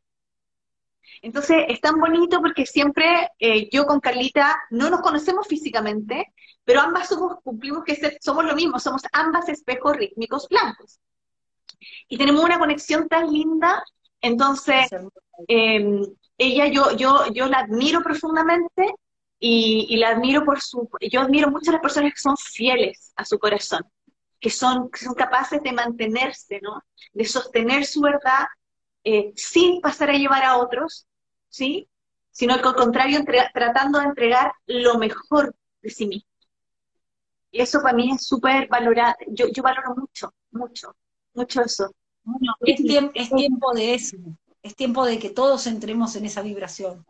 Entonces 1.23 1.65
es 1.69 1.81
tan 1.81 1.99
bonito 1.99 2.43
porque 2.43 2.67
siempre 2.67 3.31
eh, 3.39 3.71
yo 3.73 3.87
con 3.87 4.01
Carlita 4.01 4.61
no 4.69 4.91
nos 4.91 5.01
conocemos 5.01 5.47
físicamente, 5.49 6.35
pero 6.63 6.83
ambas 6.83 7.09
somos, 7.09 7.39
cumplimos 7.43 7.85
que 7.85 8.19
somos 8.21 8.45
lo 8.45 8.55
mismo, 8.55 8.79
somos 8.79 9.03
ambas 9.13 9.49
espejos 9.49 9.97
rítmicos 9.97 10.47
blancos. 10.49 11.01
Y 12.07 12.19
tenemos 12.19 12.45
una 12.45 12.59
conexión 12.59 13.09
tan 13.09 13.33
linda, 13.33 13.83
entonces 14.21 14.91
ella 16.39 16.67
yo, 16.69 16.97
yo, 16.97 17.27
yo 17.33 17.47
la 17.47 17.61
admiro 17.61 18.03
profundamente 18.03 18.95
y, 19.39 19.97
la 19.97 20.11
admiro 20.11 20.45
por 20.45 20.61
su, 20.61 20.89
yo 21.11 21.21
admiro 21.21 21.51
mucho 21.51 21.71
a 21.71 21.75
las 21.75 21.83
personas 21.83 22.13
que 22.13 22.21
son 22.21 22.37
fieles 22.37 23.13
a 23.17 23.25
su 23.25 23.39
corazón, 23.39 23.83
que 24.41 24.51
son, 24.51 24.91
que 24.91 25.05
son 25.05 25.15
capaces 25.15 25.63
de 25.63 25.73
mantenerse, 25.73 26.61
¿no? 26.63 26.83
De 27.13 27.25
sostener 27.25 27.85
su 27.85 28.01
verdad 28.01 28.47
eh, 29.05 29.33
sin 29.37 29.81
pasar 29.81 30.11
a 30.11 30.15
llevar 30.15 30.43
a 30.43 30.57
otros, 30.59 31.07
¿sí? 31.49 31.89
Sino 32.31 32.55
al 32.55 32.63
contrario, 32.63 33.25
tratando 33.53 33.99
de 33.99 34.07
entregar 34.07 34.53
lo 34.67 34.99
mejor 34.99 35.55
de 35.83 35.91
sí 35.91 36.07
mismo. 36.07 36.29
Y 37.51 37.61
eso 37.61 37.81
para 37.81 37.95
mí 37.95 38.11
es 38.13 38.27
súper 38.27 38.69
valorado. 38.69 39.15
Yo, 39.29 39.47
yo 39.49 39.63
valoro 39.63 39.95
mucho, 39.95 40.35
mucho, 40.51 40.95
mucho 41.33 41.63
eso. 41.63 41.95
es, 42.61 42.83
tiempo, 42.83 43.13
es 43.15 43.31
tiempo 43.31 43.73
de 43.73 43.95
eso. 43.95 44.17
Es 44.67 44.75
tiempo 44.75 45.05
de 45.05 45.21
que 45.21 45.31
todos 45.31 45.69
entremos 45.69 46.17
en 46.17 46.25
esa 46.25 46.43
vibración. 46.43 47.07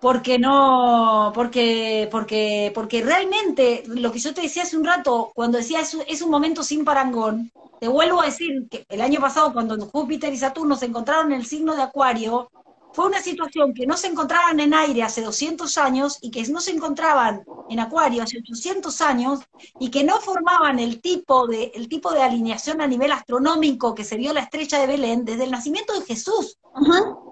Porque 0.00 0.38
no, 0.38 1.32
porque, 1.34 2.08
porque, 2.08 2.70
porque 2.72 3.02
realmente 3.02 3.82
lo 3.88 4.12
que 4.12 4.20
yo 4.20 4.32
te 4.32 4.42
decía 4.42 4.62
hace 4.62 4.76
un 4.76 4.84
rato, 4.84 5.32
cuando 5.34 5.58
decía 5.58 5.80
es, 5.80 5.96
es 6.06 6.22
un 6.22 6.30
momento 6.30 6.62
sin 6.62 6.84
parangón, 6.84 7.50
te 7.80 7.88
vuelvo 7.88 8.22
a 8.22 8.26
decir 8.26 8.68
que 8.70 8.86
el 8.88 9.00
año 9.00 9.20
pasado, 9.20 9.52
cuando 9.52 9.76
Júpiter 9.86 10.32
y 10.32 10.36
Saturno 10.36 10.76
se 10.76 10.86
encontraron 10.86 11.32
en 11.32 11.40
el 11.40 11.46
signo 11.46 11.74
de 11.74 11.82
Acuario, 11.82 12.48
fue 12.96 13.08
una 13.08 13.20
situación 13.20 13.74
que 13.74 13.86
no 13.86 13.94
se 13.94 14.06
encontraban 14.06 14.58
en 14.58 14.72
aire 14.72 15.02
hace 15.02 15.20
200 15.20 15.76
años 15.76 16.16
y 16.22 16.30
que 16.30 16.42
no 16.48 16.62
se 16.62 16.70
encontraban 16.70 17.44
en 17.68 17.78
Acuario 17.78 18.22
hace 18.22 18.38
800 18.38 19.02
años 19.02 19.40
y 19.78 19.90
que 19.90 20.02
no 20.02 20.18
formaban 20.18 20.78
el 20.78 21.02
tipo 21.02 21.46
de, 21.46 21.72
el 21.74 21.90
tipo 21.90 22.10
de 22.10 22.22
alineación 22.22 22.80
a 22.80 22.86
nivel 22.86 23.12
astronómico 23.12 23.94
que 23.94 24.02
se 24.02 24.16
vio 24.16 24.32
la 24.32 24.40
estrella 24.40 24.78
de 24.78 24.86
Belén 24.86 25.26
desde 25.26 25.44
el 25.44 25.50
nacimiento 25.50 25.92
de 25.92 26.06
Jesús. 26.06 26.56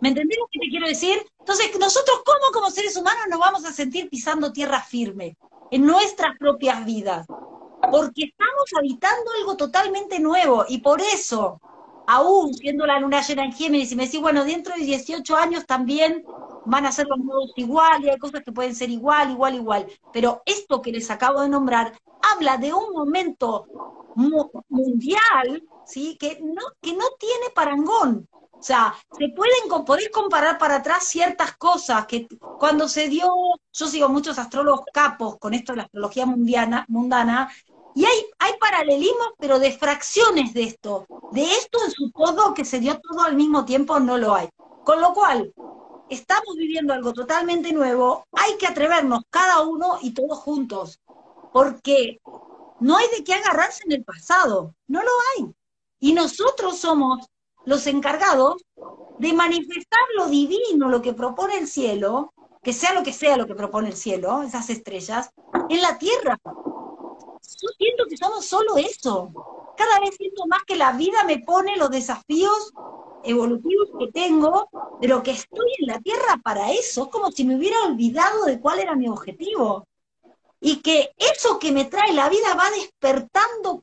¿Me 0.03 0.11
entendés 0.11 0.37
lo 0.39 0.49
que 0.53 0.59
te 0.61 0.69
quiero 0.69 0.87
decir? 0.87 1.25
Entonces, 1.39 1.71
nosotros, 1.81 2.21
¿cómo 2.27 2.53
como 2.53 2.71
seres 2.71 2.95
humanos 2.99 3.25
nos 3.31 3.41
vamos 3.41 3.65
a 3.65 3.73
sentir 3.73 4.11
pisando 4.11 4.53
tierra 4.53 4.83
firme 4.83 5.39
en 5.71 5.87
nuestras 5.87 6.37
propias 6.39 6.85
vidas? 6.85 7.27
porque 7.91 8.25
estamos 8.25 8.71
habitando 8.79 9.31
algo 9.39 9.57
totalmente 9.57 10.19
nuevo 10.19 10.65
y 10.69 10.79
por 10.79 11.01
eso, 11.01 11.61
aún 12.07 12.55
siendo 12.55 12.87
la 12.87 13.01
luna 13.01 13.23
llena 13.23 13.45
en 13.45 13.53
Géminis, 13.53 13.93
y 13.93 13.97
me 13.97 14.05
decís, 14.07 14.21
bueno, 14.21 14.45
dentro 14.45 14.75
de 14.75 14.83
18 14.85 15.37
años 15.37 15.67
también 15.67 16.25
van 16.67 16.87
a 16.87 16.93
ser 16.93 17.07
los 17.09 17.19
modos 17.19 17.53
igual 17.57 18.05
y 18.05 18.11
hay 18.11 18.19
cosas 18.19 18.43
que 18.43 18.53
pueden 18.53 18.75
ser 18.75 18.91
igual, 18.91 19.31
igual, 19.31 19.55
igual, 19.55 19.87
pero 20.13 20.43
esto 20.47 20.81
que 20.81 20.93
les 20.93 21.11
acabo 21.11 21.41
de 21.41 21.49
nombrar 21.49 21.93
habla 22.33 22.57
de 22.57 22.73
un 22.73 22.93
momento 22.93 23.67
mundial, 24.69 25.63
¿sí? 25.87 26.17
Que 26.19 26.41
no, 26.43 26.63
que 26.81 26.95
no 26.95 27.05
tiene 27.19 27.51
parangón. 27.55 28.29
O 28.33 28.63
sea, 28.67 28.95
se 29.19 29.29
pueden, 29.29 29.85
podés 29.85 30.09
comparar 30.09 30.57
para 30.57 30.77
atrás 30.77 31.05
ciertas 31.05 31.55
cosas 31.57 32.07
que 32.07 32.27
cuando 32.59 32.89
se 32.89 33.09
dio, 33.09 33.31
yo 33.73 33.87
sigo 33.87 34.09
muchos 34.09 34.39
astrólogos 34.39 34.87
capos 34.93 35.37
con 35.39 35.53
esto 35.53 35.73
de 35.73 35.77
la 35.79 35.83
astrología 35.83 36.25
mundiana, 36.25 36.85
mundana, 36.89 37.51
y 37.95 38.05
hay, 38.05 38.27
hay 38.41 38.53
paralelismos, 38.59 39.29
pero 39.39 39.59
de 39.59 39.73
fracciones 39.73 40.53
de 40.53 40.65
esto. 40.65 41.07
De 41.31 41.45
esto 41.45 41.79
en 41.85 41.91
su 41.93 42.11
todo, 42.11 42.53
que 42.53 42.65
se 42.65 42.81
dio 42.81 43.01
todo 43.01 43.23
al 43.23 43.37
mismo 43.37 43.65
tiempo, 43.65 44.01
no 44.01 44.19
lo 44.19 44.35
hay. 44.35 44.49
Con 44.85 45.01
lo 45.01 45.15
cual, 45.15 45.53
estamos 46.11 46.57
viviendo 46.57 46.93
algo 46.93 47.13
totalmente 47.13 47.73
nuevo, 47.73 48.27
hay 48.33 48.57
que 48.57 48.67
atrevernos 48.67 49.23
cada 49.31 49.63
uno 49.63 49.99
y 50.03 50.13
todos 50.13 50.39
juntos, 50.39 51.01
porque 51.53 52.21
no 52.81 52.97
hay 52.97 53.07
de 53.17 53.23
qué 53.23 53.35
agarrarse 53.35 53.85
en 53.87 53.93
el 53.93 54.05
pasado, 54.05 54.75
no 54.89 55.01
lo 55.01 55.11
hay. 55.37 55.55
Y 56.01 56.13
nosotros 56.13 56.79
somos 56.79 57.27
los 57.65 57.87
encargados 57.87 58.63
de 59.19 59.33
manifestar 59.33 60.01
lo 60.17 60.27
divino, 60.27 60.89
lo 60.89 61.01
que 61.01 61.15
propone 61.15 61.57
el 61.59 61.69
cielo, 61.69 62.35
que 62.63 62.73
sea 62.73 62.93
lo 62.93 63.03
que 63.03 63.13
sea 63.13 63.37
lo 63.37 63.47
que 63.47 63.55
propone 63.55 63.89
el 63.89 63.97
cielo, 63.97 64.43
esas 64.43 64.69
estrellas, 64.71 65.31
en 65.69 65.81
la 65.81 65.97
tierra 65.99 66.39
yo 67.61 67.69
siento 67.79 68.05
que 68.09 68.17
somos 68.17 68.45
solo 68.45 68.77
eso. 68.77 69.33
Cada 69.77 70.01
vez 70.01 70.15
siento 70.17 70.47
más 70.47 70.63
que 70.65 70.77
la 70.77 70.93
vida 70.93 71.25
me 71.25 71.39
pone 71.39 71.77
los 71.77 71.91
desafíos 71.91 72.73
evolutivos 73.25 73.91
que 73.99 74.13
tengo, 74.13 74.69
de 75.01 75.09
lo 75.09 75.23
que 75.23 75.33
estoy 75.33 75.71
en 75.81 75.89
la 75.89 76.01
Tierra 76.01 76.41
para 76.43 76.73
eso. 76.73 77.05
Es 77.05 77.09
como 77.09 77.31
si 77.31 77.45
me 77.45 77.57
hubiera 77.57 77.83
olvidado 77.85 78.45
de 78.45 78.61
cuál 78.61 78.81
era 78.81 78.95
mi 78.95 79.09
objetivo. 79.09 79.87
Y 80.61 80.81
que 80.81 81.13
eso 81.19 81.59
que 81.59 81.73
me 81.73 81.85
trae 81.85 82.13
la 82.13 82.29
vida 82.29 82.55
va 82.55 82.71
despertando 82.71 83.83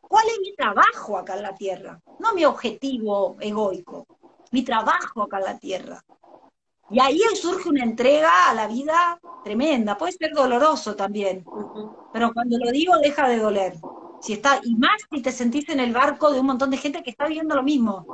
cuál 0.00 0.26
es 0.28 0.38
mi 0.40 0.54
trabajo 0.54 1.18
acá 1.18 1.36
en 1.36 1.42
la 1.42 1.54
Tierra. 1.54 2.00
No 2.18 2.32
mi 2.34 2.44
objetivo 2.44 3.36
egoico, 3.40 4.06
mi 4.50 4.62
trabajo 4.62 5.22
acá 5.22 5.38
en 5.38 5.44
la 5.44 5.58
Tierra. 5.58 6.04
Y 6.92 7.00
ahí 7.00 7.20
surge 7.34 7.70
una 7.70 7.84
entrega 7.84 8.50
a 8.50 8.54
la 8.54 8.66
vida 8.68 9.18
tremenda. 9.42 9.96
Puede 9.96 10.12
ser 10.12 10.32
doloroso 10.34 10.94
también, 10.94 11.42
pero 12.12 12.32
cuando 12.34 12.58
lo 12.58 12.70
digo 12.70 12.98
deja 12.98 13.26
de 13.28 13.38
doler. 13.38 13.74
Si 14.20 14.34
está, 14.34 14.60
y 14.62 14.76
más 14.76 15.00
si 15.10 15.22
te 15.22 15.32
sentís 15.32 15.68
en 15.70 15.80
el 15.80 15.92
barco 15.92 16.30
de 16.30 16.38
un 16.38 16.46
montón 16.46 16.70
de 16.70 16.76
gente 16.76 17.02
que 17.02 17.10
está 17.10 17.26
viviendo 17.26 17.56
lo 17.56 17.62
mismo. 17.62 18.06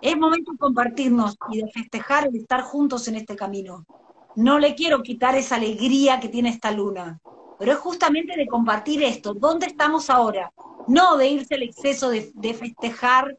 Es 0.00 0.16
momento 0.16 0.50
de 0.50 0.58
compartirnos 0.58 1.36
y 1.50 1.58
de 1.58 1.70
festejar 1.70 2.26
el 2.26 2.34
estar 2.34 2.62
juntos 2.62 3.06
en 3.06 3.16
este 3.16 3.36
camino. 3.36 3.86
No 4.34 4.58
le 4.58 4.74
quiero 4.74 5.02
quitar 5.02 5.36
esa 5.36 5.56
alegría 5.56 6.18
que 6.18 6.28
tiene 6.28 6.48
esta 6.48 6.72
luna, 6.72 7.20
pero 7.58 7.72
es 7.72 7.78
justamente 7.78 8.34
de 8.36 8.48
compartir 8.48 9.04
esto. 9.04 9.34
¿Dónde 9.34 9.66
estamos 9.66 10.10
ahora? 10.10 10.52
No 10.88 11.16
de 11.18 11.28
irse 11.28 11.54
al 11.54 11.62
exceso 11.62 12.08
de, 12.08 12.32
de 12.34 12.54
festejar 12.54 13.36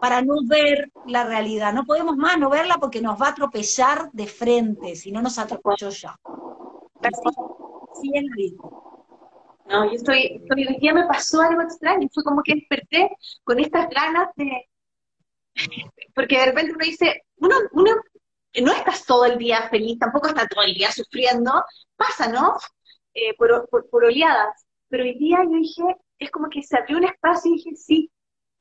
para 0.00 0.22
no 0.22 0.34
ver 0.46 0.90
la 1.06 1.24
realidad. 1.24 1.72
No 1.72 1.84
podemos 1.84 2.16
más 2.16 2.38
no 2.38 2.48
verla 2.50 2.76
porque 2.80 3.02
nos 3.02 3.20
va 3.20 3.26
a 3.26 3.30
atropellar 3.30 4.10
de 4.12 4.26
frente, 4.26 4.96
si 4.96 5.12
no 5.12 5.20
nos 5.20 5.38
atropelló 5.38 5.90
ya. 5.90 6.16
Sí, 8.00 8.10
es 8.14 8.24
No, 9.66 9.84
yo 9.86 9.92
estoy, 9.92 10.42
hoy 10.50 10.78
día 10.80 10.94
me 10.94 11.06
pasó 11.06 11.42
algo 11.42 11.62
extraño, 11.62 12.08
fue 12.12 12.24
como 12.24 12.42
que 12.42 12.54
desperté 12.54 13.10
con 13.44 13.58
estas 13.58 13.88
ganas 13.90 14.28
de, 14.36 14.68
porque 16.14 16.38
de 16.38 16.46
repente 16.46 16.72
uno 16.72 16.84
dice, 16.84 17.22
uno, 17.36 17.56
uno 17.72 17.90
no 18.62 18.72
estás 18.72 19.04
todo 19.04 19.26
el 19.26 19.38
día 19.38 19.68
feliz, 19.68 19.98
tampoco 19.98 20.28
está 20.28 20.46
todo 20.46 20.64
el 20.64 20.74
día 20.74 20.90
sufriendo, 20.90 21.64
pasa, 21.96 22.28
¿no? 22.28 22.56
Eh, 23.14 23.34
por, 23.36 23.68
por 23.68 24.04
oleadas, 24.04 24.66
pero 24.88 25.04
hoy 25.04 25.18
día 25.18 25.38
yo 25.44 25.56
dije, 25.56 25.82
es 26.18 26.30
como 26.30 26.48
que 26.48 26.62
se 26.62 26.76
abrió 26.78 26.98
un 26.98 27.04
espacio 27.04 27.52
y 27.52 27.56
dije, 27.56 27.76
sí, 27.76 28.10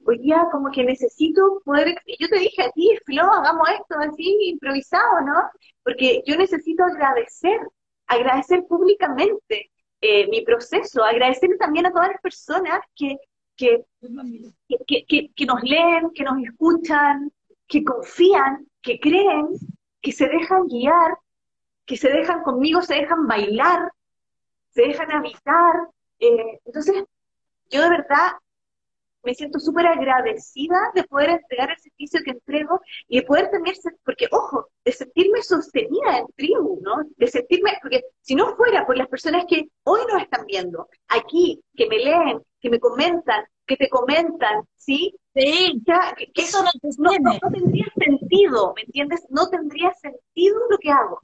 hoy 0.06 0.20
día 0.20 0.48
como 0.52 0.72
que 0.72 0.84
necesito 0.84 1.62
poder, 1.64 1.96
yo 2.20 2.28
te 2.28 2.40
dije 2.40 2.64
a 2.64 2.72
ti, 2.72 2.98
Flo, 3.06 3.24
hagamos 3.24 3.70
esto 3.70 3.96
así 4.00 4.38
improvisado, 4.50 5.22
¿no? 5.22 5.50
Porque 5.84 6.24
yo 6.26 6.36
necesito 6.38 6.84
agradecer, 6.84 7.60
agradecer 8.08 8.66
públicamente 8.68 9.72
eh, 10.02 10.28
mi 10.28 10.42
proceso, 10.42 11.04
agradecer 11.04 11.50
también 11.60 11.86
a 11.86 11.92
todas 11.92 12.10
las 12.10 12.22
personas 12.22 12.80
que, 12.96 13.18
que, 13.56 13.84
que, 14.88 15.30
que, 15.36 15.46
nos 15.46 15.62
leen, 15.64 16.12
que 16.14 16.24
nos 16.24 16.42
escuchan, 16.44 17.32
que 17.68 17.84
confían, 17.84 18.66
que 18.82 19.00
creen, 19.00 19.48
que 20.02 20.12
se 20.12 20.28
dejan 20.28 20.68
guiar, 20.68 21.18
que 21.86 21.98
se 21.98 22.10
dejan 22.10 22.42
conmigo, 22.44 22.82
se 22.82 22.96
dejan 22.96 23.28
bailar, 23.28 23.92
se 24.70 24.84
dejan 24.84 25.12
habitar. 25.12 25.74
Eh, 26.20 26.60
entonces, 26.66 27.04
yo 27.70 27.82
de 27.82 27.90
verdad 27.90 28.32
me 29.24 29.34
siento 29.34 29.60
súper 29.60 29.88
agradecida 29.88 30.78
de 30.94 31.04
poder 31.04 31.32
entregar 31.32 31.72
el 31.72 31.80
servicio 31.80 32.22
que 32.24 32.32
entrego 32.32 32.82
y 33.08 33.20
de 33.20 33.26
poder 33.26 33.50
también, 33.50 33.76
porque 34.06 34.28
ojo, 34.32 34.68
de 34.84 34.92
sentirme 34.92 35.42
sostenida 35.42 36.20
en 36.20 36.28
tribu, 36.36 36.80
¿no? 36.82 37.04
De 37.18 37.28
sentirme, 37.28 37.78
porque 37.82 38.02
si 38.22 38.36
no 38.36 38.56
fuera 38.56 38.86
por 38.86 38.98
las 38.98 39.08
personas 39.08 39.46
que 39.48 39.70
hoy 39.84 40.02
nos 40.12 40.22
están 40.22 40.46
viendo, 40.46 40.88
aquí, 41.08 41.62
que 41.76 41.88
me 41.88 41.98
leen, 41.98 42.42
que 42.62 42.70
me 42.70 42.80
comentan, 42.80 43.46
que 43.66 43.78
te 43.78 43.90
comentan, 43.90 44.64
¿sí? 44.76 45.16
Sí, 45.36 45.82
que, 45.86 46.42
eso 46.42 46.64
no, 46.64 47.12
no, 47.20 47.40
tendría 47.52 47.86
sentido, 47.98 48.74
¿me 48.76 48.82
entiendes? 48.82 49.26
No 49.30 49.48
tendría 49.48 49.94
sentido 49.94 50.60
lo 50.70 50.78
que 50.78 50.92
hago. 50.92 51.20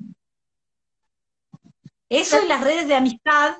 Eso 2.07 2.39
en 2.39 2.47
las 2.47 2.63
redes 2.63 2.87
de 2.87 2.95
amistad 2.95 3.57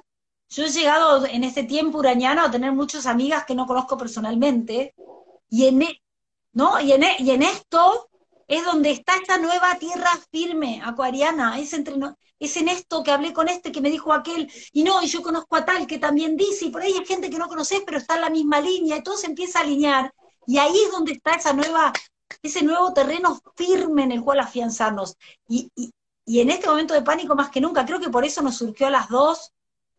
yo 0.50 0.64
he 0.64 0.70
llegado 0.70 1.26
en 1.26 1.44
este 1.44 1.64
tiempo 1.64 2.00
urañano 2.00 2.44
a 2.44 2.52
tener 2.52 2.72
muchas 2.72 3.06
amigas 3.06 3.46
que 3.46 3.56
no 3.56 3.66
conozco 3.66 3.98
personalmente, 3.98 4.94
y 5.50 5.66
en, 5.66 5.82
e, 5.82 6.02
¿no? 6.54 6.80
y 6.80 6.92
en, 6.92 7.04
e, 7.04 7.16
y 7.20 7.32
en 7.32 7.44
esto 7.44 8.10
es 8.48 8.64
donde 8.64 8.92
está 8.92 9.16
esta 9.16 9.38
nueva 9.38 9.76
tierra 9.80 10.10
firme, 10.32 10.82
acuariana, 10.84 11.60
es, 11.60 11.74
entre, 11.74 11.96
es 12.40 12.58
en 12.58 12.70
esto 12.70 13.04
que 13.04 13.12
hablé 13.12 13.34
con 13.34 13.50
este 13.50 13.72
que 13.72 13.82
me 13.82 13.90
dijo 13.90 14.14
aquel, 14.14 14.52
y 14.72 14.84
no, 14.84 15.02
y 15.02 15.08
yo 15.08 15.24
conozco 15.24 15.56
a 15.56 15.66
tal 15.66 15.88
que 15.88 15.98
también 15.98 16.38
dice, 16.38 16.66
y 16.66 16.70
por 16.70 16.82
ahí 16.82 16.94
hay 16.94 17.06
gente 17.06 17.30
que 17.30 17.40
no 17.40 17.48
conoces, 17.48 17.82
pero 17.86 17.98
está 17.98 18.16
en 18.16 18.22
la 18.22 18.30
misma 18.30 18.62
línea, 18.62 18.98
y 18.98 19.04
todo 19.04 19.18
se 19.18 19.28
empieza 19.28 19.60
a 19.60 19.62
alinear, 19.64 20.14
y 20.46 20.60
ahí 20.60 20.76
es 20.86 20.92
donde 20.92 21.14
está 21.14 21.34
esa 21.34 21.54
nueva, 21.54 21.92
ese 22.44 22.64
nuevo 22.64 22.94
terreno 22.94 23.42
firme 23.56 24.04
en 24.04 24.12
el 24.12 24.22
cual 24.22 24.40
afianzarnos. 24.40 25.18
Y, 25.48 25.72
y, 25.76 25.92
y 26.24 26.40
en 26.40 26.52
este 26.52 26.68
momento 26.68 26.94
de 26.94 27.02
pánico 27.02 27.36
más 27.36 27.50
que 27.50 27.62
nunca, 27.62 27.86
creo 27.86 28.00
que 28.00 28.10
por 28.10 28.26
eso 28.26 28.44
nos 28.44 28.58
surgió 28.58 28.88
a 28.88 28.92
las 28.92 29.10
dos 29.10 29.55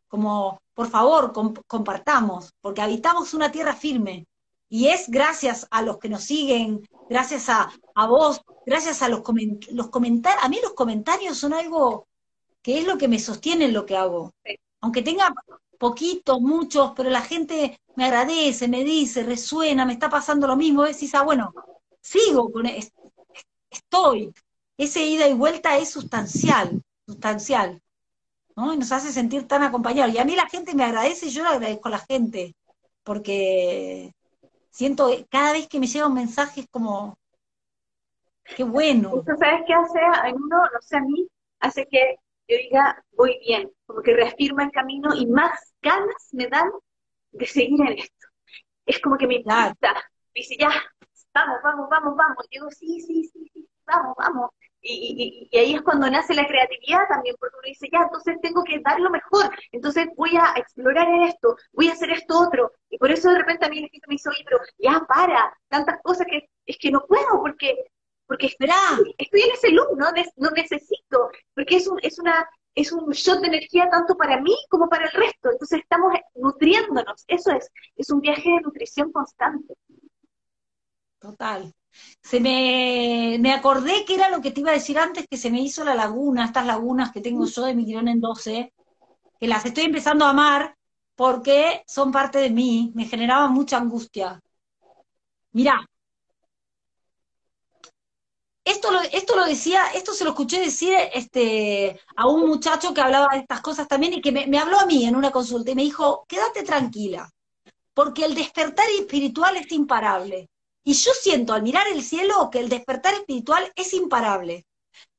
como 0.09 0.61
por 0.75 0.89
favor 0.89 1.33
compartamos, 1.67 2.53
porque 2.61 2.83
habitamos 2.83 3.35
una 3.35 3.51
tierra 3.51 3.75
firme. 3.75 4.27
Y 4.69 4.89
es 4.89 5.09
gracias 5.09 5.67
a 5.71 5.83
los 5.83 5.99
que 5.99 6.09
nos 6.09 6.25
siguen, 6.25 6.87
gracias 7.09 7.49
a, 7.49 7.71
a 7.95 8.07
vos, 8.07 8.41
gracias 8.67 9.01
a 9.03 9.09
los, 9.09 9.23
los 9.71 9.89
comentarios. 9.89 10.45
A 10.45 10.49
mí 10.49 10.59
los 10.63 10.75
comentarios 10.75 11.39
son 11.39 11.55
algo 11.55 12.09
que 12.63 12.81
es 12.81 12.87
lo 12.87 12.99
que 12.99 13.07
me 13.09 13.21
sostiene 13.21 13.67
en 13.67 13.73
lo 13.73 13.87
que 13.87 13.97
hago. 13.97 14.35
Aunque 14.81 15.03
tenga 15.03 15.33
poquitos, 15.79 16.41
muchos, 16.41 16.93
pero 16.97 17.11
la 17.11 17.23
gente 17.23 17.79
me 17.95 18.07
agradece, 18.07 18.67
me 18.69 18.83
dice, 18.83 19.23
resuena, 19.23 19.85
me 19.85 19.93
está 19.93 20.11
pasando 20.11 20.47
lo 20.47 20.57
mismo. 20.57 20.83
Decís, 20.83 21.15
ah, 21.15 21.23
bueno, 21.23 21.55
sigo 22.01 22.51
con 22.51 22.67
esto, 22.67 23.13
estoy. 23.71 24.33
Ese 24.77 25.05
ida 25.05 25.29
y 25.29 25.33
vuelta 25.33 25.79
es 25.79 25.91
sustancial, 25.91 26.83
sustancial. 27.07 27.81
¿No? 28.57 28.73
Y 28.73 28.79
nos 28.79 28.93
hace 28.93 29.13
sentir 29.13 29.47
tan 29.47 29.63
acompañados. 29.63 30.15
Y 30.15 30.19
a 30.19 30.25
mí 30.25 30.35
la 30.35 30.49
gente 30.49 30.75
me 30.75 30.85
agradece 30.85 31.27
y 31.27 31.31
yo 31.31 31.43
le 31.43 31.51
agradezco 31.51 31.89
a 31.89 31.93
la 31.93 31.99
gente, 31.99 32.55
porque 33.05 34.13
siento, 34.71 35.11
cada 35.31 35.53
vez 35.53 35.69
que 35.69 35.79
me 35.79 35.87
llega 35.87 36.07
un 36.07 36.15
mensaje 36.15 36.63
es 36.63 36.69
como, 36.71 37.19
qué 38.57 38.65
bueno. 38.65 39.23
¿Sabes 39.25 39.63
qué 39.67 39.75
hace? 39.75 40.01
A 40.01 40.33
uno, 40.35 40.57
no 40.57 40.81
sé, 40.81 40.97
a 40.97 41.01
mí, 41.01 41.29
hace 41.61 41.87
que 41.87 42.17
yo 42.49 42.57
diga, 42.57 43.05
voy 43.13 43.39
bien, 43.47 43.71
como 43.87 44.03
que 44.03 44.15
reafirma 44.15 44.65
el 44.65 44.71
camino 44.71 45.15
y 45.15 45.27
más 45.27 45.75
ganas 45.83 46.29
me 46.33 46.47
dan 46.49 46.71
de 47.33 47.47
seguir 47.47 47.81
en 47.81 47.99
esto. 47.99 48.27
Es 48.87 49.01
como 49.01 49.17
que 49.19 49.27
me 49.27 49.37
impulsa, 49.37 49.75
me 49.83 50.41
dice, 50.41 50.57
ya, 50.59 50.71
vamos, 51.35 51.59
vamos, 51.63 51.89
vamos, 51.91 52.17
vamos. 52.17 52.47
Y 52.51 52.57
digo, 52.57 52.71
sí, 52.71 53.01
sí, 53.01 53.25
sí, 53.25 53.51
sí, 53.53 53.69
vamos, 53.85 54.15
vamos. 54.17 54.51
Y, 54.89 55.49
ahí 55.59 55.75
es 55.75 55.83
cuando 55.83 56.09
nace 56.09 56.35
la 56.35 56.47
creatividad 56.47 57.09
también, 57.09 57.35
porque 57.39 57.57
uno 57.57 57.67
dice, 57.67 57.89
ya, 57.93 58.03
entonces 58.03 58.37
tengo 58.41 58.63
que 58.63 58.81
dar 58.81 59.01
lo 59.01 59.11
mejor, 59.11 59.51
entonces 59.73 60.07
voy 60.17 60.37
a 60.37 60.53
explorar 60.57 61.09
esto, 61.25 61.57
voy 61.73 61.89
a 61.89 61.93
hacer 61.93 62.11
esto 62.11 62.39
otro. 62.39 62.73
Y 62.89 62.99
por 62.99 63.11
eso 63.11 63.31
de 63.31 63.39
repente 63.39 63.67
a 63.67 63.69
mí 63.69 63.79
el 63.79 63.91
me 64.07 64.15
dice, 64.15 64.29
oye, 64.29 64.45
pero 64.45 64.59
ya 64.79 65.01
para, 65.09 65.53
tantas 65.69 66.01
cosas 66.03 66.27
que 66.31 66.49
es 66.67 66.79
que 66.79 66.91
no 66.91 67.05
puedo, 67.07 67.41
porque 67.41 67.75
porque 68.27 68.47
estoy, 68.47 68.69
estoy 69.19 69.41
en 69.41 69.51
ese 69.53 69.71
loop, 69.71 69.97
¿no? 69.97 70.07
no 70.37 70.51
necesito, 70.51 71.31
porque 71.55 71.77
es, 71.77 71.87
un, 71.87 71.97
es, 72.03 72.19
una, 72.19 72.49
es 72.75 72.91
un 72.91 73.09
shot 73.13 73.41
de 73.41 73.47
energía 73.47 73.89
tanto 73.89 74.17
para 74.17 74.41
mí 74.41 74.53
como 74.69 74.89
para 74.89 75.05
el 75.05 75.13
resto. 75.13 75.53
Entonces 75.53 75.81
estamos 75.81 76.13
nutriéndonos, 76.35 77.25
eso 77.29 77.53
es, 77.53 77.71
es 77.95 78.11
un 78.11 78.21
viaje 78.21 78.51
de 78.51 78.63
nutrición 78.63 79.13
constante. 79.13 79.75
Total 81.21 81.73
se 82.23 82.41
me, 82.41 83.39
me 83.41 83.53
acordé 83.53 84.05
que 84.05 84.15
era 84.15 84.31
lo 84.31 84.41
que 84.41 84.51
te 84.51 84.61
iba 84.61 84.71
a 84.71 84.75
decir 84.75 84.99
antes, 84.99 85.27
que 85.29 85.37
se 85.37 85.51
me 85.51 85.61
hizo 85.61 85.85
la 85.85 85.95
laguna, 85.95 86.45
estas 86.45 86.67
lagunas 86.67 87.13
que 87.13 87.21
tengo 87.21 87.47
yo 87.47 87.65
de 87.65 87.75
mi 87.75 87.85
tirón 87.87 88.09
en 88.09 88.21
12, 88.21 88.73
que 89.41 89.49
las 89.49 89.65
estoy 89.65 89.85
empezando 89.85 90.25
a 90.25 90.31
amar 90.31 90.77
porque 91.15 91.83
son 91.87 92.13
parte 92.13 92.39
de 92.39 92.51
mí, 92.51 92.93
me 92.95 93.07
generaban 93.07 93.53
mucha 93.53 93.79
angustia. 93.79 94.41
Mirá, 95.53 95.81
esto 98.65 98.91
lo, 98.91 99.01
esto 99.01 99.37
lo 99.37 99.45
decía, 99.45 99.87
esto 99.95 100.13
se 100.13 100.25
lo 100.25 100.31
escuché 100.31 100.59
decir 100.61 100.93
este, 101.15 102.01
a 102.17 102.27
un 102.29 102.49
muchacho 102.49 102.93
que 102.93 103.01
hablaba 103.01 103.29
de 103.33 103.39
estas 103.41 103.61
cosas 103.61 103.87
también 103.87 104.15
y 104.15 104.21
que 104.21 104.33
me, 104.33 104.47
me 104.49 104.59
habló 104.59 104.81
a 104.81 104.87
mí 104.87 105.07
en 105.07 105.15
una 105.15 105.31
consulta 105.31 105.71
y 105.71 105.77
me 105.77 105.83
dijo, 105.83 106.27
quédate 106.29 106.65
tranquila, 106.65 107.31
porque 107.95 108.25
el 108.25 108.35
despertar 108.35 108.87
espiritual 108.99 109.57
es 109.57 109.71
imparable. 109.71 110.51
Y 110.89 110.93
yo 110.93 111.11
siento 111.21 111.53
al 111.53 111.65
mirar 111.65 111.89
el 111.89 112.01
cielo 112.01 112.49
que 112.49 112.61
el 112.61 112.69
despertar 112.69 113.13
espiritual 113.13 113.73
es 113.75 113.93
imparable. 113.93 114.69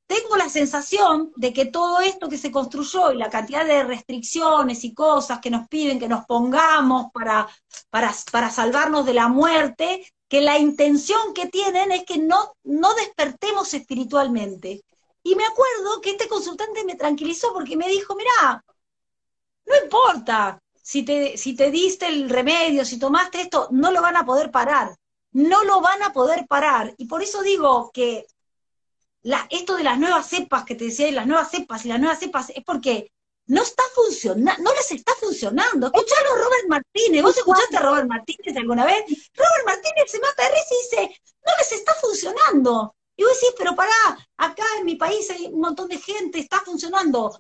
Tengo 0.08 0.38
la 0.38 0.48
sensación 0.48 1.34
de 1.36 1.52
que 1.52 1.66
todo 1.66 2.00
esto 2.00 2.30
que 2.30 2.38
se 2.38 2.52
construyó 2.52 3.12
y 3.12 3.18
la 3.18 3.30
cantidad 3.30 3.66
de 3.66 3.84
restricciones 3.84 4.86
y 4.86 4.94
cosas 4.94 5.42
que 5.42 5.50
nos 5.50 5.68
piden 5.68 6.00
que 6.00 6.08
nos 6.08 6.26
pongamos 6.26 7.12
para, 7.12 7.50
para, 7.90 8.16
para 8.32 8.50
salvarnos 8.50 9.06
de 9.06 9.14
la 9.14 9.28
muerte, 9.28 10.08
que 10.30 10.40
la 10.40 10.58
intención 10.58 11.34
que 11.34 11.48
tienen 11.48 11.92
es 11.92 12.06
que 12.06 12.18
no, 12.18 12.54
no 12.64 12.94
despertemos 12.94 13.74
espiritualmente. 13.74 14.86
Y 15.22 15.36
me 15.36 15.44
acuerdo 15.44 16.00
que 16.02 16.12
este 16.12 16.30
consultante 16.30 16.86
me 16.86 16.96
tranquilizó 16.96 17.52
porque 17.52 17.76
me 17.76 17.90
dijo, 17.90 18.16
mira, 18.16 18.64
no 19.66 19.76
importa 19.84 20.62
si 20.82 21.04
te, 21.04 21.38
si 21.38 21.58
te 21.58 21.72
diste 21.72 22.08
el 22.08 22.30
remedio, 22.30 22.86
si 22.86 22.98
tomaste 22.98 23.42
esto, 23.42 23.68
no 23.72 23.92
lo 23.92 24.02
van 24.02 24.16
a 24.16 24.26
poder 24.26 24.50
parar 24.50 24.96
no 25.32 25.64
lo 25.64 25.82
van 25.82 26.04
a 26.04 26.14
poder 26.14 26.48
parar. 26.48 26.94
Y 26.98 27.06
por 27.06 27.22
eso 27.22 27.42
digo 27.42 27.92
que 27.94 28.26
esto 29.50 29.76
de 29.76 29.84
las 29.84 30.00
nuevas 30.00 30.28
cepas 30.28 30.64
que 30.64 30.76
te 30.76 30.86
decía, 30.86 31.12
las 31.12 31.28
nuevas 31.28 31.52
cepas 31.52 31.86
y 31.86 31.90
las 31.90 32.00
nuevas 32.00 32.20
cepas, 32.20 32.50
es 32.50 32.64
porque 32.64 33.12
no 33.48 33.62
está 33.62 33.84
funcionando, 33.94 34.64
no 34.64 34.74
les 34.74 34.92
está 34.92 35.14
funcionando. 35.16 35.88
Escuchalo 35.88 36.36
Robert 36.36 36.68
Martínez, 36.68 37.24
¿vos 37.24 37.38
escuchaste 37.38 37.78
a 37.78 37.82
Robert 37.82 38.08
Martínez 38.08 38.56
alguna 38.58 38.86
vez? 38.86 39.04
Robert 39.34 39.66
Martínez 39.66 40.12
se 40.12 40.20
mata 40.20 40.44
de 40.44 40.50
risa 40.50 40.68
y 40.70 40.84
dice, 40.84 41.22
no 41.46 41.52
les 41.58 41.72
está 41.72 41.94
funcionando. 41.96 42.96
Y 43.16 43.24
vos 43.24 43.34
decís, 43.34 43.56
pero 43.58 43.76
pará, 43.76 44.18
acá 44.38 44.64
en 44.80 44.86
mi 44.86 44.96
país 44.96 45.30
hay 45.32 45.48
un 45.48 45.62
montón 45.62 45.88
de 45.88 45.98
gente, 45.98 46.40
está 46.40 46.60
funcionando. 46.62 47.36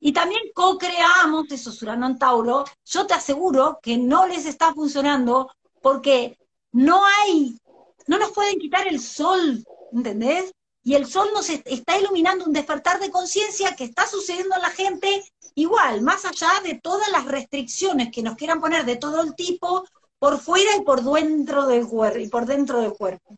Y 0.00 0.12
también 0.12 0.42
co-creamos 0.54 1.50
esos 1.50 1.82
Urano 1.82 2.16
Tauro. 2.16 2.64
Yo 2.84 3.06
te 3.06 3.14
aseguro 3.14 3.78
que 3.82 3.98
no 3.98 4.26
les 4.26 4.46
está 4.46 4.72
funcionando 4.72 5.50
porque 5.82 6.38
no 6.72 7.02
hay, 7.04 7.58
no 8.06 8.18
nos 8.18 8.32
pueden 8.32 8.58
quitar 8.58 8.86
el 8.86 9.00
sol, 9.00 9.64
¿entendés? 9.92 10.52
Y 10.82 10.94
el 10.94 11.06
sol 11.06 11.28
nos 11.34 11.48
está 11.50 11.98
iluminando 11.98 12.44
un 12.44 12.52
despertar 12.52 13.00
de 13.00 13.10
conciencia 13.10 13.76
que 13.76 13.84
está 13.84 14.06
sucediendo 14.06 14.54
a 14.54 14.60
la 14.60 14.70
gente 14.70 15.24
igual, 15.54 16.02
más 16.02 16.24
allá 16.24 16.48
de 16.62 16.80
todas 16.80 17.10
las 17.10 17.26
restricciones 17.26 18.10
que 18.10 18.22
nos 18.22 18.36
quieran 18.36 18.60
poner 18.60 18.84
de 18.84 18.96
todo 18.96 19.20
el 19.22 19.34
tipo, 19.34 19.84
por 20.18 20.38
fuera 20.38 20.76
y 20.76 20.82
por 20.82 21.02
dentro 21.02 21.66
del 21.66 21.86
cuerpo, 21.86 22.18
y 22.18 22.28
por 22.28 22.46
dentro 22.46 22.80
del 22.80 22.92
cuerpo. 22.92 23.36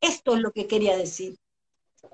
Esto 0.00 0.34
es 0.34 0.40
lo 0.40 0.50
que 0.50 0.66
quería 0.66 0.96
decir. 0.96 1.36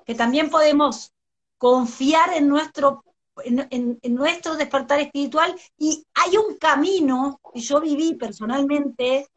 Que 0.05 0.15
también 0.15 0.49
podemos 0.49 1.11
confiar 1.57 2.33
en 2.33 2.47
nuestro, 2.47 3.03
en 3.43 3.99
nuestro 4.03 4.55
despertar 4.55 4.99
espiritual 4.99 5.55
y 5.77 6.05
hay 6.13 6.37
un 6.37 6.57
camino 6.57 7.39
que 7.53 7.59
yo 7.59 7.81
viví 7.81 8.15
personalmente 8.15 9.27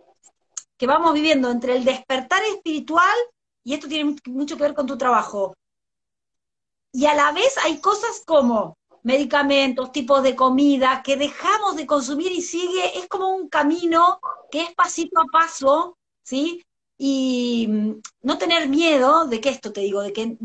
que 0.78 0.86
vamos 0.86 1.12
viviendo 1.12 1.50
entre 1.50 1.76
el 1.76 1.84
despertar 1.84 2.42
espiritual, 2.44 3.16
y 3.64 3.74
esto 3.74 3.88
tiene 3.88 4.16
mucho 4.26 4.56
que 4.56 4.62
ver 4.62 4.74
con 4.74 4.86
tu 4.86 4.96
trabajo, 4.96 5.54
y 6.92 7.06
a 7.06 7.14
la 7.14 7.32
vez 7.32 7.56
hay 7.58 7.80
cosas 7.80 8.22
como 8.26 8.78
medicamentos, 9.02 9.92
tipos 9.92 10.22
de 10.22 10.34
comida 10.34 11.02
que 11.02 11.16
dejamos 11.16 11.76
de 11.76 11.86
consumir 11.86 12.32
y 12.32 12.42
sigue, 12.42 12.98
es 12.98 13.08
como 13.08 13.28
un 13.34 13.48
camino 13.48 14.20
que 14.50 14.62
es 14.62 14.74
pasito 14.74 15.20
a 15.20 15.26
paso, 15.26 15.96
¿sí? 16.22 16.64
Y 16.96 17.66
mm, 17.68 18.00
no 18.22 18.38
tener 18.38 18.68
miedo 18.68 19.26
de 19.26 19.40
que 19.40 19.50
esto 19.50 19.72
te 19.72 19.82
digo, 19.82 20.02
de 20.02 20.12
que 20.12 20.36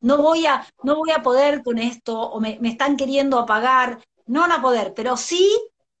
no 0.00 0.16
voy 0.18 0.46
a, 0.46 0.66
no 0.82 0.96
voy 0.96 1.10
a 1.10 1.22
poder 1.22 1.62
con 1.62 1.78
esto, 1.78 2.18
o 2.18 2.40
me, 2.40 2.58
me 2.60 2.70
están 2.70 2.96
queriendo 2.96 3.38
apagar, 3.38 4.02
no 4.26 4.40
van 4.40 4.52
a 4.52 4.62
poder, 4.62 4.94
pero 4.94 5.16
sí 5.16 5.50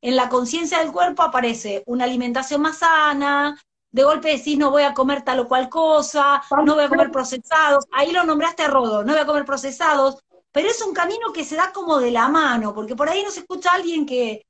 en 0.02 0.16
la 0.16 0.28
conciencia 0.28 0.78
del 0.78 0.92
cuerpo 0.92 1.22
aparece 1.22 1.82
una 1.86 2.04
alimentación 2.04 2.62
más 2.62 2.78
sana, 2.78 3.60
de 3.92 4.04
golpe 4.04 4.36
decís 4.36 4.56
no 4.56 4.70
voy 4.70 4.82
a 4.82 4.94
comer 4.94 5.22
tal 5.22 5.40
o 5.40 5.48
cual 5.48 5.68
cosa, 5.68 6.42
no 6.64 6.74
voy 6.74 6.84
a 6.84 6.88
comer 6.88 7.10
procesados, 7.10 7.86
ahí 7.92 8.12
lo 8.12 8.24
nombraste 8.24 8.62
a 8.62 8.68
Rodo, 8.68 9.02
no 9.04 9.12
voy 9.12 9.20
a 9.20 9.26
comer 9.26 9.44
procesados, 9.44 10.18
pero 10.52 10.68
es 10.68 10.80
un 10.82 10.94
camino 10.94 11.32
que 11.32 11.44
se 11.44 11.56
da 11.56 11.72
como 11.72 11.98
de 11.98 12.10
la 12.10 12.28
mano, 12.28 12.74
porque 12.74 12.96
por 12.96 13.08
ahí 13.08 13.22
no 13.22 13.30
se 13.30 13.40
escucha 13.40 13.70
a 13.70 13.74
alguien 13.74 14.06
que, 14.06 14.46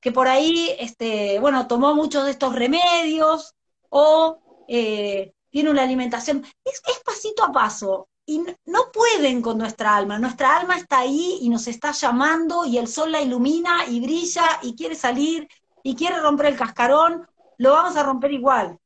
que 0.00 0.12
por 0.12 0.28
ahí, 0.28 0.74
este, 0.78 1.38
bueno, 1.40 1.66
tomó 1.66 1.94
muchos 1.94 2.24
de 2.24 2.32
estos 2.32 2.54
remedios 2.54 3.54
o 3.88 4.64
eh, 4.68 5.32
tiene 5.50 5.70
una 5.70 5.82
alimentación, 5.82 6.44
es, 6.64 6.82
es 6.86 7.00
pasito 7.04 7.44
a 7.44 7.52
paso, 7.52 8.08
y 8.24 8.38
no 8.66 8.92
pueden 8.92 9.42
con 9.42 9.58
nuestra 9.58 9.96
alma. 9.96 10.18
Nuestra 10.18 10.56
alma 10.56 10.76
está 10.76 11.00
ahí 11.00 11.38
y 11.40 11.48
nos 11.48 11.66
está 11.66 11.92
llamando 11.92 12.64
y 12.64 12.78
el 12.78 12.86
sol 12.86 13.10
la 13.10 13.20
ilumina 13.20 13.84
y 13.88 14.00
brilla 14.00 14.44
y 14.62 14.76
quiere 14.76 14.94
salir 14.94 15.48
y 15.82 15.96
quiere 15.96 16.20
romper 16.20 16.46
el 16.46 16.56
cascarón, 16.56 17.26
lo 17.58 17.72
vamos 17.72 17.96
a 17.96 18.02
romper 18.02 18.32
igual. 18.32 18.78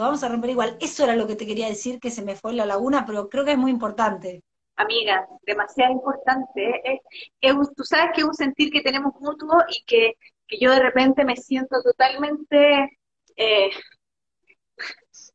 Vamos 0.00 0.22
a 0.22 0.28
romper 0.28 0.50
igual. 0.50 0.76
Eso 0.80 1.04
era 1.04 1.14
lo 1.14 1.26
que 1.26 1.36
te 1.36 1.46
quería 1.46 1.68
decir, 1.68 2.00
que 2.00 2.10
se 2.10 2.22
me 2.22 2.34
fue 2.34 2.54
la 2.54 2.64
laguna, 2.64 3.04
pero 3.06 3.28
creo 3.28 3.44
que 3.44 3.52
es 3.52 3.58
muy 3.58 3.70
importante. 3.70 4.42
Amiga, 4.76 5.28
demasiado 5.42 5.92
importante. 5.92 7.00
Es, 7.40 7.54
tú 7.76 7.84
sabes 7.84 8.12
que 8.14 8.22
es 8.22 8.26
un 8.26 8.34
sentir 8.34 8.70
que 8.70 8.80
tenemos 8.80 9.12
mutuo 9.20 9.62
y 9.68 9.84
que, 9.84 10.14
yo 10.58 10.70
de 10.70 10.80
repente 10.80 11.24
me 11.24 11.36
siento 11.36 11.82
totalmente, 11.82 12.98
eh, 13.36 13.70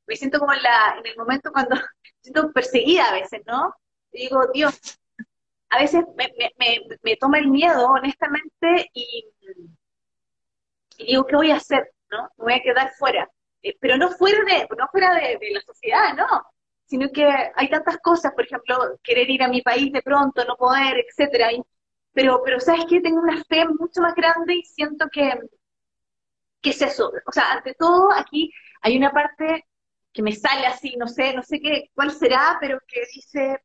me 0.07 0.15
siento 0.15 0.39
como 0.39 0.53
en, 0.53 0.63
la, 0.63 0.95
en 0.99 1.05
el 1.05 1.15
momento 1.15 1.51
cuando 1.51 1.75
siento 2.21 2.51
perseguida 2.51 3.09
a 3.09 3.13
veces, 3.13 3.41
¿no? 3.45 3.73
Y 4.11 4.23
digo, 4.23 4.41
Dios, 4.51 4.99
a 5.69 5.79
veces 5.79 6.03
me, 6.17 6.33
me, 6.57 6.81
me, 7.03 7.15
toma 7.17 7.37
el 7.37 7.49
miedo, 7.49 7.87
honestamente, 7.87 8.89
y, 8.93 9.25
digo, 10.97 11.25
¿qué 11.27 11.35
voy 11.35 11.51
a 11.51 11.57
hacer? 11.57 11.91
¿No? 12.09 12.23
Me 12.37 12.45
voy 12.45 12.53
a 12.53 12.61
quedar 12.61 12.91
fuera. 12.97 13.29
Eh, 13.65 13.75
pero 13.81 13.97
no 13.97 14.11
fuera 14.11 14.37
de, 14.45 14.67
no 14.77 14.87
fuera 14.91 15.15
de, 15.15 15.39
la 15.51 15.61
sociedad, 15.61 16.13
no, 16.15 16.27
sino 16.85 17.09
que 17.11 17.25
hay 17.55 17.69
tantas 17.69 17.97
cosas, 17.99 18.31
por 18.33 18.45
ejemplo, 18.45 18.99
querer 19.03 19.29
ir 19.29 19.41
a 19.43 19.47
mi 19.49 19.61
país 19.63 19.91
de 19.91 20.03
pronto, 20.03 20.45
no 20.45 20.55
poder, 20.55 20.97
etcétera. 20.99 21.49
pero, 22.13 22.41
pero 22.45 22.59
sabes 22.59 22.85
que 22.87 23.01
tengo 23.01 23.21
una 23.21 23.43
fe 23.45 23.65
mucho 23.67 24.01
más 24.01 24.13
grande 24.15 24.55
y 24.55 24.63
siento 24.65 25.07
que, 25.11 25.39
que 26.61 26.69
es 26.71 26.81
eso. 26.81 27.11
O 27.25 27.31
sea, 27.31 27.53
ante 27.53 27.73
todo, 27.73 28.11
aquí 28.11 28.51
hay 28.81 28.97
una 28.97 29.11
parte 29.11 29.65
que 30.13 30.21
me 30.23 30.33
sale 30.33 30.67
así, 30.67 30.95
no 30.97 31.07
sé, 31.07 31.33
no 31.33 31.43
sé 31.43 31.59
qué, 31.59 31.89
cuál 31.95 32.11
será, 32.11 32.57
pero 32.61 32.79
que 32.87 33.01
dice, 33.13 33.59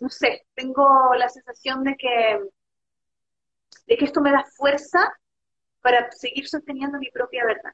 no 0.00 0.08
sé, 0.10 0.46
tengo 0.54 1.14
la 1.14 1.28
sensación 1.28 1.84
de 1.84 1.96
que, 1.96 2.40
de 3.86 3.96
que 3.96 4.04
esto 4.04 4.20
me 4.20 4.32
da 4.32 4.44
fuerza 4.56 5.12
para 5.82 6.10
seguir 6.12 6.48
sosteniendo 6.48 6.98
mi 6.98 7.10
propia 7.10 7.44
verdad. 7.46 7.72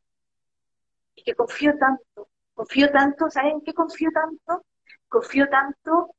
Y 1.18 1.24
que 1.24 1.34
confío 1.34 1.76
tanto, 1.76 2.28
confío 2.54 2.90
tanto, 2.92 3.28
¿saben 3.28 3.52
en 3.52 3.60
qué 3.62 3.74
confío 3.74 4.10
tanto? 4.14 4.64
Confío 5.08 5.48
tanto 5.48 6.14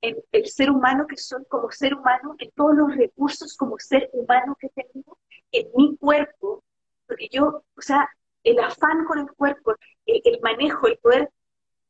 en 0.00 0.16
el 0.32 0.46
ser 0.46 0.70
humano 0.70 1.06
que 1.06 1.16
soy 1.16 1.44
como 1.46 1.70
ser 1.70 1.94
humano, 1.94 2.34
en 2.38 2.50
todos 2.50 2.74
los 2.74 2.96
recursos 2.96 3.56
como 3.56 3.78
ser 3.78 4.10
humano 4.12 4.56
que 4.58 4.68
tengo, 4.70 5.16
en 5.52 5.68
mi 5.76 5.96
cuerpo, 5.96 6.64
porque 7.06 7.28
yo, 7.30 7.62
o 7.76 7.80
sea, 7.80 8.08
el 8.42 8.58
afán 8.58 9.04
con 9.04 9.20
el 9.20 9.32
cuerpo, 9.32 9.76
el, 10.06 10.40
manejo, 10.42 10.88
el 10.88 10.98
poder 10.98 11.30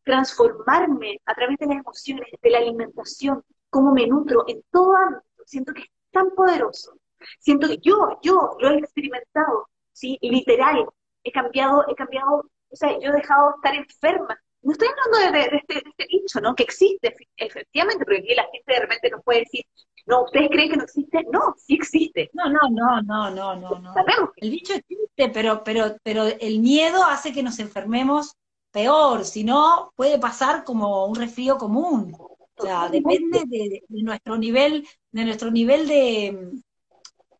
transformarme 0.05 1.20
a 1.24 1.34
través 1.34 1.59
de 1.59 1.66
las 1.66 1.78
emociones, 1.78 2.28
de 2.42 2.50
la 2.50 2.59
alimentación, 2.59 3.42
cómo 3.70 3.92
me 3.92 4.07
nutro 4.07 4.44
en 4.46 4.62
todo 4.70 4.94
ámbito, 4.94 5.42
siento 5.46 5.72
que 5.72 5.80
es 5.80 5.88
tan 6.12 6.30
poderoso. 6.32 6.92
Siento 7.38 7.66
que 7.66 7.78
yo, 7.78 8.20
yo 8.22 8.57
lo 8.61 8.70
he 8.70 8.78
experimentado, 8.78 9.68
¿sí? 9.92 10.18
Literal, 10.20 10.86
he 11.24 11.32
cambiado, 11.32 11.84
he 11.88 11.94
cambiado, 11.94 12.50
o 12.70 12.76
sea, 12.76 12.90
yo 13.00 13.10
he 13.10 13.12
dejado 13.12 13.50
de 13.50 13.54
estar 13.56 13.74
enferma. 13.74 14.38
No 14.62 14.72
estoy 14.72 14.88
hablando 14.88 15.38
de, 15.38 15.56
este, 15.56 15.74
de 15.74 15.82
este 15.90 16.06
dicho, 16.08 16.40
¿no? 16.40 16.54
Que 16.54 16.62
existe, 16.62 17.14
efectivamente, 17.36 18.04
porque 18.04 18.20
aquí 18.20 18.34
la 18.34 18.48
gente 18.50 18.72
de 18.72 18.80
repente 18.80 19.10
nos 19.10 19.22
puede 19.22 19.40
decir, 19.40 19.64
no, 20.06 20.24
¿ustedes 20.24 20.48
creen 20.50 20.70
que 20.70 20.76
no 20.76 20.84
existe? 20.84 21.24
No, 21.30 21.54
sí 21.58 21.74
existe. 21.74 22.30
No, 22.32 22.48
no, 22.48 22.60
no, 22.70 23.02
no, 23.02 23.30
no, 23.30 23.56
no, 23.56 23.78
no. 23.78 23.92
Sabemos 23.92 24.30
El 24.36 24.50
dicho 24.50 24.74
existe, 24.74 25.28
pero, 25.30 25.62
pero, 25.64 25.96
pero 26.02 26.24
el 26.24 26.60
miedo 26.60 27.04
hace 27.04 27.32
que 27.32 27.42
nos 27.42 27.58
enfermemos 27.58 28.36
peor, 28.70 29.24
si 29.24 29.44
no, 29.44 29.92
puede 29.96 30.18
pasar 30.18 30.64
como 30.64 31.06
un 31.06 31.14
resfrío 31.14 31.56
común. 31.56 32.14
O 32.18 32.62
sea, 32.62 32.88
depende 32.88 33.44
de, 33.46 33.82
nuestro 33.88 34.36
nivel, 34.36 34.86
de 35.10 35.24
nuestro 35.24 35.50
nivel 35.50 35.88
de, 35.88 36.52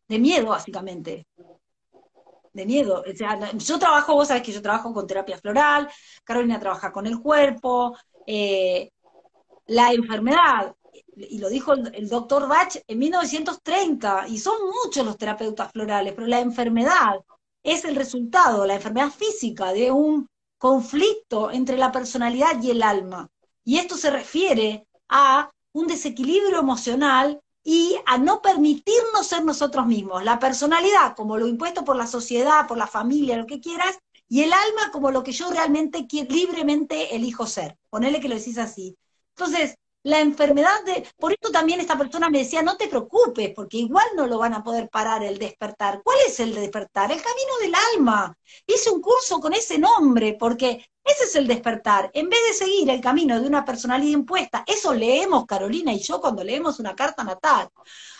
de 0.07 0.19
miedo, 0.19 0.47
básicamente. 0.47 1.25
De 2.55 2.65
miedo. 2.65 3.03
O 3.05 3.15
sea, 3.15 3.51
yo 3.53 3.77
trabajo, 3.77 4.15
vos 4.15 4.29
sabés 4.29 4.41
que 4.43 4.53
yo 4.53 4.61
trabajo 4.61 4.93
con 4.93 5.05
terapia 5.05 5.37
floral, 5.37 5.89
Carolina 6.23 6.57
trabaja 6.57 6.89
con 6.91 7.05
el 7.05 7.19
cuerpo, 7.19 7.97
eh, 8.25 8.91
la 9.67 9.91
enfermedad 9.91 10.73
y 11.17 11.39
lo 11.39 11.49
dijo 11.49 11.73
el, 11.73 12.09
doctor 12.09 12.47
Bach 12.47 12.77
en 12.87 12.99
1930, 12.99 14.27
y 14.27 14.37
son 14.37 14.55
muchos 14.83 15.05
los 15.05 15.17
terapeutas 15.17 15.71
florales, 15.71 16.13
pero 16.13 16.27
la 16.27 16.39
enfermedad 16.39 17.19
es 17.63 17.85
el 17.85 17.95
resultado, 17.95 18.65
la 18.65 18.75
enfermedad 18.75 19.09
física 19.09 19.73
de 19.73 19.91
un 19.91 20.27
conflicto 20.57 21.51
entre 21.51 21.77
la 21.77 21.91
personalidad 21.91 22.61
y 22.61 22.71
el 22.71 22.83
alma. 22.83 23.29
Y 23.63 23.77
esto 23.77 23.97
se 23.97 24.11
refiere 24.11 24.87
a 25.09 25.51
un 25.73 25.87
desequilibrio 25.87 26.59
emocional 26.59 27.41
y 27.67 27.97
a 28.05 28.19
no 28.19 28.43
permitirnos 28.43 29.25
ser 29.25 29.43
nosotros 29.43 29.87
mismos. 29.87 30.23
La 30.23 30.37
personalidad 30.37 31.15
como 31.15 31.35
lo 31.35 31.47
impuesto 31.47 31.83
por 31.83 31.95
la 31.95 32.05
sociedad, 32.05 32.67
por 32.67 32.77
la 32.77 32.85
familia, 32.85 33.37
lo 33.37 33.47
que 33.47 33.59
quieras, 33.59 33.97
y 34.29 34.43
el 34.43 34.53
alma 34.53 34.91
como 34.91 35.09
lo 35.09 35.23
que 35.23 35.31
yo 35.31 35.49
realmente 35.49 36.07
libremente 36.29 37.15
elijo 37.15 37.47
ser. 37.47 37.75
Ponele 37.89 38.21
que 38.21 38.29
lo 38.29 38.35
decís 38.35 38.59
así. 38.59 38.95
Entonces, 39.35 39.75
la 40.05 40.19
enfermedad 40.19 40.83
de... 40.85 41.07
Por 41.17 41.33
eso 41.33 41.51
también 41.51 41.79
esta 41.79 41.97
persona 41.97 42.29
me 42.29 42.37
decía, 42.37 42.61
no 42.61 42.77
te 42.77 42.87
preocupes, 42.87 43.51
porque 43.55 43.77
igual 43.77 44.05
no 44.15 44.27
lo 44.27 44.37
van 44.37 44.53
a 44.53 44.63
poder 44.63 44.87
parar 44.87 45.23
el 45.23 45.39
despertar. 45.39 46.01
¿Cuál 46.03 46.17
es 46.27 46.39
el 46.39 46.53
despertar? 46.53 47.11
El 47.11 47.21
camino 47.23 47.57
del 47.59 47.73
alma. 47.95 48.37
Hice 48.67 48.91
un 48.91 49.01
curso 49.01 49.39
con 49.39 49.53
ese 49.53 49.79
nombre, 49.79 50.37
porque 50.39 50.85
ese 51.03 51.23
es 51.23 51.35
el 51.35 51.47
despertar. 51.47 52.11
En 52.13 52.29
vez 52.29 52.39
de 52.47 52.53
seguir 52.53 52.87
el 52.91 53.01
camino 53.01 53.41
de 53.41 53.47
una 53.47 53.65
personalidad 53.65 54.19
impuesta, 54.19 54.63
eso 54.67 54.93
leemos 54.93 55.47
Carolina 55.47 55.91
y 55.91 55.99
yo 55.99 56.21
cuando 56.21 56.43
leemos 56.43 56.79
una 56.79 56.95
carta 56.95 57.23
natal. 57.23 57.69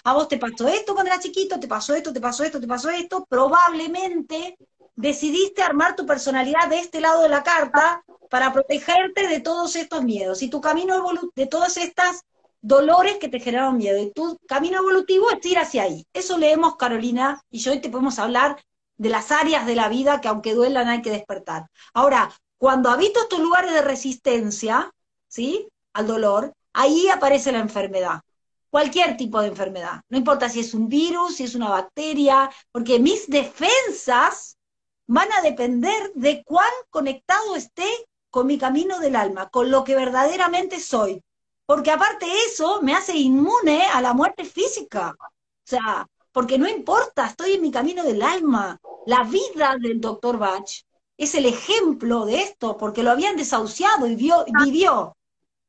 A 0.05 0.13
vos 0.13 0.27
te 0.27 0.39
pasó 0.39 0.67
esto 0.67 0.95
cuando 0.95 1.11
eras 1.11 1.23
chiquito, 1.23 1.59
te 1.59 1.67
pasó 1.67 1.93
esto, 1.93 2.11
te 2.11 2.19
pasó 2.19 2.43
esto, 2.43 2.59
te 2.59 2.67
pasó 2.67 2.89
esto. 2.89 3.25
Probablemente 3.29 4.57
decidiste 4.95 5.61
armar 5.61 5.95
tu 5.95 6.05
personalidad 6.05 6.67
de 6.69 6.79
este 6.79 7.01
lado 7.01 7.21
de 7.21 7.29
la 7.29 7.43
carta 7.43 8.03
para 8.29 8.53
protegerte 8.53 9.27
de 9.27 9.39
todos 9.39 9.75
estos 9.75 10.03
miedos. 10.03 10.41
Y 10.41 10.49
tu 10.49 10.61
camino 10.61 10.95
de 11.35 11.47
todas 11.47 11.77
estas 11.77 12.23
dolores 12.61 13.17
que 13.17 13.29
te 13.29 13.39
generaron 13.39 13.77
miedo. 13.77 13.99
Y 13.99 14.11
tu 14.11 14.37
camino 14.47 14.79
evolutivo 14.79 15.29
es 15.31 15.45
ir 15.45 15.59
hacia 15.59 15.83
ahí. 15.83 16.05
Eso 16.13 16.37
leemos, 16.37 16.77
Carolina, 16.77 17.41
y 17.49 17.59
yo 17.59 17.71
hoy 17.71 17.79
te 17.79 17.89
podemos 17.89 18.17
hablar 18.19 18.61
de 18.97 19.09
las 19.09 19.31
áreas 19.31 19.65
de 19.65 19.75
la 19.75 19.89
vida 19.89 20.21
que 20.21 20.29
aunque 20.29 20.53
duelan 20.53 20.87
hay 20.87 21.01
que 21.01 21.11
despertar. 21.11 21.67
Ahora, 21.93 22.31
cuando 22.57 22.89
habito 22.89 23.19
estos 23.19 23.39
lugares 23.39 23.73
de 23.73 23.81
resistencia, 23.81 24.91
¿sí? 25.27 25.67
Al 25.93 26.07
dolor, 26.07 26.53
ahí 26.73 27.07
aparece 27.09 27.51
la 27.51 27.59
enfermedad. 27.59 28.21
Cualquier 28.69 29.15
tipo 29.15 29.39
de 29.41 29.47
enfermedad. 29.47 30.01
No 30.09 30.17
importa 30.17 30.49
si 30.49 30.61
es 30.61 30.73
un 30.73 30.89
virus, 30.89 31.35
si 31.35 31.43
es 31.43 31.55
una 31.55 31.69
bacteria, 31.69 32.49
porque 32.71 32.99
mis 32.99 33.29
defensas 33.29 34.54
van 35.07 35.31
a 35.33 35.41
depender 35.41 36.11
de 36.15 36.43
cuán 36.43 36.71
conectado 36.89 37.55
esté 37.55 37.87
con 38.29 38.47
mi 38.47 38.57
camino 38.57 38.99
del 38.99 39.15
alma, 39.15 39.49
con 39.49 39.71
lo 39.71 39.83
que 39.83 39.95
verdaderamente 39.95 40.79
soy. 40.79 41.21
Porque 41.65 41.91
aparte 41.91 42.25
eso 42.47 42.81
me 42.81 42.93
hace 42.93 43.15
inmune 43.15 43.85
a 43.87 44.01
la 44.01 44.13
muerte 44.13 44.45
física. 44.45 45.15
O 45.19 45.67
sea, 45.67 46.07
porque 46.31 46.57
no 46.57 46.67
importa, 46.67 47.27
estoy 47.27 47.53
en 47.53 47.61
mi 47.61 47.71
camino 47.71 48.03
del 48.03 48.21
alma. 48.21 48.79
La 49.05 49.23
vida 49.23 49.77
del 49.79 50.01
doctor 50.01 50.37
Bach 50.37 50.69
es 51.17 51.33
el 51.35 51.45
ejemplo 51.45 52.25
de 52.25 52.41
esto, 52.41 52.77
porque 52.77 53.03
lo 53.03 53.11
habían 53.11 53.37
desahuciado 53.37 54.05
y 54.07 54.15
vivió 54.15 55.15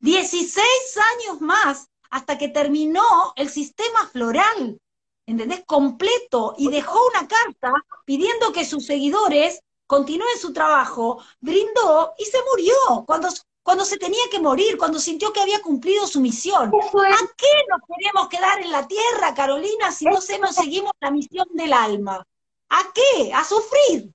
16 0.00 0.66
años 1.14 1.40
más 1.40 1.88
hasta 2.10 2.36
que 2.36 2.48
terminó 2.48 3.32
el 3.36 3.48
sistema 3.48 4.06
floral, 4.12 4.78
¿entendés? 5.26 5.64
Completo, 5.66 6.54
y 6.56 6.70
dejó 6.70 6.98
una 7.08 7.26
carta 7.26 7.74
pidiendo 8.04 8.52
que 8.52 8.64
sus 8.64 8.86
seguidores 8.86 9.60
continuó 9.86 10.26
en 10.32 10.40
su 10.40 10.52
trabajo, 10.52 11.22
brindó 11.40 12.14
y 12.18 12.24
se 12.24 12.38
murió 12.50 13.04
cuando, 13.06 13.28
cuando 13.62 13.84
se 13.84 13.98
tenía 13.98 14.22
que 14.30 14.40
morir, 14.40 14.78
cuando 14.78 14.98
sintió 14.98 15.32
que 15.32 15.40
había 15.40 15.60
cumplido 15.60 16.06
su 16.06 16.20
misión. 16.20 16.68
¿A 16.68 17.18
qué 17.36 17.64
nos 17.68 17.80
queremos 17.86 18.28
quedar 18.28 18.60
en 18.60 18.72
la 18.72 18.86
tierra, 18.86 19.34
Carolina, 19.34 19.92
si 19.92 20.04
no, 20.06 20.20
se 20.20 20.38
nos 20.38 20.54
seguimos 20.54 20.92
la 21.00 21.10
misión 21.10 21.46
del 21.52 21.72
alma? 21.72 22.24
¿A 22.68 22.92
qué? 22.94 23.32
A 23.32 23.44
sufrir. 23.44 24.12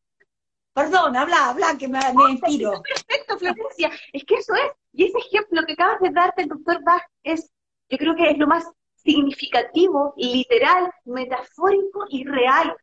Perdón, 0.74 1.18
habla, 1.18 1.50
habla, 1.50 1.78
que 1.78 1.88
me, 1.88 2.00
me 2.14 2.32
inspiro. 2.32 2.82
Perfecto, 2.82 3.38
Florencia. 3.38 3.92
Es 4.14 4.24
que 4.24 4.36
eso 4.36 4.54
es, 4.56 4.72
Y 4.94 5.06
ese 5.06 5.18
ejemplo 5.18 5.62
que 5.68 5.74
acabas 5.74 6.00
de 6.00 6.10
darte 6.12 6.44
el 6.44 6.48
doctor 6.48 6.82
Bach 6.84 7.04
es, 7.24 7.52
yo 7.90 7.98
creo 7.98 8.16
que 8.16 8.30
es 8.32 8.38
lo 8.38 8.48
más 8.48 8.66
significativo, 9.04 10.14
literal, 10.18 10.92
metafórico 11.06 12.06
y 12.10 12.24
real. 12.26 12.76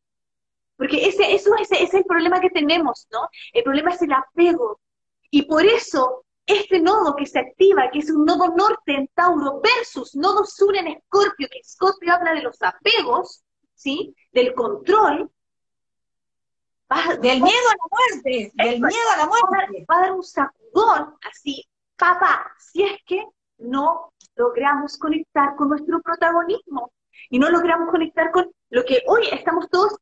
Porque 0.77 1.09
ese, 1.09 1.35
eso, 1.35 1.55
ese 1.57 1.83
es 1.83 1.95
el 1.95 2.05
problema 2.05 2.41
que 2.41 2.51
tenemos, 2.51 3.09
¿no? 3.11 3.29
El 3.53 3.65
problema 3.65 3.91
es 3.91 4.03
el 4.03 4.13
apego. 4.13 4.81
Y 5.31 5.43
por 5.43 5.65
eso 5.65 6.25
este 6.49 6.81
nodo 6.81 7.15
que 7.15 7.27
se 7.27 7.39
activa, 7.39 7.91
que 7.93 7.99
es 7.99 8.11
un 8.11 8.25
nodo 8.25 8.49
norte 8.57 8.95
en 8.95 9.07
Tauro 9.09 9.61
versus 9.61 10.15
nodo 10.17 10.45
sur 10.45 10.75
en 10.77 10.89
Escorpio, 10.89 11.47
que 11.51 11.59
Escorpio 11.59 12.15
habla 12.15 12.33
de 12.33 12.43
los 12.43 12.63
apegos, 12.63 13.45
¿sí? 13.75 14.15
Del 14.33 14.55
control. 14.55 15.31
del 17.21 17.43
miedo 17.43 17.69
a 17.69 17.77
la 17.77 17.89
muerte, 17.91 18.53
del 18.55 18.81
miedo 18.81 19.11
a 19.13 19.17
la 19.19 19.27
muerte. 19.27 19.85
Va 19.91 19.97
a 19.97 20.01
dar 20.01 20.13
un 20.13 20.23
sacudón 20.23 21.17
así, 21.31 21.69
papá, 21.97 22.51
si 22.59 22.83
es 22.83 22.99
que 23.05 23.27
no 23.59 24.15
logramos 24.39 24.97
conectar 24.97 25.55
con 25.57 25.69
nuestro 25.69 26.01
protagonismo 26.01 26.93
y 27.29 27.39
no 27.39 27.51
logramos 27.51 27.91
conectar 27.91 28.31
con 28.31 28.51
lo 28.71 28.85
que 28.85 29.03
hoy 29.07 29.29
estamos 29.33 29.69
todos, 29.69 29.97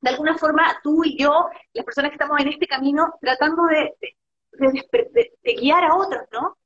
de 0.00 0.10
alguna 0.10 0.38
forma, 0.38 0.80
tú 0.82 1.04
y 1.04 1.18
yo, 1.18 1.48
las 1.72 1.84
personas 1.84 2.10
que 2.10 2.16
estamos 2.16 2.40
en 2.40 2.48
este 2.48 2.66
camino, 2.66 3.14
tratando 3.20 3.64
de 3.64 3.94
de, 4.58 5.54
guiar 5.60 5.84
a 5.84 5.96
otros, 5.96 6.22
¿no? 6.32 6.56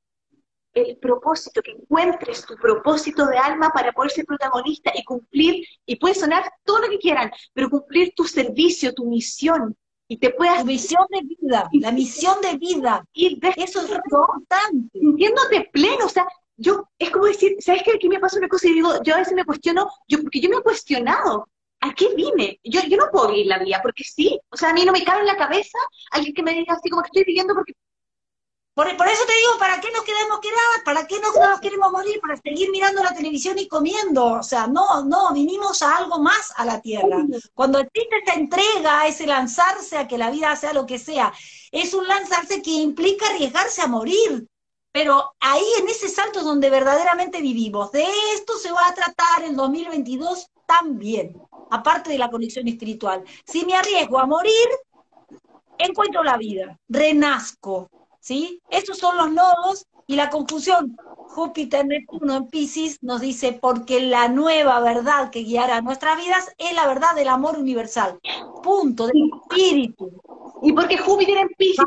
El 0.73 0.97
propósito, 0.97 1.61
que 1.61 1.71
encuentres 1.71 2.45
tu 2.45 2.55
propósito 2.55 3.25
de 3.25 3.37
alma 3.37 3.71
para 3.73 3.91
poder 3.91 4.11
ser 4.11 4.25
protagonista 4.25 4.91
y 4.95 5.03
cumplir, 5.03 5.65
y 5.85 5.95
puede 5.95 6.15
sonar 6.15 6.43
todo 6.63 6.79
lo 6.79 6.89
que 6.89 6.99
quieran, 6.99 7.31
pero 7.53 7.69
cumplir 7.69 8.13
tu 8.15 8.25
servicio, 8.25 8.93
tu 8.93 9.05
misión, 9.05 9.75
y 10.07 10.17
te 10.17 10.31
puedas... 10.31 10.61
Tu 10.61 10.65
misión 10.65 11.05
de 11.09 11.21
vida, 11.21 11.69
la 11.73 11.91
misión 11.91 12.41
de 12.41 12.57
vida. 12.57 13.05
Y 13.13 13.39
eso 13.57 13.81
es 13.81 13.91
importante. 13.91 14.89
Sintiéndote 14.93 15.69
pleno, 15.71 16.05
o 16.05 16.09
sea, 16.09 16.27
yo, 16.59 16.89
es 16.99 17.09
como 17.09 17.25
decir, 17.25 17.55
¿sabes 17.59 17.83
qué? 17.83 17.93
Aquí 17.93 18.09
me 18.09 18.19
pasa 18.19 18.37
una 18.37 18.49
cosa 18.49 18.67
y 18.67 18.73
digo, 18.73 19.01
yo 19.03 19.15
a 19.15 19.19
veces 19.19 19.33
me 19.33 19.45
cuestiono, 19.45 19.89
yo, 20.07 20.21
porque 20.21 20.41
yo 20.41 20.49
me 20.49 20.57
he 20.57 20.61
cuestionado, 20.61 21.47
¿a 21.79 21.93
qué 21.93 22.13
vine? 22.15 22.59
Yo, 22.63 22.81
yo 22.81 22.97
no 22.97 23.09
puedo 23.11 23.29
vivir 23.29 23.47
la 23.47 23.59
vida, 23.59 23.79
porque 23.81 24.03
sí. 24.03 24.39
O 24.49 24.57
sea, 24.57 24.71
a 24.71 24.73
mí 24.73 24.83
no 24.83 24.91
me 24.91 25.03
cabe 25.03 25.21
en 25.21 25.27
la 25.27 25.37
cabeza 25.37 25.77
alguien 26.11 26.33
que 26.33 26.43
me 26.43 26.53
diga 26.53 26.73
así 26.73 26.89
como 26.89 27.01
que 27.01 27.07
estoy 27.07 27.23
viviendo 27.23 27.53
porque... 27.53 27.73
Por, 28.73 28.85
por 28.95 29.07
eso 29.07 29.25
te 29.25 29.33
digo, 29.33 29.59
¿para 29.59 29.81
qué 29.81 29.91
nos 29.91 30.03
queremos 30.03 30.39
quedar? 30.39 30.83
¿Para 30.85 31.05
qué 31.05 31.19
nos, 31.19 31.35
nos 31.35 31.59
queremos 31.59 31.91
morir? 31.91 32.19
Para 32.21 32.37
seguir 32.37 32.71
mirando 32.71 33.03
la 33.03 33.13
televisión 33.13 33.57
y 33.57 33.67
comiendo. 33.67 34.25
O 34.25 34.43
sea, 34.43 34.67
no, 34.67 35.03
no, 35.03 35.33
vinimos 35.33 35.81
a 35.81 35.97
algo 35.97 36.19
más 36.19 36.53
a 36.55 36.63
la 36.65 36.81
Tierra. 36.81 37.25
Cuando 37.53 37.79
existe 37.79 38.17
esa 38.25 38.39
entrega, 38.39 39.07
ese 39.07 39.27
lanzarse 39.27 39.97
a 39.97 40.07
que 40.07 40.17
la 40.17 40.29
vida 40.29 40.55
sea 40.55 40.71
lo 40.71 40.85
que 40.85 40.97
sea, 40.97 41.33
es 41.71 41.93
un 41.93 42.07
lanzarse 42.07 42.61
que 42.61 42.71
implica 42.71 43.27
arriesgarse 43.27 43.81
a 43.81 43.87
morir. 43.87 44.47
Pero 44.91 45.33
ahí 45.39 45.65
en 45.79 45.87
ese 45.87 46.09
salto 46.09 46.39
es 46.39 46.45
donde 46.45 46.69
verdaderamente 46.69 47.41
vivimos. 47.41 47.91
De 47.91 48.05
esto 48.35 48.57
se 48.57 48.71
va 48.71 48.87
a 48.87 48.93
tratar 48.93 49.43
en 49.43 49.55
2022 49.55 50.47
también 50.65 51.39
aparte 51.69 52.09
de 52.09 52.17
la 52.17 52.29
conexión 52.29 52.67
espiritual. 52.67 53.23
Si 53.45 53.65
me 53.65 53.75
arriesgo 53.75 54.19
a 54.19 54.25
morir, 54.25 54.67
encuentro 55.77 56.23
la 56.23 56.37
vida, 56.37 56.79
renazco, 56.87 57.89
¿sí? 58.19 58.61
Esos 58.69 58.97
son 58.97 59.17
los 59.17 59.31
nodos 59.31 59.85
y 60.09 60.15
la 60.15 60.29
confusión. 60.31 60.97
Júpiter, 61.05 61.85
Neptuno 61.85 62.35
en 62.35 62.47
Pisces 62.47 62.97
nos 63.03 63.21
dice, 63.21 63.53
porque 63.53 64.01
la 64.01 64.27
nueva 64.27 64.79
verdad 64.79 65.29
que 65.29 65.43
guiará 65.43 65.81
nuestras 65.81 66.17
vidas 66.17 66.51
es 66.57 66.73
la 66.73 66.87
verdad 66.87 67.13
del 67.15 67.27
amor 67.27 67.59
universal. 67.59 68.19
Punto, 68.63 69.05
del 69.05 69.29
espíritu. 69.39 70.11
Y 70.63 70.73
porque 70.73 70.97
Júpiter 70.97 71.37
en 71.37 71.49
Pisces 71.49 71.85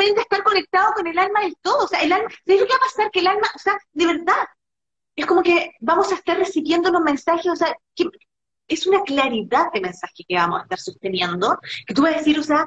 es 0.00 0.18
estar 0.18 0.42
conectado 0.42 0.92
con 0.94 1.06
el 1.06 1.16
alma 1.16 1.42
del 1.42 1.56
todo. 1.62 1.84
O 1.84 1.88
sea, 1.88 2.00
el 2.00 2.12
alma, 2.12 2.28
¿sabes 2.44 2.60
lo 2.62 2.66
que 2.66 2.72
va 2.72 2.78
a 2.78 2.80
pasar? 2.80 3.10
Que 3.12 3.20
el 3.20 3.28
alma, 3.28 3.46
o 3.54 3.58
sea, 3.60 3.78
de 3.92 4.06
verdad, 4.06 4.44
es 5.14 5.24
como 5.24 5.42
que 5.42 5.70
vamos 5.78 6.10
a 6.10 6.16
estar 6.16 6.36
recibiendo 6.36 6.90
los 6.90 7.02
mensajes, 7.02 7.46
o 7.46 7.56
sea, 7.56 7.76
es 8.66 8.86
una 8.88 9.02
claridad 9.02 9.66
de 9.72 9.80
mensaje 9.80 10.24
que 10.26 10.34
vamos 10.34 10.58
a 10.58 10.62
estar 10.64 10.80
sosteniendo, 10.80 11.56
que 11.86 11.94
tú 11.94 12.02
vas 12.02 12.14
a 12.14 12.18
decir, 12.18 12.40
o 12.40 12.42
sea, 12.42 12.66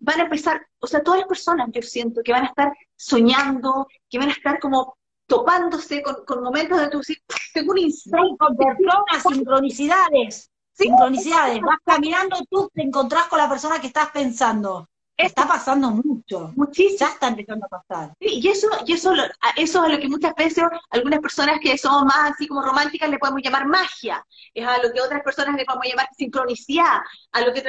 van 0.00 0.20
a 0.20 0.24
empezar, 0.24 0.66
o 0.78 0.86
sea, 0.86 1.02
todas 1.02 1.20
las 1.20 1.28
personas 1.28 1.68
yo 1.72 1.82
siento 1.82 2.22
que 2.22 2.32
van 2.32 2.44
a 2.44 2.48
estar 2.48 2.72
soñando, 2.96 3.86
que 4.08 4.18
van 4.18 4.28
a 4.28 4.32
estar 4.32 4.58
como 4.60 4.96
topándose 5.26 6.02
con, 6.02 6.42
momentos 6.42 6.78
de 6.80 6.88
tu 6.88 7.00
tengo 7.54 7.72
un 7.72 7.78
insight. 7.78 8.38
Con 8.38 8.56
personas, 8.56 9.22
sincronicidades, 9.22 10.50
sincronicidades, 10.72 11.60
vas 11.60 11.78
caminando 11.84 12.36
tú, 12.50 12.70
te 12.72 12.82
encontrás 12.82 13.26
con 13.26 13.38
la 13.38 13.48
persona 13.48 13.80
que 13.80 13.88
estás 13.88 14.10
pensando. 14.10 14.88
Está 15.18 15.48
pasando 15.48 15.90
mucho. 15.90 16.52
Muchísimo. 16.56 16.98
Ya 17.00 17.08
está 17.08 17.28
empezando 17.28 17.64
a 17.64 17.80
pasar. 17.80 18.14
Sí, 18.20 18.38
y 18.38 18.48
eso, 18.48 18.68
y 18.84 18.92
eso, 18.92 19.14
eso 19.14 19.30
es 19.56 19.76
a 19.76 19.88
lo 19.88 19.98
que 19.98 20.08
muchas 20.08 20.34
veces 20.34 20.64
algunas 20.90 21.20
personas 21.20 21.58
que 21.62 21.78
somos 21.78 22.04
más 22.04 22.32
así 22.32 22.46
como 22.46 22.60
románticas 22.60 23.08
le 23.08 23.18
podemos 23.18 23.40
llamar 23.42 23.66
magia. 23.66 24.22
Es 24.52 24.66
a 24.66 24.76
lo 24.82 24.92
que 24.92 25.00
otras 25.00 25.22
personas 25.22 25.56
le 25.56 25.64
podemos 25.64 25.86
llamar 25.86 26.06
sincronicidad, 26.18 26.98
a 27.32 27.40
lo 27.40 27.54
que 27.54 27.62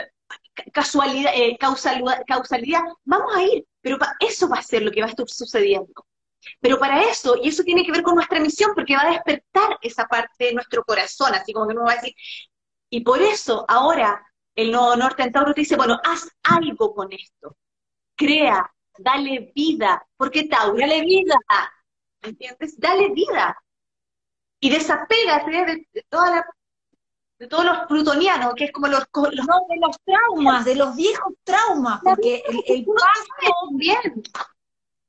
casualidad, 0.73 1.31
eh, 1.35 1.57
causalidad, 1.59 2.23
causalidad. 2.27 2.81
Vamos 3.05 3.35
a 3.35 3.43
ir, 3.43 3.65
pero 3.81 3.97
eso 4.19 4.49
va 4.49 4.57
a 4.57 4.63
ser 4.63 4.83
lo 4.83 4.91
que 4.91 5.01
va 5.01 5.07
a 5.07 5.09
estar 5.09 5.27
sucediendo. 5.27 6.05
Pero 6.61 6.79
para 6.79 7.01
eso, 7.03 7.35
y 7.41 7.49
eso 7.49 7.63
tiene 7.63 7.85
que 7.85 7.91
ver 7.91 8.03
con 8.03 8.15
nuestra 8.15 8.39
misión, 8.39 8.71
porque 8.73 8.95
va 8.95 9.03
a 9.03 9.11
despertar 9.11 9.77
esa 9.81 10.05
parte 10.07 10.45
de 10.45 10.53
nuestro 10.53 10.83
corazón, 10.83 11.33
así 11.35 11.53
como 11.53 11.67
que 11.67 11.73
nos 11.73 11.85
va 11.85 11.93
a 11.93 11.95
decir, 11.95 12.13
y 12.89 13.01
por 13.01 13.21
eso 13.21 13.65
ahora 13.67 14.25
el 14.55 14.71
nuevo 14.71 14.95
norte 14.95 15.23
en 15.23 15.31
Tauro 15.31 15.53
te 15.53 15.61
dice, 15.61 15.75
bueno, 15.75 15.99
haz 16.03 16.27
algo 16.43 16.93
con 16.93 17.11
esto. 17.11 17.57
Crea, 18.15 18.69
dale 18.97 19.51
vida. 19.53 20.03
porque 20.17 20.45
Tauro? 20.45 20.77
Dale 20.77 21.01
vida. 21.01 21.35
¿Entiendes? 22.21 22.79
Dale 22.79 23.09
vida. 23.09 23.55
Y 24.59 24.69
desapégate 24.71 25.51
de, 25.51 25.87
de 25.93 26.05
toda 26.09 26.31
la 26.31 26.45
de 27.39 27.47
todos 27.47 27.65
los 27.65 27.79
plutonianos, 27.87 28.53
que 28.55 28.65
es 28.65 28.71
como 28.71 28.87
los, 28.87 29.05
No, 29.13 29.61
de 29.69 29.77
los 29.79 29.97
traumas, 30.03 30.65
de 30.65 30.75
los 30.75 30.95
viejos 30.95 31.33
traumas, 31.43 32.01
porque 32.03 32.43
el, 32.67 32.85
paso, 32.85 33.71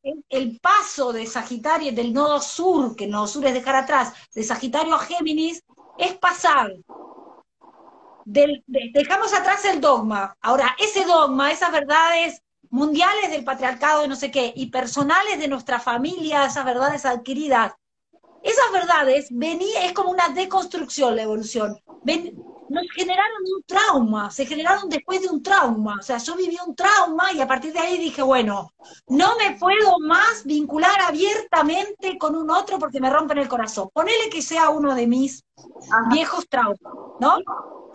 el, 0.03 0.25
el, 0.29 0.61
paso 0.61 1.13
de 1.13 1.27
Sagitario, 1.27 1.93
del 1.93 2.13
nodo 2.13 2.41
sur, 2.41 2.95
que 2.95 3.05
el 3.05 3.11
nodo 3.11 3.27
sur 3.27 3.47
es 3.47 3.55
dejar 3.55 3.77
atrás, 3.77 4.13
de 4.35 4.43
Sagitario 4.43 4.95
a 4.95 4.99
Géminis, 4.99 5.63
es 5.99 6.17
pasar 6.19 6.73
dejamos 8.29 9.33
atrás 9.33 9.65
el 9.65 9.81
dogma. 9.81 10.37
Ahora, 10.41 10.77
ese 10.79 11.05
dogma, 11.05 11.51
esas 11.51 11.73
verdades 11.73 12.43
mundiales 12.71 13.31
del 13.31 13.45
patriarcado 13.45 14.05
y 14.05 14.09
no 14.09 14.17
sé 14.17 14.31
qué, 14.31 14.53
y 14.55 14.67
personales 14.67 15.39
de 15.39 15.49
nuestra 15.49 15.81
familia, 15.81 16.45
esas 16.45 16.65
verdades 16.65 17.07
adquiridas, 17.07 17.73
esas 18.43 18.73
verdades 18.73 19.29
venía, 19.31 19.85
es 19.85 19.93
como 19.93 20.11
una 20.11 20.29
deconstrucción 20.31 21.17
la 21.17 21.23
evolución. 21.23 21.77
nos 22.05 22.87
generaron 22.95 23.43
un 23.57 23.63
trauma, 23.65 24.31
se 24.31 24.47
generaron 24.47 24.89
después 24.89 25.23
de 25.23 25.29
un 25.29 25.43
trauma. 25.43 25.97
O 25.99 26.03
sea, 26.03 26.19
yo 26.19 26.37
viví 26.37 26.57
un 26.67 26.75
trauma 26.75 27.33
y 27.33 27.41
a 27.41 27.47
partir 27.47 27.73
de 27.73 27.79
ahí 27.79 27.99
dije, 27.99 28.23
bueno, 28.23 28.73
no 29.09 29.37
me 29.37 29.57
puedo 29.57 29.99
más 30.01 30.45
vincular 30.45 31.01
abiertamente 31.01 32.19
con 32.19 32.37
un 32.37 32.51
otro 32.51 32.79
porque 32.79 33.01
me 33.01 33.11
rompen 33.11 33.39
el 33.39 33.49
corazón. 33.49 33.89
Ponele 33.93 34.29
que 34.31 34.43
sea 34.43 34.71
uno 34.71 34.95
de 34.95 35.07
mis 35.07 35.45
viejos 36.11 36.49
traumas, 36.49 36.79
¿no? 37.21 37.39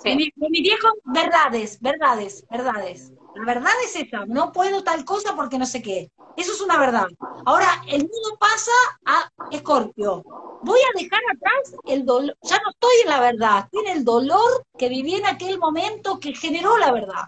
De, 0.04 0.16
mi, 0.16 0.62
viejo, 0.62 0.90
verdades, 1.06 1.80
verdades, 1.80 2.46
verdades. 2.50 3.14
La 3.36 3.46
verdad 3.46 3.72
es 3.84 3.96
esa, 3.96 4.26
no 4.26 4.52
puedo 4.52 4.84
tal 4.84 5.04
cosa 5.06 5.36
porque 5.36 5.58
no 5.58 5.66
sé 5.66 5.82
qué. 5.82 6.12
Eso 6.38 6.54
es 6.54 6.62
una 6.62 6.78
verdad. 6.78 7.08
Ahora, 7.46 7.82
el 7.88 8.02
mundo 8.02 8.38
pasa 8.40 8.72
a 9.06 9.30
Escorpio. 9.52 10.24
Voy 10.62 10.80
a 10.80 11.00
dejar 11.00 11.20
atrás 11.34 11.76
el 11.86 12.06
dolor, 12.06 12.38
ya 12.42 12.58
no 12.64 12.70
estoy 12.70 12.96
en 13.04 13.10
la 13.10 13.20
verdad, 13.20 13.66
estoy 13.66 13.86
en 13.88 13.98
el 13.98 14.06
dolor 14.06 14.66
que 14.78 14.88
viví 14.88 15.16
en 15.16 15.26
aquel 15.26 15.60
momento 15.60 16.20
que 16.20 16.34
generó 16.34 16.78
la 16.78 16.92
verdad. 16.92 17.28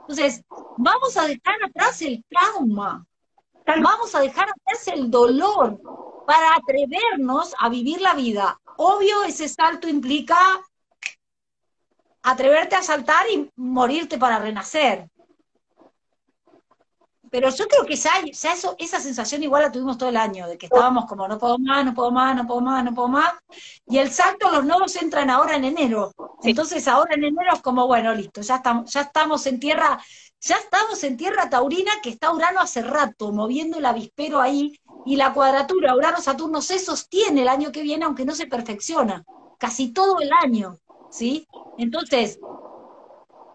Entonces, 0.00 0.42
vamos 0.78 1.16
a 1.16 1.26
dejar 1.26 1.62
atrás 1.64 2.02
el 2.02 2.24
trauma, 2.28 3.06
vamos 3.66 4.14
a 4.14 4.20
dejar 4.20 4.48
atrás 4.48 4.88
el 4.88 5.10
dolor 5.10 5.78
para 6.26 6.56
atrevernos 6.56 7.54
a 7.58 7.68
vivir 7.68 8.00
la 8.00 8.14
vida. 8.14 8.60
Obvio, 8.78 9.22
ese 9.22 9.48
salto 9.48 9.88
implica 9.88 10.36
atreverte 12.22 12.76
a 12.76 12.82
saltar 12.82 13.26
y 13.30 13.50
morirte 13.56 14.18
para 14.18 14.38
renacer. 14.38 15.08
Pero 17.32 17.48
yo 17.48 17.66
creo 17.66 17.86
que 17.86 17.96
ya, 17.96 18.10
eso, 18.52 18.76
esa 18.78 19.00
sensación 19.00 19.42
igual 19.42 19.62
la 19.62 19.72
tuvimos 19.72 19.96
todo 19.96 20.10
el 20.10 20.18
año, 20.18 20.46
de 20.46 20.58
que 20.58 20.66
estábamos 20.66 21.06
como 21.06 21.26
no 21.26 21.38
puedo 21.38 21.58
más, 21.58 21.82
no 21.82 21.94
puedo 21.94 22.10
más, 22.10 22.36
no 22.36 22.46
puedo 22.46 22.60
más, 22.60 22.84
no 22.84 22.94
puedo 22.94 23.08
más. 23.08 23.32
Y 23.86 23.96
el 23.96 24.10
salto, 24.10 24.50
los 24.50 24.66
nodos 24.66 24.94
entran 24.96 25.30
ahora 25.30 25.56
en 25.56 25.64
enero. 25.64 26.12
Entonces 26.42 26.86
ahora 26.86 27.14
en 27.14 27.24
enero 27.24 27.54
es 27.54 27.62
como, 27.62 27.86
bueno, 27.86 28.14
listo, 28.14 28.42
ya 28.42 28.56
estamos, 28.56 28.92
ya 28.92 29.00
estamos 29.00 29.46
en 29.46 29.58
tierra, 29.58 29.98
ya 30.42 30.56
estamos 30.56 31.02
en 31.04 31.16
tierra 31.16 31.48
taurina 31.48 31.92
que 32.02 32.10
está 32.10 32.34
Urano 32.34 32.60
hace 32.60 32.82
rato, 32.82 33.32
moviendo 33.32 33.78
el 33.78 33.86
avispero 33.86 34.38
ahí, 34.38 34.78
y 35.06 35.16
la 35.16 35.32
cuadratura 35.32 35.96
Urano-Saturno 35.96 36.60
se 36.60 36.78
sostiene 36.78 37.40
el 37.40 37.48
año 37.48 37.72
que 37.72 37.80
viene, 37.80 38.04
aunque 38.04 38.26
no 38.26 38.34
se 38.34 38.46
perfecciona, 38.46 39.24
casi 39.58 39.94
todo 39.94 40.20
el 40.20 40.30
año. 40.42 40.76
¿sí? 41.10 41.46
Entonces, 41.78 42.38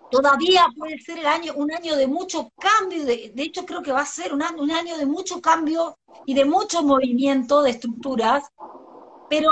todavía 0.10 0.68
puede 0.78 1.00
ser 1.00 1.20
el 1.20 1.26
año, 1.26 1.54
un 1.56 1.72
año 1.72 1.96
de 1.96 2.08
mucho 2.08 2.52
cambio, 2.58 3.06
de, 3.06 3.34
hecho 3.38 3.66
creo 3.66 3.82
que 3.82 3.92
va 3.92 4.02
a 4.02 4.06
ser 4.06 4.34
un 4.34 4.42
año, 4.42 4.62
un 4.62 4.72
año 4.72 4.98
de 4.98 5.06
mucho 5.06 5.42
cambio 5.42 5.98
y 6.26 6.34
de 6.34 6.46
mucho 6.46 6.84
movimiento 6.84 7.62
de 7.62 7.72
estructuras, 7.72 8.44
pero 9.30 9.52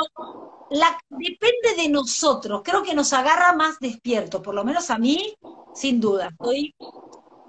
la, 0.70 0.98
depende 1.10 1.76
de 1.78 1.90
nosotros, 1.90 2.62
creo 2.64 2.84
que 2.84 2.96
nos 2.96 3.14
agarra 3.14 3.54
más 3.54 3.80
despierto, 3.80 4.42
por 4.42 4.56
lo 4.56 4.64
menos 4.64 4.90
a 4.90 4.98
mí, 4.98 5.36
sin 5.74 6.00
duda. 6.00 6.30
Estoy, 6.30 6.74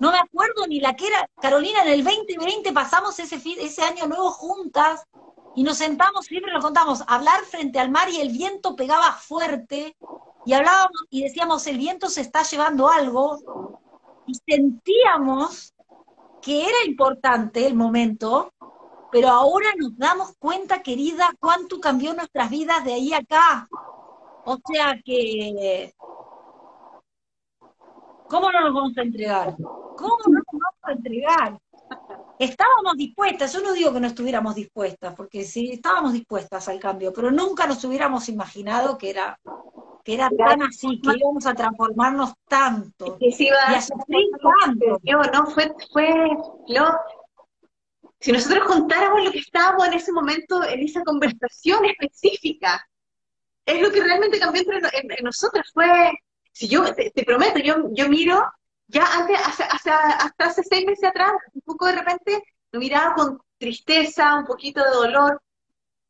no 0.00 0.10
me 0.10 0.18
acuerdo 0.18 0.66
ni 0.66 0.80
la 0.80 0.94
que 0.94 1.06
era, 1.06 1.28
Carolina, 1.40 1.82
en 1.82 1.92
el 1.92 2.04
2020 2.04 2.72
pasamos 2.72 3.18
ese, 3.18 3.40
ese 3.58 3.82
año 3.82 4.06
nuevo 4.06 4.30
juntas 4.30 5.04
y 5.54 5.62
nos 5.62 5.78
sentamos, 5.78 6.26
siempre 6.26 6.52
nos 6.52 6.62
contamos, 6.62 7.02
hablar 7.06 7.42
frente 7.44 7.78
al 7.78 7.90
mar 7.90 8.10
y 8.10 8.20
el 8.20 8.30
viento 8.30 8.76
pegaba 8.76 9.12
fuerte 9.12 9.96
y 10.46 10.52
hablábamos 10.52 11.06
y 11.10 11.24
decíamos, 11.24 11.66
el 11.66 11.76
viento 11.76 12.08
se 12.08 12.20
está 12.20 12.44
llevando 12.44 12.88
algo 12.88 13.80
y 14.26 14.34
sentíamos 14.48 15.74
que 16.40 16.62
era 16.62 16.76
importante 16.86 17.66
el 17.66 17.74
momento, 17.74 18.52
pero 19.10 19.28
ahora 19.28 19.66
nos 19.76 19.98
damos 19.98 20.36
cuenta, 20.38 20.82
querida, 20.82 21.34
cuánto 21.40 21.80
cambió 21.80 22.14
nuestras 22.14 22.48
vidas 22.48 22.84
de 22.84 22.92
ahí 22.92 23.12
a 23.12 23.18
acá. 23.18 23.68
O 24.44 24.56
sea 24.72 24.96
que, 25.04 25.92
¿cómo 28.28 28.52
no 28.52 28.60
nos 28.60 28.74
vamos 28.74 28.96
a 28.96 29.02
entregar? 29.02 29.56
¿Cómo 29.56 30.16
no 30.28 30.34
nos 30.34 30.44
vamos 30.52 30.78
a 30.82 30.92
entregar? 30.92 31.58
Estábamos 32.38 32.96
dispuestas, 32.96 33.52
yo 33.52 33.60
no 33.62 33.72
digo 33.72 33.92
que 33.92 34.00
no 34.00 34.06
estuviéramos 34.06 34.54
dispuestas, 34.54 35.12
porque 35.16 35.42
sí, 35.42 35.72
estábamos 35.72 36.12
dispuestas 36.12 36.68
al 36.68 36.78
cambio, 36.78 37.12
pero 37.12 37.32
nunca 37.32 37.66
nos 37.66 37.82
hubiéramos 37.82 38.28
imaginado 38.28 38.96
que 38.96 39.10
era, 39.10 39.40
que 40.06 40.14
era 40.14 40.30
tan 40.30 40.62
así, 40.62 41.00
que 41.00 41.18
íbamos 41.18 41.46
a 41.46 41.54
transformarnos 41.54 42.32
tanto. 42.46 43.18
Que 43.18 43.32
se 43.32 43.46
iba 43.46 43.56
y 43.72 43.74
a 43.74 43.80
sufrir 43.80 44.26
tanto. 44.62 45.00
No, 45.32 45.46
fue, 45.48 45.74
fue, 45.92 46.28
lo, 46.68 46.96
si 48.20 48.30
nosotros 48.30 48.68
contáramos 48.68 49.24
lo 49.24 49.32
que 49.32 49.40
estábamos 49.40 49.84
en 49.88 49.94
ese 49.94 50.12
momento, 50.12 50.62
en 50.62 50.78
esa 50.78 51.02
conversación 51.02 51.86
específica, 51.86 52.88
es 53.64 53.82
lo 53.82 53.90
que 53.90 54.00
realmente 54.00 54.38
cambió 54.38 54.62
entre 54.62 54.78
en, 54.96 55.24
nosotras. 55.24 55.72
Fue, 55.74 56.12
si 56.52 56.68
yo, 56.68 56.84
te, 56.94 57.24
prometo, 57.24 57.58
yo, 57.58 57.88
yo 57.90 58.08
miro, 58.08 58.48
ya 58.86 59.04
antes, 59.12 59.40
hasta 59.40 60.30
hace 60.38 60.62
seis 60.62 60.86
meses 60.86 61.02
atrás, 61.02 61.32
un 61.52 61.62
poco 61.62 61.86
de 61.86 61.96
repente, 61.96 62.44
lo 62.70 62.78
miraba 62.78 63.12
con 63.14 63.40
tristeza, 63.58 64.36
un 64.36 64.46
poquito 64.46 64.84
de 64.84 64.90
dolor. 64.90 65.42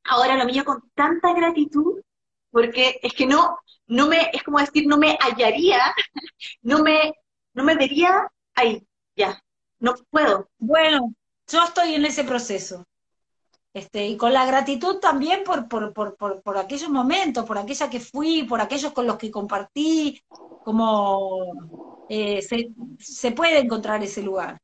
Ahora 0.04 0.36
lo 0.36 0.44
miro 0.44 0.66
con 0.66 0.82
tanta 0.94 1.32
gratitud, 1.32 2.02
porque 2.50 3.00
es 3.02 3.14
que 3.14 3.24
no, 3.24 3.58
no 3.86 4.08
me, 4.08 4.30
es 4.32 4.42
como 4.42 4.58
decir, 4.58 4.86
no 4.86 4.98
me 4.98 5.16
hallaría, 5.20 5.80
no 6.62 6.82
me, 6.82 7.14
no 7.54 7.64
me 7.64 7.74
vería 7.74 8.30
ahí, 8.54 8.86
ya, 9.14 9.42
no 9.78 9.94
puedo. 10.10 10.48
Bueno, 10.58 11.14
yo 11.46 11.64
estoy 11.64 11.94
en 11.94 12.04
ese 12.04 12.24
proceso. 12.24 12.84
Este, 13.72 14.06
y 14.06 14.16
con 14.16 14.32
la 14.32 14.46
gratitud 14.46 15.00
también 15.00 15.44
por, 15.44 15.68
por, 15.68 15.92
por, 15.92 16.16
por, 16.16 16.56
aquellos 16.56 16.88
momentos, 16.88 17.44
por 17.44 17.58
aquella 17.58 17.90
que 17.90 18.00
fui, 18.00 18.44
por 18.44 18.58
aquellos 18.58 18.92
con 18.92 19.06
los 19.06 19.18
que 19.18 19.30
compartí, 19.30 20.18
como 20.64 22.06
eh, 22.08 22.40
se, 22.40 22.70
se 22.98 23.32
puede 23.32 23.58
encontrar 23.58 24.02
ese 24.02 24.22
lugar. 24.22 24.58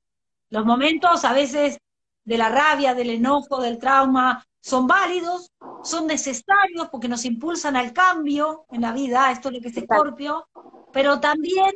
Los 0.49 0.65
momentos 0.65 1.27
a 1.27 1.35
veces 1.35 1.79
de 2.25 2.39
la 2.39 2.49
rabia, 2.49 2.95
del 2.95 3.11
enojo, 3.11 3.61
del 3.61 3.79
trauma, 3.79 4.47
son 4.63 4.87
válidos, 4.87 5.51
son 5.83 6.07
necesarios 6.07 6.89
porque 6.91 7.09
nos 7.09 7.25
impulsan 7.25 7.77
al 7.77 7.93
cambio 7.93 8.65
en 8.71 8.81
la 8.81 8.93
vida, 8.93 9.31
esto 9.31 9.49
es 9.49 9.57
lo 9.57 9.61
que 9.61 9.69
es 9.69 9.77
Escorpio, 9.77 10.49
pero 10.93 11.21
también 11.21 11.73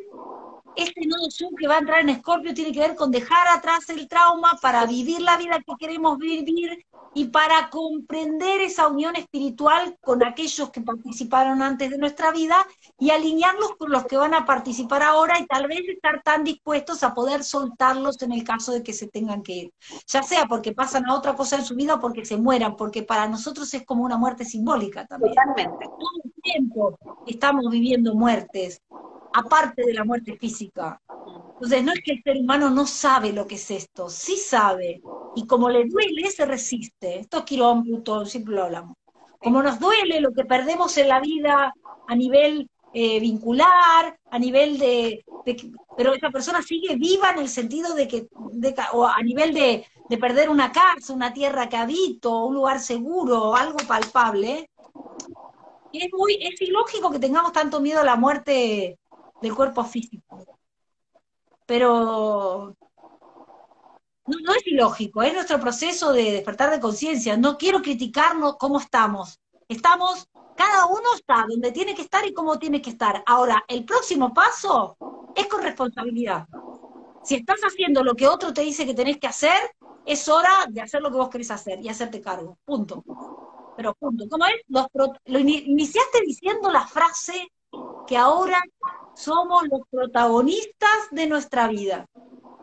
este 0.77 1.07
nodo 1.07 1.31
sur 1.31 1.55
que 1.59 1.67
va 1.67 1.77
a 1.77 1.79
entrar 1.79 2.01
en 2.01 2.11
Escorpio 2.11 2.53
tiene 2.53 2.73
que 2.73 2.81
ver 2.81 2.95
con 2.95 3.11
dejar 3.11 3.49
atrás 3.49 3.89
el 3.89 4.07
trauma 4.09 4.59
para 4.61 4.85
vivir 4.85 5.23
la 5.23 5.39
vida 5.39 5.59
que 5.67 5.73
queremos 5.79 6.19
vivir 6.19 6.85
y 7.15 7.25
para 7.27 7.71
comprender 7.71 8.61
esa 8.61 8.89
unión 8.89 9.17
espiritual 9.17 9.97
con 10.03 10.23
aquellos 10.23 10.71
que 10.71 10.83
participaron 10.83 11.63
antes 11.63 11.91
de 11.91 11.97
nuestra 11.97 12.31
vida 12.31 12.57
y 12.99 13.09
alinearlos 13.09 13.75
con 13.79 13.91
los 13.91 14.05
que 14.05 14.19
van 14.19 14.35
a 14.35 14.45
participar 14.45 15.03
ahora 15.03 15.41
y 15.41 15.47
tal 15.47 15.67
vez 15.67 15.81
estar 15.89 16.23
tan 16.23 16.45
dispuestos 16.45 17.03
a 17.03 17.15
poder 17.15 17.43
soltarlos 17.43 18.21
en 18.21 18.33
el 18.33 18.45
caso 18.45 18.73
de 18.73 18.83
que 18.83 18.93
se 18.93 19.09
tengan 19.09 19.43
que 19.43 19.53
ir. 19.53 19.73
Ya 20.07 20.23
sea 20.23 20.45
porque 20.45 20.75
pasan 20.75 21.07
a 21.07 21.15
otra 21.15 21.35
cosa 21.35 21.57
en 21.57 21.65
su 21.65 21.75
vida 21.75 21.95
o 21.95 22.01
porque 22.01 22.27
se 22.27 22.37
mueran, 22.37 22.77
porque 22.77 23.03
para 23.03 23.27
nosotros 23.27 23.73
es 23.73 23.87
como 23.87 24.05
una 24.05 24.19
muerte 24.19 24.45
simbólica 24.45 25.07
también. 25.07 25.35
Totalmente. 25.35 25.87
Todo 25.87 26.23
el 26.23 26.33
tiempo 26.43 26.99
estamos 27.27 27.71
viviendo 27.71 28.15
muertes 28.15 28.83
aparte 29.37 29.85
de 29.85 29.93
la 29.93 30.05
muerte 30.05 30.37
física. 30.39 31.01
Entonces, 31.55 31.85
no 31.85 31.93
es 31.93 32.01
que 32.03 32.13
el 32.13 32.23
ser 32.23 32.39
humano 32.39 32.71
no 32.71 32.87
sabe 32.87 33.33
lo 33.33 33.47
que 33.47 33.57
es 33.57 33.71
esto, 33.71 34.09
sí 34.09 34.37
sabe, 34.37 35.03
y 35.35 35.47
como 35.47 35.69
le 35.69 35.85
duele, 35.85 36.31
se 36.31 36.47
resiste. 36.47 37.19
Esto 37.19 37.39
es 37.39 37.45
Quirón, 37.45 37.85
Plutón, 37.85 38.27
siempre 38.27 38.55
lo 38.55 38.65
hablamos. 38.65 38.97
Como 39.39 39.63
nos 39.63 39.79
duele 39.79 40.21
lo 40.21 40.33
que 40.33 40.45
perdemos 40.45 40.97
en 40.97 41.09
la 41.09 41.21
vida 41.21 41.73
a 42.09 42.15
nivel 42.15 42.71
eh, 42.95 43.21
vincular, 43.21 44.19
a 44.31 44.39
nivel 44.39 44.79
de, 44.79 45.23
Pero 45.97 46.15
esa 46.15 46.31
persona 46.31 46.63
sigue 46.63 46.97
viva 46.97 47.31
en 47.31 47.41
el 47.41 47.49
sentido 47.51 47.95
de 47.95 48.09
que... 48.09 48.29
o 48.93 49.07
a 49.07 49.23
nivel 49.23 49.53
de, 49.53 49.85
de 50.09 50.19
perder 50.19 50.49
una 50.49 50.73
casa, 50.73 51.13
una 51.13 51.35
tierra 51.35 51.69
que 51.69 51.77
habito, 51.77 52.47
un 52.47 52.55
lugar 52.55 52.81
seguro, 52.81 53.55
algo 53.55 53.79
palpable. 53.87 54.71
Es, 55.93 56.09
muy, 56.13 56.39
es 56.41 56.61
ilógico 56.63 57.11
que 57.11 57.19
tengamos 57.19 57.53
tanto 57.53 57.81
miedo 57.81 58.01
a 58.01 58.05
la 58.05 58.17
muerte 58.17 58.99
del 59.41 59.55
cuerpo 59.55 59.85
físico. 59.85 60.59
Pero 61.67 62.77
no, 64.27 64.55
es 64.55 64.67
ilógico, 64.67 65.23
es 65.23 65.35
nuestro 65.35 65.61
proceso 65.61 66.13
de 66.13 66.33
despertar 66.33 66.71
de 66.71 66.81
conciencia. 66.81 67.37
No 67.37 67.57
quiero 67.57 67.83
criticarnos 67.83 68.57
cómo 68.57 68.81
estamos. 68.81 69.41
Estamos, 69.69 70.29
cada 70.57 70.87
uno 70.87 71.15
está 71.15 71.45
donde 71.49 71.73
tiene 71.73 71.95
que 71.95 72.03
estar 72.03 72.27
y 72.27 72.33
cómo 72.33 72.59
tiene 72.59 72.83
que 72.83 72.91
estar. 72.91 73.23
Ahora, 73.27 73.65
el 73.69 73.85
próximo 73.85 74.33
paso 74.33 74.97
es 75.35 75.47
con 75.47 75.63
responsabilidad. 75.63 76.47
Si 77.23 77.37
estás 77.37 77.61
haciendo 77.63 78.05
lo 78.05 78.15
que 78.15 78.29
otro 78.29 78.53
te 78.53 78.63
dice 78.63 78.87
que 78.87 78.95
tenés 78.95 79.19
que 79.19 79.27
hacer, 79.27 79.57
es 80.05 80.29
hora 80.29 80.67
de 80.69 80.81
hacer 80.81 81.03
lo 81.03 81.11
que 81.11 81.17
vos 81.17 81.29
querés 81.29 81.51
hacer 81.51 81.81
y 81.81 81.89
hacerte 81.89 82.21
cargo. 82.21 82.59
Punto. 82.65 83.05
Pero 83.77 83.95
punto. 83.95 84.29
¿Cómo 84.29 84.45
es? 84.47 84.55
lo 85.27 85.39
iniciaste 85.39 86.21
diciendo 86.25 86.71
la 86.71 86.87
frase 86.87 87.49
que 88.07 88.17
ahora 88.17 88.63
somos 89.15 89.65
los 89.69 89.81
protagonistas 89.91 91.09
de 91.11 91.27
nuestra 91.27 91.69
vida. 91.69 92.07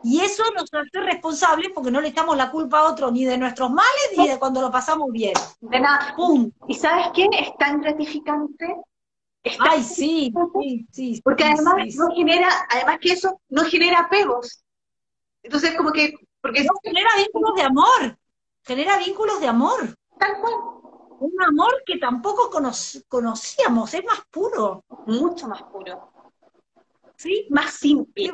Y 0.03 0.19
eso 0.19 0.43
nos 0.53 0.65
hace 0.73 0.99
responsables 0.99 1.71
porque 1.73 1.89
no 1.89 2.01
le 2.01 2.09
echamos 2.09 2.35
la 2.35 2.51
culpa 2.51 2.79
a 2.79 2.91
otro 2.91 3.09
ni 3.09 3.23
de 3.23 3.37
nuestros 3.37 3.69
males 3.69 4.11
ni 4.17 4.27
de 4.27 4.37
cuando 4.37 4.61
lo 4.61 4.69
pasamos 4.69 5.09
bien. 5.11 5.33
De 5.61 5.79
nada. 5.79 6.13
¿Y 6.67 6.73
sabes 6.75 7.07
qué? 7.13 7.29
Es 7.31 7.55
tan 7.57 7.79
gratificante. 7.81 8.75
Ay, 9.59 9.83
sí, 9.83 10.33
sí, 10.59 10.87
sí. 10.91 11.21
Porque 11.23 11.45
además 11.45 11.95
no 11.95 12.13
genera, 12.15 12.49
además 12.69 12.97
que 13.01 13.13
eso 13.13 13.39
no 13.49 13.63
genera 13.65 14.01
apegos. 14.01 14.63
Entonces, 15.41 15.75
como 15.75 15.91
que. 15.91 16.13
Porque 16.41 16.65
genera 16.83 17.09
vínculos 17.17 17.55
de 17.55 17.61
amor. 17.61 18.17
Genera 18.63 18.97
vínculos 18.97 19.39
de 19.39 19.47
amor. 19.47 19.95
Tal 20.19 20.39
cual. 20.41 20.72
Un 21.23 21.41
amor 21.41 21.83
que 21.85 21.97
tampoco 21.99 22.49
conocíamos, 23.07 23.93
es 23.93 24.03
más 24.03 24.25
puro. 24.29 24.83
Mucho 25.05 25.47
más 25.47 25.63
puro. 25.63 26.11
¿sí? 27.15 27.47
Más 27.49 27.73
simple. 27.75 28.29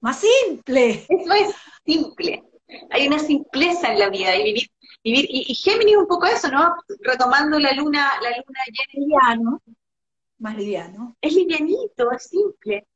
Más 0.00 0.18
simple. 0.18 1.04
Eso 1.06 1.32
es 1.34 1.54
simple. 1.84 2.44
Hay 2.88 3.08
una 3.08 3.18
simpleza 3.18 3.92
en 3.92 3.98
la 3.98 4.08
vida 4.08 4.34
y 4.36 4.42
vivir, 4.42 4.70
vivir 5.04 5.26
y, 5.28 5.54
Géminis 5.54 5.98
un 5.98 6.06
poco 6.06 6.24
eso, 6.24 6.48
¿no? 6.48 6.76
Retomando 7.00 7.58
la 7.58 7.72
luna, 7.72 8.12
la 8.22 8.30
luna 8.30 8.60
llena. 8.66 8.92
Liviano, 8.94 9.62
más 10.38 10.56
liviano. 10.56 11.14
Es 11.20 11.34
livianito, 11.34 12.10
es 12.10 12.22
simple. 12.22 12.86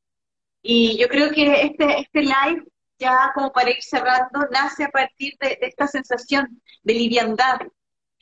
Y 0.63 0.97
yo 0.97 1.07
creo 1.07 1.29
que 1.29 1.65
este, 1.65 1.99
este 1.99 2.21
live, 2.21 2.65
ya 2.97 3.31
como 3.35 3.53
para 3.53 3.69
ir 3.69 3.83
cerrando, 3.83 4.47
nace 4.49 4.85
a 4.85 4.89
partir 4.89 5.33
de 5.39 5.59
esta 5.61 5.85
sensación 5.85 6.59
de 6.81 6.93
liviandad, 6.95 7.59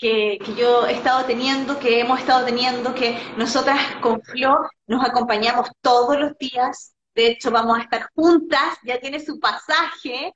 que, 0.02 0.40
yo 0.58 0.88
he 0.88 0.94
estado 0.94 1.26
teniendo, 1.26 1.80
que 1.80 2.00
hemos 2.00 2.20
estado 2.20 2.44
teniendo, 2.44 2.94
que 2.96 3.18
nosotras 3.38 3.80
con 4.02 4.22
Flo 4.22 4.68
nos 4.88 5.08
acompañamos 5.08 5.70
todos 5.80 6.20
los 6.20 6.38
días. 6.40 6.96
De 7.14 7.28
hecho, 7.28 7.52
vamos 7.52 7.78
a 7.78 7.84
estar 7.84 8.10
juntas, 8.16 8.78
ya 8.84 9.00
tiene 9.00 9.20
su 9.20 9.40
pasaje. 9.40 10.34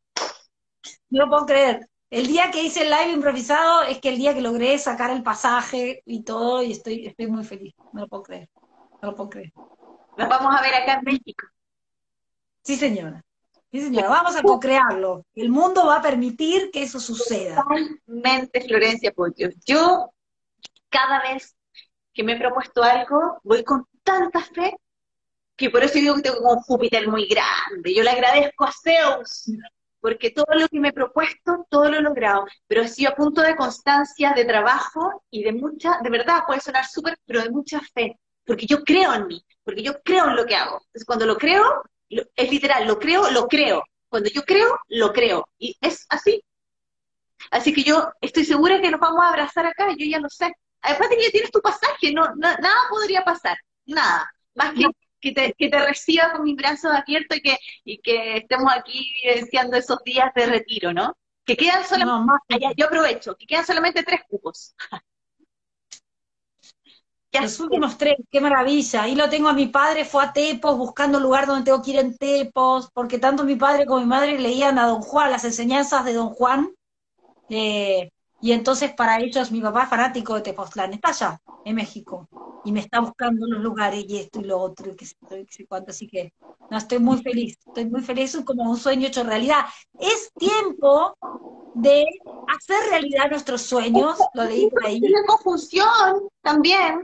No 1.09 1.25
lo 1.25 1.29
puedo 1.29 1.45
creer. 1.47 1.89
El 2.11 2.27
día 2.27 2.51
que 2.51 2.63
hice 2.63 2.83
el 2.83 2.91
live 2.91 3.11
improvisado 3.11 3.83
es 3.83 3.99
que 3.99 4.09
el 4.09 4.17
día 4.17 4.35
que 4.35 4.41
logré 4.41 4.77
sacar 4.77 5.09
el 5.09 5.23
pasaje 5.23 6.03
y 6.05 6.23
todo, 6.23 6.61
y 6.61 6.71
estoy, 6.71 7.07
estoy 7.07 7.27
muy 7.27 7.43
feliz. 7.43 7.73
No 7.91 8.01
lo 8.01 8.07
puedo 8.07 8.23
creer. 8.23 8.49
No 9.01 9.09
lo 9.09 9.15
puedo 9.15 9.29
creer. 9.31 9.51
Nos 10.17 10.29
vamos 10.29 10.55
a 10.55 10.61
ver 10.61 10.75
acá 10.75 10.93
en 10.99 11.05
México. 11.05 11.47
Sí, 12.63 12.75
señora. 12.75 13.24
Señora, 13.81 14.09
vamos 14.09 14.35
a 14.35 14.41
co-crearlo. 14.41 15.25
El 15.33 15.49
mundo 15.49 15.85
va 15.85 15.97
a 15.97 16.01
permitir 16.01 16.71
que 16.71 16.83
eso 16.83 16.99
suceda. 16.99 17.63
Totalmente, 17.63 18.61
Florencia 18.61 19.11
Pollo. 19.11 19.49
Yo, 19.65 20.11
cada 20.89 21.21
vez 21.21 21.55
que 22.13 22.23
me 22.23 22.33
he 22.33 22.39
propuesto 22.39 22.83
algo, 22.83 23.39
voy 23.43 23.63
con 23.63 23.85
tanta 24.03 24.41
fe 24.41 24.75
que 25.55 25.69
por 25.69 25.83
eso 25.83 25.93
digo 25.95 26.15
que 26.15 26.23
tengo 26.23 26.53
un 26.53 26.59
Júpiter 26.59 27.07
muy 27.07 27.27
grande. 27.27 27.93
Yo 27.93 28.03
le 28.03 28.09
agradezco 28.09 28.65
a 28.65 28.71
Zeus, 28.71 29.49
porque 29.99 30.31
todo 30.31 30.53
lo 30.53 30.67
que 30.67 30.79
me 30.79 30.89
he 30.89 30.93
propuesto, 30.93 31.65
todo 31.69 31.89
lo 31.89 31.97
he 31.97 32.01
logrado, 32.01 32.45
pero 32.67 32.81
he 32.81 32.87
sido 32.87 33.11
a 33.11 33.15
punto 33.15 33.41
de 33.41 33.55
constancia, 33.55 34.33
de 34.33 34.45
trabajo 34.45 35.23
y 35.29 35.43
de 35.43 35.53
mucha, 35.53 35.99
de 36.03 36.09
verdad, 36.09 36.43
puede 36.45 36.59
sonar 36.59 36.85
súper, 36.85 37.17
pero 37.25 37.41
de 37.41 37.49
mucha 37.49 37.79
fe, 37.93 38.19
porque 38.45 38.65
yo 38.65 38.83
creo 38.83 39.13
en 39.13 39.27
mí, 39.27 39.45
porque 39.63 39.81
yo 39.81 40.01
creo 40.03 40.27
en 40.27 40.35
lo 40.35 40.45
que 40.45 40.55
hago. 40.55 40.75
Entonces, 40.77 41.05
cuando 41.05 41.25
lo 41.25 41.37
creo, 41.37 41.83
es 42.09 42.51
literal, 42.51 42.87
lo 42.87 42.99
creo, 42.99 43.29
lo 43.31 43.47
creo. 43.47 43.83
Cuando 44.09 44.29
yo 44.29 44.43
creo, 44.43 44.79
lo 44.87 45.11
creo. 45.13 45.47
Y 45.57 45.75
es 45.81 46.05
así. 46.09 46.43
Así 47.51 47.73
que 47.73 47.83
yo 47.83 48.11
estoy 48.21 48.45
segura 48.45 48.81
que 48.81 48.91
nos 48.91 48.99
vamos 48.99 49.23
a 49.23 49.29
abrazar 49.29 49.65
acá, 49.65 49.89
yo 49.97 50.05
ya 50.05 50.19
lo 50.19 50.29
sé. 50.29 50.51
Que 50.81 51.23
ya 51.23 51.31
tienes 51.31 51.51
tu 51.51 51.61
pasaje, 51.61 52.13
no, 52.13 52.23
nada 52.35 52.75
podría 52.89 53.23
pasar, 53.23 53.57
nada. 53.85 54.29
Más 54.53 54.73
que 54.73 54.85
que 55.25 55.31
te, 55.31 55.53
que 55.57 55.69
te 55.69 55.79
reciba 55.79 56.31
con 56.31 56.43
mis 56.43 56.55
brazos 56.55 56.91
abiertos 56.91 57.37
y 57.37 57.41
que, 57.41 57.57
y 57.83 57.97
que 57.99 58.37
estemos 58.37 58.71
aquí 58.71 59.11
vivenciando 59.23 59.75
esos 59.75 60.03
días 60.03 60.31
de 60.35 60.45
retiro, 60.45 60.93
¿no? 60.93 61.17
Que 61.43 61.57
quedan 61.57 61.83
solamente, 61.83 62.33
yo 62.77 62.85
aprovecho, 62.85 63.35
que 63.35 63.47
quedan 63.47 63.65
solamente 63.65 64.03
tres 64.03 64.21
cupos. 64.27 64.75
Los 67.41 67.59
últimos 67.59 67.97
tres, 67.97 68.15
qué 68.31 68.41
maravilla. 68.41 69.03
Ahí 69.03 69.15
lo 69.15 69.29
tengo 69.29 69.49
a 69.49 69.53
mi 69.53 69.67
padre, 69.67 70.05
fue 70.05 70.23
a 70.23 70.33
Tepos, 70.33 70.77
buscando 70.77 71.19
lugar 71.19 71.47
donde 71.47 71.65
tengo 71.65 71.81
que 71.81 71.91
ir 71.91 71.99
en 71.99 72.17
Tepos, 72.17 72.89
porque 72.93 73.19
tanto 73.19 73.43
mi 73.43 73.55
padre 73.55 73.85
como 73.85 73.99
mi 73.99 74.05
madre 74.05 74.39
leían 74.39 74.77
a 74.79 74.87
Don 74.87 75.01
Juan, 75.01 75.31
las 75.31 75.45
enseñanzas 75.45 76.05
de 76.05 76.13
Don 76.13 76.29
Juan. 76.29 76.71
Eh, 77.49 78.09
y 78.41 78.51
entonces 78.51 78.93
para 78.93 79.19
ellos, 79.19 79.51
mi 79.51 79.61
papá 79.61 79.83
es 79.83 79.89
fanático 79.89 80.35
de 80.35 80.41
Tepoztlán, 80.41 80.93
está 80.93 81.09
allá, 81.09 81.41
en 81.63 81.75
México, 81.75 82.27
y 82.63 82.71
me 82.71 82.79
está 82.79 82.99
buscando 82.99 83.47
los 83.47 83.61
lugares 83.61 84.05
y 84.07 84.17
esto 84.17 84.39
y 84.39 84.43
lo 84.43 84.59
otro, 84.59 84.91
y 84.91 84.95
qué 84.95 85.05
sé, 85.05 85.65
cuánto, 85.67 85.91
así 85.91 86.07
que 86.07 86.33
no, 86.69 86.77
estoy 86.77 86.99
muy 86.99 87.21
feliz, 87.21 87.57
estoy 87.65 87.85
muy 87.85 88.01
feliz, 88.01 88.35
es 88.35 88.45
como 88.45 88.69
un 88.69 88.77
sueño 88.77 89.07
hecho 89.07 89.23
realidad. 89.23 89.65
Es 89.97 90.31
tiempo 90.33 91.15
de 91.73 92.05
hacer 92.47 92.89
realidad 92.89 93.29
nuestros 93.29 93.61
sueños, 93.61 94.17
lo 94.33 94.43
leí 94.43 94.69
por 94.69 94.85
ahí. 94.85 94.99
Una 95.01 95.25
confusión 95.27 96.29
también. 96.41 97.03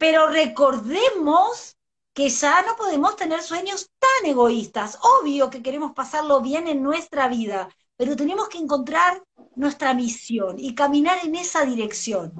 Pero 0.00 0.28
recordemos 0.28 1.76
que 2.14 2.30
ya 2.30 2.62
no 2.62 2.74
podemos 2.74 3.16
tener 3.16 3.42
sueños 3.42 3.90
tan 3.98 4.30
egoístas. 4.30 4.98
Obvio 5.20 5.50
que 5.50 5.62
queremos 5.62 5.92
pasarlo 5.92 6.40
bien 6.40 6.68
en 6.68 6.82
nuestra 6.82 7.28
vida, 7.28 7.68
pero 7.98 8.16
tenemos 8.16 8.48
que 8.48 8.56
encontrar 8.56 9.22
nuestra 9.56 9.92
misión 9.92 10.58
y 10.58 10.74
caminar 10.74 11.18
en 11.22 11.34
esa 11.34 11.66
dirección. 11.66 12.32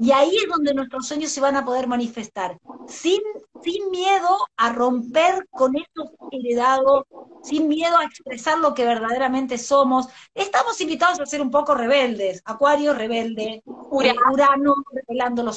Y 0.00 0.10
ahí 0.10 0.36
es 0.36 0.48
donde 0.48 0.74
nuestros 0.74 1.06
sueños 1.06 1.30
se 1.30 1.40
van 1.40 1.54
a 1.54 1.64
poder 1.64 1.86
manifestar, 1.86 2.58
sin, 2.88 3.20
sin 3.62 3.92
miedo 3.92 4.36
a 4.56 4.72
romper 4.72 5.46
con 5.52 5.76
esto 5.76 6.10
heredado, 6.32 7.06
sin 7.44 7.68
miedo 7.68 7.96
a 7.96 8.06
expresar 8.06 8.58
lo 8.58 8.74
que 8.74 8.84
verdaderamente 8.84 9.56
somos. 9.56 10.08
Estamos 10.34 10.80
invitados 10.80 11.20
a 11.20 11.26
ser 11.26 11.40
un 11.40 11.52
poco 11.52 11.76
rebeldes, 11.76 12.42
Acuario 12.44 12.92
rebelde, 12.92 13.62
Urano 13.64 14.74
revelándolo 14.92 15.52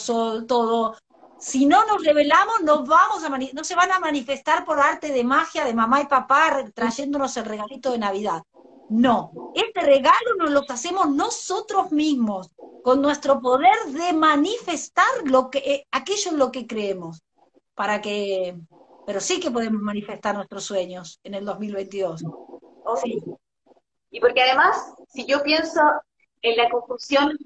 todo. 0.48 0.96
Si 1.40 1.66
no 1.66 1.86
nos 1.86 2.04
revelamos, 2.04 2.62
nos 2.64 2.88
vamos 2.88 3.24
a 3.24 3.30
no 3.30 3.64
se 3.64 3.76
van 3.76 3.92
a 3.92 4.00
manifestar 4.00 4.66
por 4.66 4.80
arte 4.80 5.12
de 5.12 5.24
magia 5.24 5.66
de 5.66 5.74
mamá 5.74 6.02
y 6.02 6.08
papá 6.08 6.66
trayéndonos 6.74 7.38
el 7.38 7.46
regalito 7.46 7.92
de 7.92 8.00
Navidad. 8.00 8.44
No, 8.90 9.52
este 9.54 9.82
regalo 9.82 10.36
nos 10.38 10.52
lo 10.52 10.62
hacemos 10.70 11.10
nosotros 11.10 11.92
mismos, 11.92 12.50
con 12.84 13.02
nuestro 13.02 13.42
poder 13.42 13.76
de 13.92 14.14
manifestar 14.14 15.06
lo 15.26 15.50
que, 15.50 15.58
eh, 15.60 15.88
aquello 15.92 16.32
en 16.32 16.40
lo 16.40 16.52
que 16.52 16.66
creemos, 16.66 17.22
para 17.76 18.02
que, 18.02 18.58
pero 19.06 19.20
sí 19.20 19.42
que 19.42 19.52
podemos 19.52 19.82
manifestar 19.82 20.36
nuestros 20.36 20.64
sueños 20.64 21.20
en 21.24 21.34
el 21.34 21.46
2022. 21.46 22.24
sí. 23.02 23.22
Y 24.10 24.22
porque 24.22 24.42
además, 24.42 24.94
si 25.10 25.26
yo 25.26 25.44
pienso 25.44 25.82
en 26.42 26.56
la 26.56 26.70
conjunción 26.70 27.38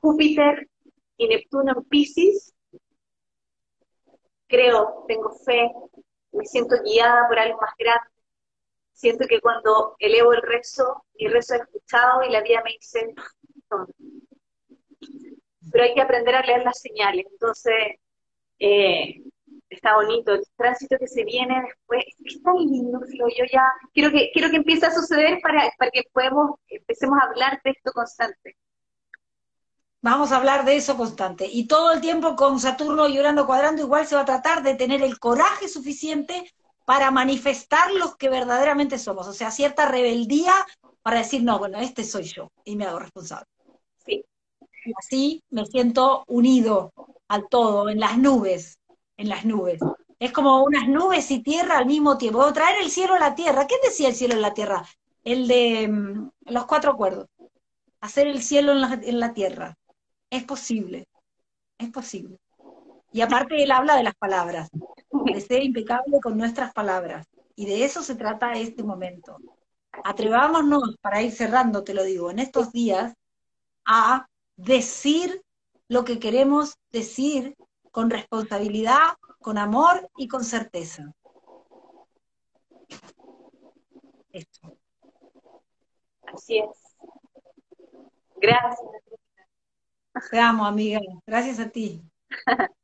Júpiter 0.00 0.68
y 1.16 1.28
Neptuno 1.28 1.74
en 1.76 1.84
Pisces, 1.84 2.52
creo, 4.48 5.04
tengo 5.06 5.30
fe, 5.44 5.70
me 6.32 6.44
siento 6.44 6.76
guiada 6.82 7.28
por 7.28 7.38
algo 7.38 7.58
más 7.60 7.72
grande, 7.78 8.08
siento 8.92 9.26
que 9.28 9.40
cuando 9.40 9.94
elevo 10.00 10.32
el 10.32 10.42
rezo, 10.42 11.04
mi 11.18 11.28
rezo 11.28 11.54
es 11.54 11.60
escuchado 11.62 12.22
y 12.24 12.30
la 12.30 12.42
vida 12.42 12.62
me 12.64 12.72
dice, 12.72 13.14
Pero 15.70 15.84
hay 15.84 15.94
que 15.94 16.00
aprender 16.00 16.34
a 16.34 16.42
leer 16.42 16.64
las 16.64 16.80
señales. 16.80 17.26
Entonces, 17.30 17.74
eh, 18.58 19.22
está 19.70 19.94
bonito. 19.94 20.34
El 20.34 20.42
tránsito 20.56 20.96
que 20.98 21.06
se 21.06 21.24
viene 21.24 21.62
después, 21.62 22.04
es 22.24 22.42
tan 22.42 22.56
lindo, 22.56 23.00
yo 23.36 23.44
ya 23.52 23.72
quiero 23.92 24.10
que, 24.10 24.30
quiero 24.32 24.50
que 24.50 24.56
empiece 24.56 24.86
a 24.86 24.90
suceder 24.90 25.38
para, 25.42 25.70
para 25.78 25.90
que 25.90 26.02
podamos, 26.12 26.58
empecemos 26.68 27.18
a 27.20 27.26
hablar 27.26 27.60
de 27.64 27.70
esto 27.70 27.92
constante. 27.92 28.56
Vamos 30.00 30.30
a 30.30 30.36
hablar 30.36 30.64
de 30.64 30.76
eso 30.76 30.96
constante. 30.96 31.48
Y 31.50 31.66
todo 31.66 31.92
el 31.92 32.00
tiempo 32.00 32.36
con 32.36 32.60
Saturno 32.60 33.08
llorando 33.08 33.46
cuadrando, 33.46 33.82
igual 33.82 34.06
se 34.06 34.14
va 34.14 34.22
a 34.22 34.26
tratar 34.26 34.62
de 34.62 34.74
tener 34.74 35.02
el 35.02 35.18
coraje 35.18 35.68
suficiente 35.68 36.52
para 36.88 37.10
manifestar 37.10 37.92
los 37.92 38.16
que 38.16 38.30
verdaderamente 38.30 38.98
somos, 38.98 39.26
o 39.28 39.34
sea, 39.34 39.50
cierta 39.50 39.86
rebeldía 39.86 40.54
para 41.02 41.18
decir, 41.18 41.42
no, 41.42 41.58
bueno, 41.58 41.78
este 41.78 42.02
soy 42.02 42.22
yo 42.22 42.50
y 42.64 42.76
me 42.76 42.86
hago 42.86 42.98
responsable. 42.98 43.46
Sí. 44.06 44.24
Y 44.86 44.92
así 44.98 45.42
me 45.50 45.66
siento 45.66 46.24
unido 46.28 46.92
al 47.28 47.46
todo, 47.50 47.90
en 47.90 48.00
las 48.00 48.16
nubes, 48.16 48.78
en 49.18 49.28
las 49.28 49.44
nubes. 49.44 49.80
Es 50.18 50.32
como 50.32 50.62
unas 50.62 50.88
nubes 50.88 51.30
y 51.30 51.42
tierra 51.42 51.76
al 51.76 51.86
mismo 51.86 52.16
tiempo. 52.16 52.38
Voy 52.38 52.52
traer 52.54 52.80
el 52.80 52.90
cielo 52.90 53.14
a 53.14 53.18
la 53.18 53.34
tierra. 53.34 53.66
¿Qué 53.66 53.74
decía 53.82 54.08
el 54.08 54.14
cielo 54.14 54.34
en 54.34 54.42
la 54.42 54.54
tierra? 54.54 54.82
El 55.24 55.46
de 55.46 55.88
mm, 55.88 56.30
los 56.46 56.64
cuatro 56.64 56.92
acuerdos. 56.92 57.26
Hacer 58.00 58.28
el 58.28 58.42
cielo 58.42 58.72
en 58.72 58.80
la, 58.80 58.98
en 59.02 59.20
la 59.20 59.34
tierra. 59.34 59.76
Es 60.30 60.44
posible. 60.44 61.06
Es 61.78 61.90
posible. 61.90 62.38
Y 63.12 63.20
aparte 63.20 63.62
él 63.62 63.70
habla 63.70 63.96
de 63.96 64.02
las 64.02 64.14
palabras 64.14 64.68
de 65.10 65.40
ser 65.40 65.62
impecable 65.62 66.20
con 66.22 66.36
nuestras 66.36 66.72
palabras. 66.72 67.26
Y 67.54 67.66
de 67.66 67.84
eso 67.84 68.02
se 68.02 68.14
trata 68.14 68.52
este 68.52 68.82
momento. 68.82 69.38
Atrevámonos, 70.04 70.96
para 71.00 71.22
ir 71.22 71.32
cerrando, 71.32 71.82
te 71.82 71.94
lo 71.94 72.04
digo, 72.04 72.30
en 72.30 72.38
estos 72.38 72.72
días, 72.72 73.14
a 73.86 74.26
decir 74.56 75.42
lo 75.88 76.04
que 76.04 76.18
queremos 76.18 76.74
decir 76.92 77.56
con 77.90 78.10
responsabilidad, 78.10 79.14
con 79.40 79.58
amor 79.58 80.08
y 80.16 80.28
con 80.28 80.44
certeza. 80.44 81.12
Esto. 84.30 84.76
Así 86.26 86.58
es. 86.58 86.88
Gracias. 88.36 89.07
Te 90.30 90.38
amo, 90.38 90.66
amiga. 90.66 91.00
Gracias 91.26 91.58
a 91.58 91.68
ti. 91.68 92.02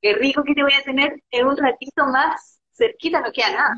qué 0.00 0.14
rico 0.14 0.42
que 0.44 0.54
te 0.54 0.62
voy 0.62 0.72
a 0.72 0.82
tener 0.82 1.22
en 1.30 1.46
un 1.46 1.56
ratito 1.56 2.06
más 2.06 2.60
cerquita, 2.72 3.20
no 3.20 3.32
queda 3.32 3.52
nada. 3.52 3.74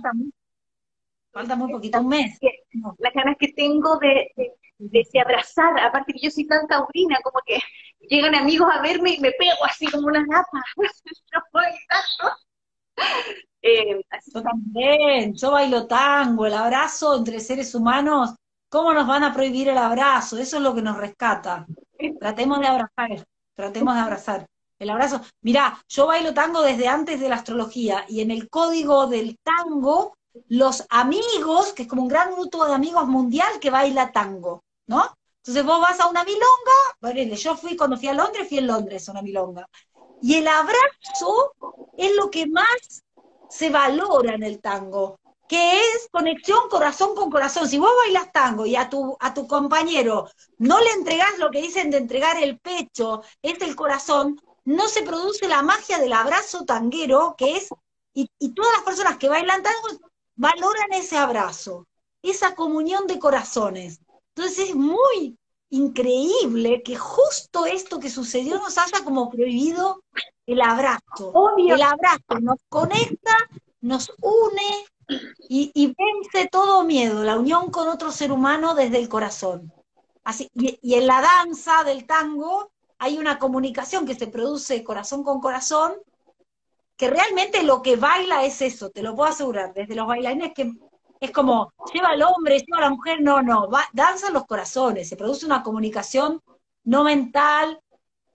Falta 1.32 1.56
muy 1.56 1.72
poquito, 1.72 2.00
un 2.00 2.08
mes. 2.08 2.38
Las 2.98 3.14
ganas 3.14 3.36
que 3.38 3.52
tengo 3.52 3.98
de, 3.98 4.32
de, 4.78 5.20
abrazar, 5.20 5.78
aparte 5.78 6.12
que 6.12 6.20
yo 6.20 6.30
soy 6.30 6.46
tan 6.46 6.66
taurina, 6.66 7.18
como 7.22 7.40
que 7.46 7.58
llegan 8.08 8.34
amigos 8.34 8.68
a 8.72 8.82
verme 8.82 9.14
y 9.14 9.20
me 9.20 9.32
pego 9.32 9.64
así 9.64 9.86
como 9.86 10.08
una 10.08 10.24
napa. 10.26 10.62
no 10.76 11.42
puedo 11.52 11.66
eh, 13.62 14.00
yo 14.32 14.42
también, 14.42 15.34
yo 15.34 15.50
bailo 15.50 15.86
tango, 15.86 16.46
el 16.46 16.54
abrazo 16.54 17.18
entre 17.18 17.40
seres 17.40 17.74
humanos, 17.74 18.34
¿cómo 18.70 18.94
nos 18.94 19.06
van 19.06 19.24
a 19.24 19.34
prohibir 19.34 19.68
el 19.68 19.76
abrazo? 19.76 20.38
Eso 20.38 20.56
es 20.56 20.62
lo 20.62 20.74
que 20.74 20.80
nos 20.80 20.96
rescata. 20.96 21.66
Tratemos 22.18 22.60
de 22.60 22.66
abrazar, 22.66 23.26
tratemos 23.54 23.94
de 23.94 24.00
abrazar. 24.00 24.46
El 24.78 24.88
abrazo. 24.88 25.20
Mirá, 25.42 25.78
yo 25.88 26.06
bailo 26.06 26.32
tango 26.32 26.62
desde 26.62 26.88
antes 26.88 27.20
de 27.20 27.28
la 27.28 27.36
astrología 27.36 28.06
y 28.08 28.22
en 28.22 28.30
el 28.30 28.48
código 28.48 29.06
del 29.06 29.38
tango, 29.42 30.16
los 30.48 30.86
amigos, 30.88 31.74
que 31.74 31.82
es 31.82 31.88
como 31.88 32.02
un 32.02 32.08
gran 32.08 32.32
grupo 32.32 32.64
de 32.64 32.72
amigos 32.72 33.06
mundial 33.06 33.60
que 33.60 33.68
baila 33.68 34.10
tango, 34.10 34.64
¿no? 34.86 35.14
Entonces 35.42 35.64
vos 35.64 35.80
vas 35.80 36.00
a 36.00 36.08
una 36.08 36.24
milonga, 36.24 36.96
bueno, 37.00 37.34
yo 37.34 37.56
fui, 37.56 37.76
cuando 37.76 37.98
fui 37.98 38.08
a 38.08 38.14
Londres, 38.14 38.48
fui 38.48 38.58
en 38.58 38.66
Londres 38.66 39.06
a 39.08 39.12
una 39.12 39.22
milonga. 39.22 39.68
Y 40.22 40.36
el 40.36 40.48
abrazo 40.48 41.54
es 41.96 42.14
lo 42.16 42.30
que 42.30 42.46
más 42.46 43.02
se 43.48 43.68
valora 43.68 44.34
en 44.34 44.42
el 44.42 44.60
tango, 44.60 45.18
que 45.50 45.80
es 45.80 46.08
conexión 46.12 46.68
corazón 46.68 47.16
con 47.16 47.28
corazón. 47.28 47.68
Si 47.68 47.76
vos 47.76 47.90
bailas 48.04 48.30
tango 48.30 48.66
y 48.66 48.76
a 48.76 48.88
tu, 48.88 49.16
a 49.18 49.34
tu 49.34 49.48
compañero 49.48 50.30
no 50.58 50.78
le 50.78 50.92
entregás 50.92 51.38
lo 51.38 51.50
que 51.50 51.60
dicen 51.60 51.90
de 51.90 51.96
entregar 51.96 52.40
el 52.40 52.60
pecho, 52.60 53.22
es 53.42 53.60
el 53.60 53.74
corazón, 53.74 54.40
no 54.64 54.86
se 54.86 55.02
produce 55.02 55.48
la 55.48 55.62
magia 55.62 55.98
del 55.98 56.12
abrazo 56.12 56.64
tanguero, 56.64 57.34
que 57.36 57.56
es, 57.56 57.68
y, 58.14 58.28
todas 58.54 58.70
las 58.76 58.84
personas 58.84 59.16
que 59.16 59.28
bailan 59.28 59.60
tango 59.64 59.88
valoran 60.36 60.92
ese 60.92 61.18
abrazo, 61.18 61.88
esa 62.22 62.54
comunión 62.54 63.08
de 63.08 63.18
corazones. 63.18 63.98
Entonces 64.36 64.68
es 64.68 64.76
muy, 64.76 65.36
increíble 65.70 66.80
que 66.84 66.94
justo 66.94 67.66
esto 67.66 67.98
que 67.98 68.08
sucedió 68.08 68.58
nos 68.58 68.78
haya 68.78 69.02
como 69.02 69.28
prohibido 69.28 70.04
el 70.46 70.60
abrazo. 70.60 71.32
Obvio. 71.34 71.74
El 71.74 71.82
abrazo 71.82 72.38
nos 72.40 72.60
conecta, 72.68 73.36
nos 73.80 74.12
une 74.20 74.86
y, 75.48 75.94
vence 75.98 76.48
todo 76.48 76.84
miedo, 76.84 77.24
la 77.24 77.38
unión 77.38 77.70
con 77.70 77.88
otro 77.88 78.12
ser 78.12 78.32
humano 78.32 78.74
desde 78.74 78.98
el 78.98 79.08
corazón. 79.08 79.72
Así, 80.24 80.48
y, 80.54 80.78
y 80.82 80.94
en 80.94 81.06
la 81.06 81.20
danza 81.20 81.84
del 81.84 82.06
tango 82.06 82.70
hay 82.98 83.18
una 83.18 83.38
comunicación 83.38 84.06
que 84.06 84.14
se 84.14 84.26
produce 84.26 84.84
corazón 84.84 85.24
con 85.24 85.40
corazón, 85.40 85.94
que 86.96 87.08
realmente 87.08 87.62
lo 87.62 87.80
que 87.82 87.96
baila 87.96 88.44
es 88.44 88.60
eso, 88.60 88.90
te 88.90 89.02
lo 89.02 89.16
puedo 89.16 89.30
asegurar, 89.30 89.72
desde 89.72 89.94
los 89.94 90.06
bailarines 90.06 90.52
que 90.54 90.72
es 91.20 91.30
como, 91.32 91.72
lleva 91.92 92.08
al 92.08 92.22
hombre, 92.22 92.58
lleva 92.58 92.78
a 92.78 92.82
la 92.82 92.90
mujer, 92.90 93.20
no, 93.20 93.42
no, 93.42 93.68
va, 93.70 93.84
danzan 93.92 94.32
los 94.32 94.46
corazones, 94.46 95.08
se 95.08 95.16
produce 95.16 95.44
una 95.44 95.62
comunicación 95.62 96.42
no 96.84 97.04
mental, 97.04 97.78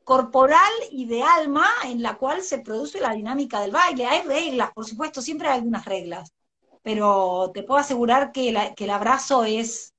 corporal 0.04 0.72
y 0.92 1.06
de 1.08 1.24
alma 1.24 1.66
en 1.84 2.04
la 2.04 2.16
cual 2.16 2.44
se 2.44 2.60
produce 2.60 3.02
la 3.02 3.14
dinámica 3.14 3.60
del 3.60 3.72
baile. 3.72 4.06
Hay 4.06 4.22
reglas, 4.22 4.72
por 4.72 4.86
supuesto, 4.86 5.22
siempre 5.22 5.48
hay 5.48 5.58
algunas 5.58 5.84
reglas, 5.84 6.32
pero 6.86 7.50
te 7.52 7.64
puedo 7.64 7.80
asegurar 7.80 8.32
que, 8.32 8.52
la- 8.52 8.76
que 8.76 8.84
el 8.84 8.92
abrazo 8.92 9.44
es, 9.44 9.92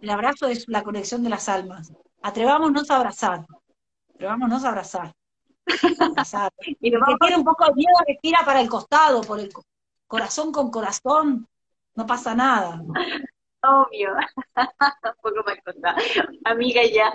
el 0.00 0.08
abrazo 0.08 0.46
es 0.48 0.66
la 0.66 0.82
conexión 0.82 1.22
de 1.22 1.28
las 1.28 1.50
almas. 1.50 1.92
Atrevámonos 2.22 2.90
a 2.90 2.96
abrazar, 2.96 3.44
atrevámonos 4.14 4.64
a 4.64 4.68
abrazar. 4.70 5.12
abrazar. 6.00 6.50
Y 6.80 6.88
El 6.88 6.92
que 6.92 6.98
vamos 6.98 7.18
tiene 7.20 7.36
un 7.36 7.44
poco 7.44 7.66
de 7.66 7.74
miedo 7.74 7.92
respira 8.06 8.40
para 8.44 8.62
el 8.62 8.70
costado, 8.70 9.20
por 9.20 9.38
el 9.38 9.52
co- 9.52 9.64
corazón 10.06 10.50
con 10.50 10.70
corazón, 10.70 11.46
no 11.94 12.06
pasa 12.06 12.34
nada. 12.34 12.80
obvio. 13.62 14.14
Tampoco 15.02 15.44
me 15.46 15.60
contado. 15.60 15.96
Amiga, 16.44 16.80
ya. 16.84 17.12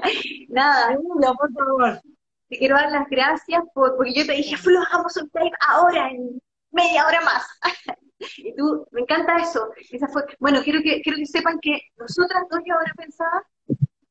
Nada, 0.50 0.90
Segundo, 0.92 1.34
por 1.34 1.52
favor. 1.52 2.02
te 2.48 2.58
quiero 2.60 2.76
dar 2.76 2.92
las 2.92 3.10
gracias 3.10 3.64
por, 3.74 3.96
porque 3.96 4.14
yo 4.14 4.26
te 4.26 4.34
dije, 4.34 4.56
Flo, 4.56 4.80
hagamos 4.82 5.18
un 5.18 5.32
live 5.34 5.58
ahora, 5.68 6.10
en 6.12 6.40
media 6.72 7.08
hora 7.08 7.22
más. 7.22 7.44
Y 8.20 8.56
tú, 8.56 8.88
me 8.92 9.02
encanta 9.02 9.38
eso. 9.38 9.70
Esa 9.92 10.08
fue, 10.08 10.24
bueno, 10.40 10.62
quiero 10.64 10.80
que, 10.82 11.02
quiero 11.02 11.18
que 11.18 11.26
sepan 11.26 11.60
que 11.62 11.80
nosotras 11.98 12.44
dos 12.50 12.62
yo 12.66 12.74
ahora 12.74 12.94
pensaba, 12.96 13.44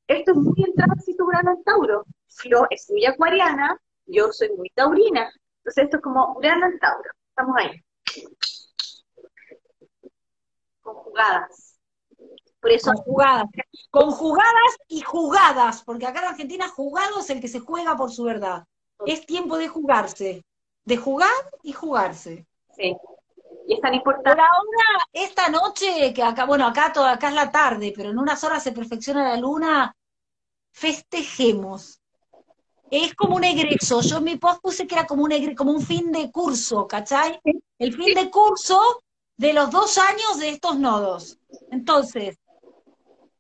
esto 0.06 0.32
es 0.32 0.38
muy 0.38 0.64
el 0.64 0.74
tránsito 0.74 1.24
Urano 1.24 1.52
en 1.52 1.64
Tauro. 1.64 2.06
Flo 2.28 2.66
es 2.70 2.88
muy 2.90 3.04
acuariana, 3.04 3.80
yo 4.06 4.32
soy 4.32 4.50
muy 4.56 4.70
taurina. 4.70 5.30
Entonces 5.58 5.84
esto 5.84 5.96
es 5.96 6.02
como 6.02 6.34
Urano 6.36 6.66
en 6.66 6.78
Tauro. 6.78 7.10
Estamos 7.28 7.56
ahí. 7.58 7.82
Conjugadas. 10.80 11.78
Por 12.60 12.70
eso, 12.70 12.92
Conjugadas. 12.92 13.46
Conjugadas 13.90 14.76
y 14.88 15.00
jugadas, 15.00 15.82
porque 15.84 16.06
acá 16.06 16.20
en 16.20 16.26
Argentina 16.26 16.68
jugado 16.68 17.20
es 17.20 17.30
el 17.30 17.40
que 17.40 17.48
se 17.48 17.60
juega 17.60 17.96
por 17.96 18.12
su 18.12 18.24
verdad. 18.24 18.64
Es 19.04 19.26
tiempo 19.26 19.58
de 19.58 19.68
jugarse, 19.68 20.44
de 20.84 20.96
jugar 20.96 21.30
y 21.62 21.72
jugarse. 21.72 22.46
sí. 22.76 22.96
Y 23.66 23.74
es 23.74 23.80
tan 23.80 23.90
Por 23.90 23.96
importante. 23.96 24.40
ahora, 24.40 25.06
esta 25.12 25.48
noche, 25.48 26.12
que 26.14 26.22
acá, 26.22 26.44
bueno, 26.44 26.66
acá, 26.66 26.92
toda, 26.92 27.12
acá 27.12 27.28
es 27.28 27.34
la 27.34 27.50
tarde, 27.50 27.92
pero 27.96 28.10
en 28.10 28.18
unas 28.18 28.42
horas 28.44 28.62
se 28.62 28.72
perfecciona 28.72 29.28
la 29.28 29.36
luna, 29.36 29.94
festejemos. 30.72 32.00
Es 32.90 33.14
como 33.14 33.34
un 33.36 33.44
egreso. 33.44 34.00
Yo 34.02 34.18
en 34.18 34.24
mi 34.24 34.36
post 34.36 34.60
puse 34.62 34.86
que 34.86 34.94
era 34.94 35.06
como 35.06 35.24
un, 35.24 35.32
egre- 35.32 35.56
como 35.56 35.72
un 35.72 35.82
fin 35.82 36.12
de 36.12 36.30
curso, 36.30 36.86
¿cachai? 36.86 37.40
El 37.78 37.92
fin 37.94 38.14
de 38.14 38.30
curso 38.30 38.80
de 39.36 39.52
los 39.52 39.70
dos 39.70 39.98
años 39.98 40.38
de 40.38 40.50
estos 40.50 40.78
nodos. 40.78 41.38
Entonces, 41.70 42.38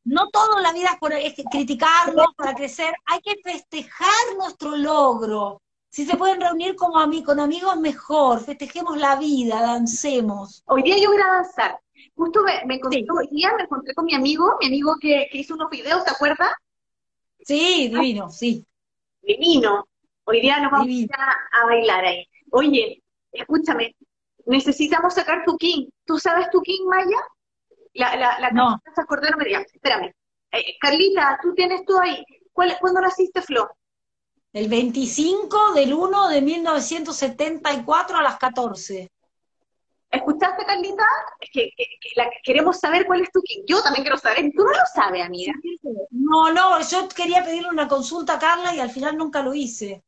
no 0.04 0.28
todo 0.30 0.56
en 0.56 0.62
la 0.64 0.72
vida 0.72 0.90
es, 0.92 0.98
por- 0.98 1.12
es 1.12 1.34
criticarnos 1.50 2.26
para 2.36 2.54
crecer, 2.54 2.92
hay 3.04 3.20
que 3.20 3.36
festejar 3.44 4.36
nuestro 4.36 4.76
logro. 4.76 5.62
Si 5.96 6.04
se 6.04 6.14
pueden 6.18 6.42
reunir 6.42 6.76
como 6.76 6.96
ami- 6.98 7.24
con 7.24 7.40
amigos, 7.40 7.74
mejor. 7.78 8.44
Festejemos 8.44 8.98
la 8.98 9.16
vida, 9.16 9.62
dancemos. 9.62 10.62
Hoy 10.66 10.82
día 10.82 10.98
yo 10.98 11.08
voy 11.08 11.18
a 11.22 11.24
a 11.24 11.34
danzar. 11.36 11.80
Justo 12.14 12.42
me, 12.42 12.62
me 12.66 12.74
encontré, 12.74 13.02
hoy 13.10 13.26
día 13.30 13.50
me 13.56 13.62
encontré 13.62 13.94
con 13.94 14.04
mi 14.04 14.14
amigo, 14.14 14.58
mi 14.60 14.66
amigo 14.66 14.96
que, 15.00 15.26
que 15.32 15.38
hizo 15.38 15.54
unos 15.54 15.70
videos, 15.70 16.04
¿te 16.04 16.10
acuerdas? 16.10 16.50
Sí, 17.40 17.88
divino, 17.88 18.28
sí. 18.28 18.66
Divino. 19.22 19.88
Hoy 20.24 20.42
día 20.42 20.60
nos 20.60 20.70
vamos 20.70 20.86
Divino. 20.86 21.14
a, 21.16 21.30
a- 21.30 21.62
a 21.62 21.64
bailar 21.64 22.04
ahí. 22.04 22.28
Oye, 22.50 23.02
escúchame, 23.32 23.96
necesitamos 24.44 25.14
sacar 25.14 25.44
tu 25.46 25.56
king. 25.56 25.88
¿Tú 26.04 26.18
sabes 26.18 26.50
tu 26.50 26.60
king, 26.60 26.84
Maya? 26.90 27.16
La, 27.94 28.16
la, 28.16 28.38
la 28.38 28.50
No. 28.50 28.78
Cordero 29.08 29.38
me 29.38 29.46
diga, 29.46 29.60
espérame. 29.62 30.12
Eh, 30.52 30.76
Carlita, 30.78 31.38
tú 31.42 31.54
tienes 31.54 31.86
tú 31.86 31.98
ahí. 31.98 32.22
¿Cuál, 32.52 32.76
¿Cuándo 32.82 33.00
naciste, 33.00 33.40
Flo? 33.40 33.70
El 34.56 34.68
25 34.70 35.74
del 35.74 35.92
1 35.92 36.28
de 36.28 36.40
1974 36.40 38.16
a 38.16 38.22
las 38.22 38.38
14. 38.38 39.10
¿Escuchaste, 40.10 40.64
Carlita? 40.64 41.04
Es 41.40 41.50
que, 41.52 41.70
que- 41.76 41.84
que 42.00 42.08
la- 42.16 42.30
queremos 42.42 42.78
saber 42.80 43.04
cuál 43.06 43.20
es 43.20 43.30
tu. 43.30 43.42
Yo 43.66 43.82
también 43.82 44.04
quiero 44.04 44.16
saber. 44.16 44.50
Tú 44.56 44.64
no 44.64 44.70
lo 44.70 44.86
sabes, 44.94 45.22
amiga. 45.26 45.52
No, 46.10 46.54
no, 46.54 46.80
yo 46.80 47.06
quería 47.14 47.44
pedirle 47.44 47.68
una 47.68 47.86
consulta 47.86 48.36
a 48.36 48.38
Carla 48.38 48.74
y 48.74 48.80
al 48.80 48.88
final 48.90 49.18
nunca 49.18 49.42
lo 49.42 49.52
hice. 49.52 50.02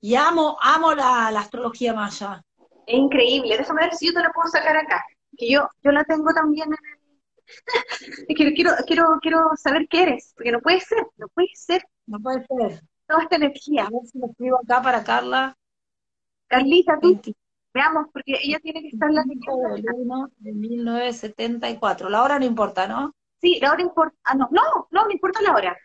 Y 0.00 0.16
amo, 0.16 0.56
amo 0.60 0.92
la, 0.92 1.30
la 1.30 1.40
astrología 1.40 1.94
maya. 1.94 2.42
Es 2.88 2.94
increíble. 2.98 3.56
Déjame 3.56 3.82
ver 3.82 3.94
si 3.94 4.08
yo 4.08 4.14
te 4.14 4.20
la 4.20 4.32
puedo 4.32 4.48
sacar 4.50 4.76
acá. 4.78 5.04
Que 5.36 5.48
yo, 5.48 5.68
yo 5.84 5.92
la 5.92 6.02
tengo 6.02 6.34
también 6.34 6.66
en 6.66 6.72
el... 6.72 7.00
Es 8.28 8.36
que 8.36 8.52
quiero, 8.52 8.72
quiero, 8.84 9.04
quiero 9.22 9.38
saber 9.56 9.86
qué 9.88 10.02
eres. 10.02 10.32
Porque 10.34 10.50
no 10.50 10.60
puede 10.60 10.80
ser, 10.80 11.06
no 11.18 11.28
puede 11.28 11.50
ser 11.54 11.84
No 12.06 12.18
puede 12.18 12.44
ser. 12.46 12.82
Toda 13.06 13.22
esta 13.22 13.36
energía. 13.36 13.86
A 13.86 13.90
ver 13.90 14.02
si 14.06 14.18
lo 14.18 14.26
escribo 14.26 14.58
acá 14.62 14.82
para 14.82 15.04
Carla. 15.04 15.56
Carlita, 16.48 16.98
tú, 17.00 17.08
25 17.08 17.38
veamos, 17.74 18.06
porque 18.12 18.34
ella 18.42 18.58
tiene 18.60 18.80
que 18.82 18.88
estar 18.88 19.08
en 19.10 19.14
la 19.16 19.22
del 19.24 19.84
1 19.94 20.30
de 20.38 20.52
1974. 20.52 22.08
La 22.08 22.22
hora 22.22 22.38
no 22.38 22.44
importa, 22.46 22.88
¿no? 22.88 23.14
Sí, 23.40 23.58
la 23.60 23.72
hora 23.72 23.82
importa. 23.82 24.16
Ah, 24.24 24.34
no, 24.34 24.48
no, 24.50 24.88
no, 24.90 25.06
me 25.06 25.12
importa 25.14 25.42
la 25.42 25.52
hora. 25.54 25.76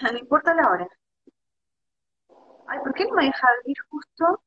Ah, 0.00 0.10
No 0.12 0.18
importa 0.18 0.52
la 0.54 0.68
hora. 0.68 0.88
Ay, 2.68 2.78
¿por 2.82 2.94
qué 2.94 3.04
no 3.04 3.14
me 3.14 3.24
deja 3.24 3.46
abrir 3.60 3.76
justo? 3.90 4.42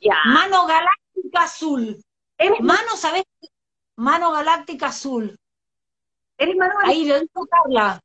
Ya. 0.00 0.16
Mano 0.26 0.66
galáctica 0.66 1.42
azul. 1.44 2.02
¿Eres, 2.38 2.60
Mano, 2.60 2.96
¿sabes? 2.96 3.24
Mano 3.96 4.32
galáctica 4.32 4.88
azul. 4.88 5.38
Eres? 6.40 6.56
Ahí 6.84 7.04
lo 7.04 7.20
dijo 7.20 7.46
Carla. 7.46 8.00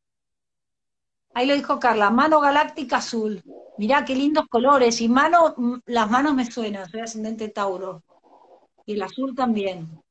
Ahí 1.34 1.48
lo 1.48 1.54
dijo 1.54 1.80
Carla, 1.80 2.10
mano 2.12 2.40
galáctica 2.40 2.98
azul. 2.98 3.44
Mirá 3.78 4.06
qué 4.06 4.16
lindos 4.16 4.48
colores. 4.48 5.02
Y 5.02 5.10
mano, 5.10 5.56
las 5.86 6.10
manos 6.10 6.34
me 6.34 6.50
suenan, 6.50 6.90
soy 6.90 7.02
ascendente 7.02 7.50
Tauro. 7.50 8.04
Y 8.86 8.94
el 8.94 9.02
azul 9.02 9.36
también. 9.36 10.02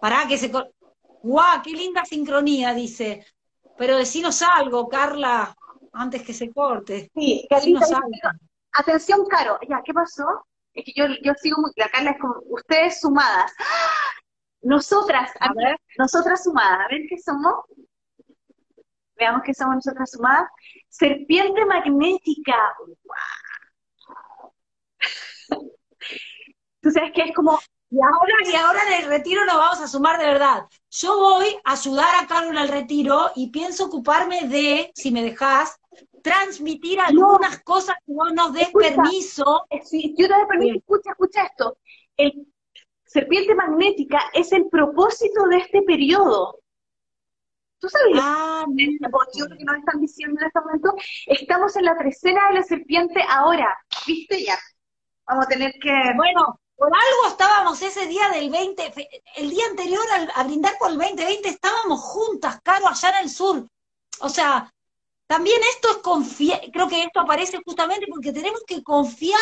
Pará 0.00 0.26
que 0.28 0.36
se... 0.38 0.50
¡Guau! 1.22 1.62
¡Qué 1.62 1.70
linda 1.70 2.04
sincronía! 2.04 2.74
Dice. 2.74 3.24
Pero 3.78 3.96
decinos 3.96 4.42
algo, 4.42 4.88
Carla, 4.88 5.56
antes 5.92 6.22
que 6.22 6.34
se 6.34 6.52
corte. 6.52 7.10
Sí, 7.14 7.46
Decinos 7.48 7.90
algo. 7.92 8.08
Atención, 8.72 9.24
Caro. 9.26 9.58
Ya, 9.68 9.82
¿qué 9.84 9.94
pasó? 9.94 10.26
Es 10.72 10.84
que 10.84 10.92
yo, 10.96 11.06
yo 11.22 11.32
sigo 11.40 11.60
muy, 11.60 11.70
la 11.76 11.88
Carla 11.88 12.10
es 12.10 12.20
como, 12.20 12.34
ustedes 12.50 13.00
sumadas. 13.00 13.52
¡Ah! 13.58 14.23
Nosotras, 14.64 15.30
A 15.40 15.52
ver. 15.54 15.76
nosotras 15.98 16.42
sumadas, 16.42 16.80
a 16.86 16.88
ver 16.90 17.02
qué 17.08 17.18
somos. 17.18 17.54
Veamos 19.16 19.42
qué 19.44 19.54
somos 19.54 19.76
nosotras 19.76 20.10
sumadas. 20.10 20.48
Serpiente 20.88 21.64
magnética. 21.66 22.56
¡Guau! 23.04 24.52
Tú 26.80 26.90
sabes 26.90 27.12
que 27.14 27.22
es 27.22 27.34
como, 27.34 27.58
Y 27.90 27.98
ahora, 28.02 28.34
y 28.44 28.54
ahora 28.56 28.80
en 28.88 29.02
el 29.04 29.08
retiro 29.08 29.44
nos 29.46 29.56
vamos 29.56 29.80
a 29.80 29.88
sumar 29.88 30.18
de 30.18 30.26
verdad. 30.26 30.64
Yo 30.90 31.16
voy 31.18 31.56
a 31.64 31.72
ayudar 31.72 32.14
a 32.22 32.26
Carlos 32.26 32.52
en 32.52 32.58
el 32.58 32.68
retiro 32.68 33.30
y 33.36 33.50
pienso 33.50 33.86
ocuparme 33.86 34.48
de, 34.48 34.90
si 34.94 35.10
me 35.10 35.22
dejas, 35.22 35.78
transmitir 36.22 37.00
algunas 37.00 37.62
cosas 37.62 37.96
que 38.04 38.12
vos 38.12 38.32
nos 38.32 38.52
des 38.52 38.64
Escucha. 38.68 38.88
permiso. 38.96 39.66
si 39.84 40.14
yo 40.16 40.26
te 40.28 40.34
doy 40.34 40.46
permiso, 40.48 40.76
escucha, 40.78 41.10
escucha 41.10 41.42
esto. 41.44 41.78
El 42.16 42.46
serpiente 43.14 43.54
magnética 43.54 44.20
es 44.34 44.52
el 44.52 44.68
propósito 44.68 45.44
de 45.48 45.58
este 45.58 45.82
periodo. 45.82 46.58
¿Tú 47.78 47.88
sabías? 47.88 48.20
Ah, 48.24 48.64
podio 49.10 49.46
que 49.56 49.64
nos 49.64 49.76
están 49.76 50.00
diciendo 50.00 50.40
en 50.40 50.46
este 50.46 50.60
momento, 50.60 50.94
estamos 51.26 51.76
en 51.76 51.84
la 51.84 51.96
trecena 51.96 52.40
de 52.48 52.54
la 52.54 52.62
serpiente 52.62 53.22
ahora, 53.28 53.76
¿viste 54.06 54.42
ya? 54.44 54.58
Vamos 55.26 55.44
a 55.46 55.48
tener 55.48 55.72
que... 55.80 55.92
bueno, 56.16 56.58
por 56.76 56.88
algo 56.88 57.28
estábamos 57.28 57.80
ese 57.82 58.06
día 58.06 58.28
del 58.30 58.50
20, 58.50 58.90
fe- 58.92 59.08
el 59.36 59.50
día 59.50 59.66
anterior 59.70 60.02
al- 60.14 60.32
a 60.34 60.44
brindar 60.44 60.72
por 60.78 60.90
el 60.90 60.98
2020, 60.98 61.48
estábamos 61.48 62.00
juntas, 62.00 62.58
Caro, 62.62 62.88
allá 62.88 63.10
en 63.10 63.24
el 63.24 63.30
sur. 63.30 63.66
O 64.20 64.28
sea, 64.28 64.72
también 65.26 65.60
esto 65.74 65.90
es 65.90 65.96
confiar, 65.98 66.60
creo 66.72 66.88
que 66.88 67.02
esto 67.02 67.20
aparece 67.20 67.60
justamente 67.64 68.06
porque 68.08 68.32
tenemos 68.32 68.62
que 68.66 68.82
confiar 68.82 69.40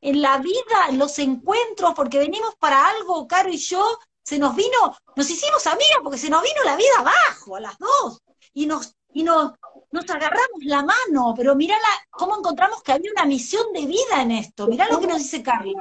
en 0.00 0.22
la 0.22 0.38
vida, 0.38 0.88
en 0.88 0.98
los 0.98 1.18
encuentros, 1.18 1.94
porque 1.94 2.18
venimos 2.18 2.54
para 2.56 2.88
algo, 2.88 3.26
Caro 3.26 3.50
y 3.50 3.58
yo, 3.58 3.98
se 4.22 4.38
nos 4.38 4.54
vino, 4.54 4.96
nos 5.16 5.28
hicimos 5.28 5.66
amigas 5.66 5.98
porque 6.02 6.18
se 6.18 6.30
nos 6.30 6.42
vino 6.42 6.62
la 6.64 6.76
vida 6.76 6.98
abajo 6.98 7.56
a 7.56 7.60
las 7.60 7.78
dos. 7.78 8.22
Y 8.52 8.66
nos, 8.66 8.94
y 9.12 9.22
nos, 9.22 9.52
nos 9.90 10.08
agarramos 10.10 10.62
la 10.62 10.82
mano, 10.82 11.34
pero 11.36 11.54
mirá 11.54 11.76
cómo 12.10 12.36
encontramos 12.38 12.82
que 12.82 12.92
había 12.92 13.10
una 13.12 13.24
misión 13.26 13.72
de 13.72 13.86
vida 13.86 14.22
en 14.22 14.32
esto. 14.32 14.66
Mirá 14.66 14.88
lo 14.88 15.00
que 15.00 15.06
nos 15.06 15.18
dice 15.18 15.42
Carla. 15.42 15.80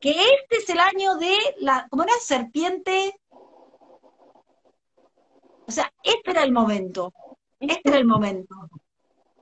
Que 0.00 0.10
este 0.10 0.56
es 0.58 0.68
el 0.68 0.80
año 0.80 1.16
de 1.16 1.36
la, 1.58 1.86
¿cómo 1.90 2.02
era? 2.02 2.12
Serpiente. 2.20 3.18
O 5.66 5.72
sea, 5.72 5.92
este 6.02 6.30
era 6.30 6.42
el 6.42 6.52
momento. 6.52 7.12
Este 7.58 7.88
era 7.88 7.98
el 7.98 8.06
momento. 8.06 8.54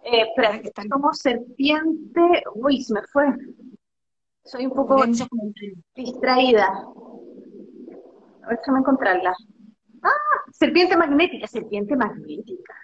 Eh, 0.05 0.27
espera, 0.29 0.61
como 0.91 1.13
serpiente. 1.15 2.21
Uy, 2.55 2.83
se 2.83 2.93
me 2.93 3.03
fue. 3.11 3.27
Soy 4.45 4.67
un 4.67 4.73
poco 4.73 5.03
distraída. 5.95 6.67
A 8.43 8.49
ver, 8.49 8.59
déjame 8.59 8.81
encontrarla. 8.81 9.35
Ah, 10.03 10.11
serpiente 10.53 10.97
magnética, 10.97 11.47
serpiente 11.47 11.97
magnética. 11.97 12.75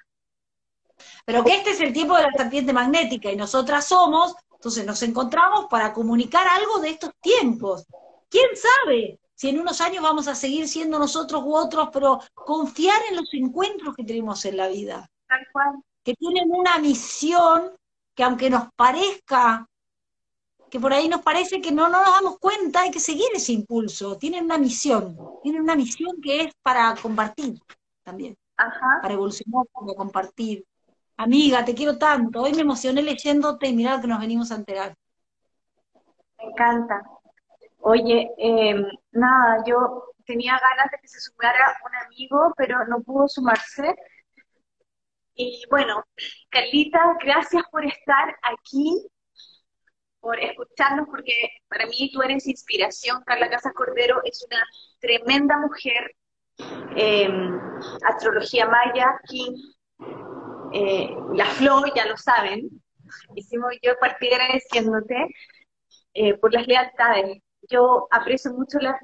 Pero 1.26 1.44
que 1.44 1.56
este 1.56 1.70
es 1.70 1.80
el 1.80 1.92
tiempo 1.92 2.16
de 2.16 2.22
la 2.22 2.32
serpiente 2.32 2.72
magnética 2.72 3.30
y 3.30 3.36
nosotras 3.36 3.84
somos, 3.86 4.34
entonces 4.52 4.86
nos 4.86 5.02
encontramos 5.02 5.66
para 5.66 5.92
comunicar 5.92 6.46
algo 6.48 6.80
de 6.80 6.90
estos 6.90 7.10
tiempos. 7.20 7.86
¿Quién 8.30 8.48
sabe 8.56 9.20
si 9.34 9.50
en 9.50 9.60
unos 9.60 9.82
años 9.82 10.02
vamos 10.02 10.28
a 10.28 10.34
seguir 10.34 10.66
siendo 10.66 10.98
nosotros 10.98 11.42
u 11.44 11.54
otros, 11.54 11.90
pero 11.92 12.20
confiar 12.32 13.00
en 13.10 13.16
los 13.16 13.28
encuentros 13.34 13.94
que 13.94 14.04
tenemos 14.04 14.42
en 14.46 14.56
la 14.56 14.68
vida? 14.68 15.10
Tal 15.28 15.46
cual. 15.52 15.82
Que 16.02 16.14
tienen 16.14 16.50
una 16.50 16.78
misión 16.78 17.72
que 18.14 18.24
aunque 18.24 18.50
nos 18.50 18.72
parezca 18.74 19.66
que 20.70 20.78
por 20.78 20.92
ahí 20.92 21.08
nos 21.08 21.22
parece 21.22 21.60
que 21.60 21.72
no, 21.72 21.88
no 21.88 22.00
nos 22.00 22.14
damos 22.14 22.38
cuenta, 22.38 22.82
hay 22.82 22.92
que 22.92 23.00
seguir 23.00 23.26
ese 23.34 23.52
impulso. 23.52 24.16
Tienen 24.16 24.44
una 24.44 24.56
misión, 24.56 25.16
tienen 25.42 25.62
una 25.62 25.74
misión 25.74 26.20
que 26.22 26.42
es 26.42 26.54
para 26.62 26.94
compartir 26.94 27.60
también, 28.04 28.36
para 29.02 29.12
evolucionar, 29.12 29.66
para 29.72 29.94
compartir. 29.94 30.64
Amiga, 31.16 31.64
te 31.64 31.74
quiero 31.74 31.98
tanto. 31.98 32.42
Hoy 32.42 32.54
me 32.54 32.62
emocioné 32.62 33.02
leyéndote 33.02 33.66
y 33.66 33.74
mirá 33.74 34.00
que 34.00 34.06
nos 34.06 34.20
venimos 34.20 34.52
a 34.52 34.54
enterar. 34.54 34.94
Me 36.38 36.44
encanta. 36.44 37.02
Oye, 37.80 38.30
em, 38.38 38.84
nada, 39.12 39.62
yo 39.66 40.04
tenía 40.24 40.52
ganas 40.52 40.90
de 40.92 40.98
que 40.98 41.08
se 41.08 41.20
sumara 41.20 41.78
un 41.84 41.94
amigo, 42.06 42.54
pero 42.56 42.86
no 42.86 43.00
pudo 43.00 43.26
sumarse. 43.28 43.94
Y 45.42 45.62
bueno, 45.70 46.04
Carlita, 46.50 47.16
gracias 47.18 47.62
por 47.72 47.82
estar 47.86 48.36
aquí 48.42 49.06
por 50.20 50.38
escucharnos, 50.38 51.08
porque 51.08 51.48
para 51.66 51.86
mí 51.86 52.10
tú 52.12 52.20
eres 52.20 52.46
inspiración. 52.46 53.22
Carla 53.24 53.48
Casas 53.48 53.72
Cordero 53.72 54.20
es 54.22 54.46
una 54.46 54.62
tremenda 54.98 55.56
mujer. 55.56 56.14
Em, 56.94 57.58
astrología 58.06 58.66
maya, 58.66 59.18
King, 59.26 59.56
eh, 60.74 61.08
la 61.32 61.46
flor, 61.46 61.90
ya 61.96 62.04
lo 62.04 62.18
saben. 62.18 62.68
Hicimos 63.34 63.72
yo 63.80 63.98
partir 63.98 64.34
agradeciéndote 64.34 65.26
eh, 66.12 66.34
por 66.34 66.52
las 66.52 66.66
lealtades. 66.66 67.38
Yo 67.70 68.08
aprecio 68.10 68.52
mucho 68.52 68.78
las, 68.78 69.00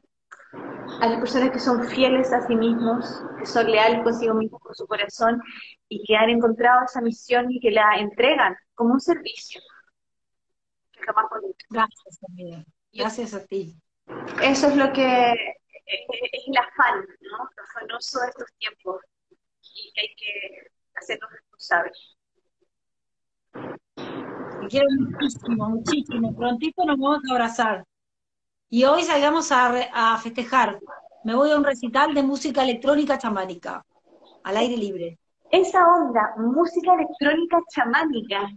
a 1.01 1.09
las 1.09 1.19
personas 1.19 1.51
que 1.51 1.59
son 1.59 1.85
fieles 1.85 2.33
a 2.33 2.47
sí 2.47 2.55
mismos, 2.55 3.23
que 3.39 3.47
son 3.47 3.71
leales 3.71 4.03
consigo 4.03 4.35
mismos, 4.35 4.61
con 4.61 4.75
su 4.75 4.87
corazón, 4.87 5.43
y 5.89 6.05
que 6.05 6.17
han 6.17 6.31
encontrado 6.31 6.85
esa 6.85 7.01
misión 7.01 7.51
y 7.51 7.61
que 7.61 7.71
la 7.71 7.99
entregan 7.99 8.57
como 8.75 8.95
un 8.95 9.01
servicio. 9.01 9.61
Gracias, 11.71 12.19
amiga. 12.29 12.65
Gracias 12.93 13.35
a 13.35 13.45
ti. 13.45 13.77
Eso 14.43 14.69
es 14.69 14.77
lo 14.77 14.93
que 14.93 15.33
es 15.33 16.45
el 16.47 16.57
afán, 16.57 17.07
¿no? 17.21 17.39
Lo 17.39 17.63
afanoso 17.63 18.21
de 18.21 18.29
estos 18.29 18.53
tiempos 18.59 19.03
y 19.63 19.93
que 19.93 20.01
hay 20.01 20.15
que 20.17 20.71
hacernos 20.95 21.31
responsables. 21.31 22.17
Te 24.61 24.67
quiero 24.69 24.87
muchísimo, 24.99 25.69
muchísimo. 25.69 26.37
Prontito 26.37 26.85
nos 26.85 26.99
vamos 26.99 27.21
a 27.29 27.33
abrazar. 27.33 27.85
Y 28.69 28.85
hoy 28.85 29.03
salgamos 29.05 29.53
a, 29.53 30.15
a 30.15 30.19
festejar. 30.19 30.79
Me 31.25 31.35
voy 31.35 31.51
a 31.51 31.57
un 31.57 31.65
recital 31.65 32.15
de 32.15 32.23
música 32.23 32.63
electrónica 32.63 33.19
chamánica, 33.19 33.85
al 34.45 34.57
aire 34.57 34.77
libre. 34.77 35.19
Esa 35.51 35.87
onda, 35.87 36.35
música 36.37 36.95
electrónica 36.95 37.59
chamánica, 37.73 38.49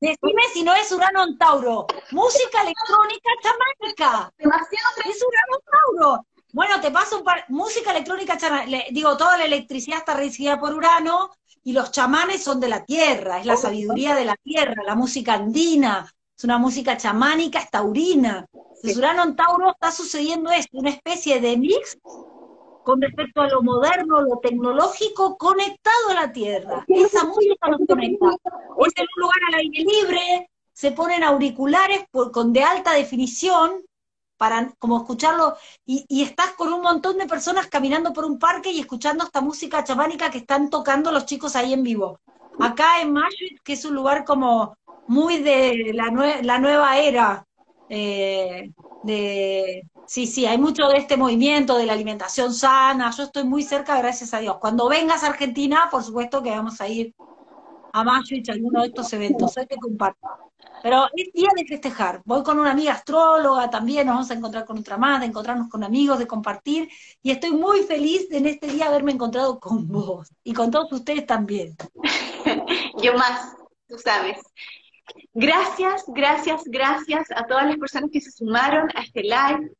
Decime 0.00 0.42
si 0.52 0.62
no 0.62 0.74
es 0.74 0.92
Urano 0.92 1.24
en 1.24 1.38
Tauro. 1.38 1.86
Música 2.12 2.62
electrónica 2.62 3.30
chamánica. 3.42 4.32
Demasiado. 4.38 4.86
Es 5.04 5.24
Urano 5.26 5.56
en 5.56 5.64
Tauro. 5.72 6.26
Bueno, 6.52 6.80
te 6.80 6.92
paso 6.92 7.18
un 7.18 7.24
par. 7.24 7.44
Música 7.48 7.90
electrónica 7.90 8.38
chamánica. 8.38 8.84
Digo, 8.92 9.16
toda 9.16 9.36
la 9.36 9.44
electricidad 9.44 9.98
está 9.98 10.14
regida 10.14 10.60
por 10.60 10.72
Urano 10.72 11.30
y 11.64 11.72
los 11.72 11.90
chamanes 11.90 12.44
son 12.44 12.60
de 12.60 12.68
la 12.68 12.84
tierra. 12.84 13.40
Es 13.40 13.46
la 13.46 13.56
sabiduría 13.56 14.14
de 14.14 14.24
la 14.24 14.36
tierra, 14.36 14.84
la 14.84 14.94
música 14.94 15.34
andina. 15.34 16.08
Es 16.38 16.44
una 16.44 16.58
música 16.58 16.96
chamánica, 16.96 17.58
es 17.58 17.68
taurina. 17.68 18.46
Urano 18.96 19.24
en 19.24 19.34
Tauro 19.34 19.72
está 19.72 19.90
sucediendo 19.90 20.52
esto, 20.52 20.78
una 20.78 20.90
especie 20.90 21.40
de 21.40 21.56
mix 21.56 21.98
con 22.84 23.02
respecto 23.02 23.40
a 23.40 23.48
lo 23.48 23.60
moderno, 23.60 24.20
lo 24.20 24.38
tecnológico, 24.38 25.36
conectado 25.36 26.10
a 26.10 26.14
la 26.14 26.32
tierra. 26.32 26.84
Esa 26.86 27.24
música 27.24 27.68
nos 27.68 27.80
conecta. 27.88 28.28
Es 28.28 28.92
en 28.94 29.06
un 29.16 29.22
lugar 29.22 29.38
al 29.48 29.54
aire 29.56 29.84
libre, 29.84 30.50
se 30.72 30.92
ponen 30.92 31.24
auriculares 31.24 32.04
con 32.12 32.52
de 32.52 32.62
alta 32.62 32.92
definición 32.92 33.72
para 34.36 34.72
como 34.78 34.98
escucharlo, 34.98 35.56
y, 35.84 36.22
estás 36.22 36.52
con 36.52 36.72
un 36.72 36.82
montón 36.82 37.18
de 37.18 37.26
personas 37.26 37.66
caminando 37.66 38.12
por 38.12 38.24
un 38.24 38.38
parque 38.38 38.70
y 38.70 38.78
escuchando 38.78 39.24
esta 39.24 39.40
música 39.40 39.82
chamánica 39.82 40.30
que 40.30 40.38
están 40.38 40.70
tocando 40.70 41.10
los 41.10 41.26
chicos 41.26 41.56
ahí 41.56 41.72
en 41.72 41.82
vivo. 41.82 42.20
Acá 42.60 43.00
en 43.00 43.12
Mashuit, 43.12 43.60
que 43.64 43.72
es 43.72 43.84
un 43.84 43.96
lugar 43.96 44.24
como 44.24 44.76
muy 45.08 45.38
de 45.38 45.92
la, 45.94 46.40
la 46.42 46.58
nueva 46.58 46.98
era, 46.98 47.46
eh, 47.88 48.70
de, 49.02 49.82
sí, 50.06 50.26
sí, 50.26 50.46
hay 50.46 50.58
mucho 50.58 50.86
de 50.88 50.98
este 50.98 51.16
movimiento 51.16 51.76
de 51.76 51.86
la 51.86 51.94
alimentación 51.94 52.52
sana, 52.52 53.10
yo 53.10 53.24
estoy 53.24 53.44
muy 53.44 53.62
cerca, 53.62 53.98
gracias 53.98 54.34
a 54.34 54.40
Dios. 54.40 54.58
Cuando 54.60 54.88
vengas 54.88 55.24
a 55.24 55.28
Argentina, 55.28 55.88
por 55.90 56.02
supuesto 56.02 56.42
que 56.42 56.50
vamos 56.50 56.80
a 56.80 56.88
ir 56.88 57.14
a 57.92 58.04
Mashuich, 58.04 58.48
a 58.50 58.52
alguno 58.52 58.82
de 58.82 58.88
estos 58.88 59.12
eventos, 59.12 59.56
hoy 59.56 59.66
te 59.66 59.76
comparto. 59.76 60.28
Pero 60.82 61.06
es 61.16 61.32
día 61.32 61.48
de 61.56 61.64
festejar. 61.64 62.22
Voy 62.24 62.42
con 62.42 62.58
una 62.60 62.70
amiga 62.70 62.92
astróloga 62.92 63.68
también, 63.70 64.06
nos 64.06 64.14
vamos 64.14 64.30
a 64.30 64.34
encontrar 64.34 64.64
con 64.64 64.78
otra 64.78 64.96
más, 64.96 65.20
de 65.20 65.26
encontrarnos 65.26 65.68
con 65.68 65.82
amigos, 65.82 66.18
de 66.18 66.26
compartir. 66.26 66.88
Y 67.22 67.30
estoy 67.30 67.52
muy 67.52 67.82
feliz 67.82 68.28
de 68.28 68.38
en 68.38 68.46
este 68.46 68.68
día 68.68 68.86
haberme 68.86 69.12
encontrado 69.12 69.58
con 69.58 69.88
vos 69.88 70.32
y 70.44 70.52
con 70.52 70.70
todos 70.70 70.92
ustedes 70.92 71.26
también. 71.26 71.76
Yo 73.02 73.14
más, 73.14 73.56
tú 73.88 73.98
sabes. 73.98 74.38
Gracias, 75.34 76.04
gracias, 76.08 76.62
gracias 76.66 77.30
a 77.34 77.46
todas 77.46 77.66
las 77.66 77.76
personas 77.76 78.10
que 78.12 78.20
se 78.20 78.30
sumaron 78.30 78.88
a 78.94 79.02
este 79.02 79.22
live. 79.22 79.72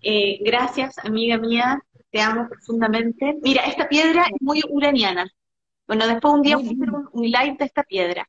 Eh, 0.00 0.38
gracias, 0.44 0.98
amiga 0.98 1.38
mía, 1.38 1.80
te 2.10 2.20
amo 2.20 2.48
profundamente. 2.48 3.38
Mira, 3.42 3.62
esta 3.64 3.88
piedra 3.88 4.24
es 4.24 4.40
muy 4.40 4.62
uraniana. 4.68 5.28
Bueno, 5.86 6.06
después 6.06 6.34
un 6.34 6.42
día 6.42 6.56
voy 6.56 6.68
a 6.68 6.72
hacer 6.72 6.90
un, 7.12 7.22
live 7.22 7.56
de 7.58 7.64
esta 7.64 7.82
piedra. 7.82 8.28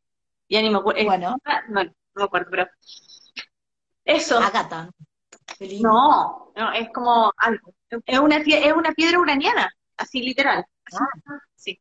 Ya 0.49 0.61
ni 0.61 0.69
me 0.69 0.77
acuerdo. 0.77 1.03
Bueno. 1.05 1.37
No, 1.69 1.83
no, 1.83 1.91
me 2.15 2.23
acuerdo, 2.23 2.47
pero... 2.51 2.67
Eso. 4.05 4.37
Agata. 4.37 4.89
No, 5.81 6.51
no, 6.55 6.71
es 6.73 6.89
como 6.93 7.31
algo. 7.37 7.73
Es 8.05 8.19
una, 8.19 8.37
es 8.37 8.73
una 8.73 8.91
piedra 8.91 9.19
uraniana, 9.19 9.69
así 9.97 10.21
literal. 10.21 10.65
Ah. 10.93 11.39
Sí. 11.55 11.79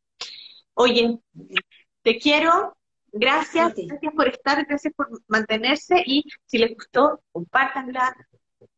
Oye, 0.75 1.19
te 2.03 2.19
quiero, 2.19 2.77
Gracias, 3.13 3.75
gracias 3.77 4.15
por 4.15 4.29
estar, 4.29 4.65
gracias 4.65 4.95
por 4.95 5.09
mantenerse 5.29 6.03
y 6.07 6.25
si 6.47 6.57
les 6.59 6.75
gustó, 6.75 7.21
compártanla, 7.31 8.17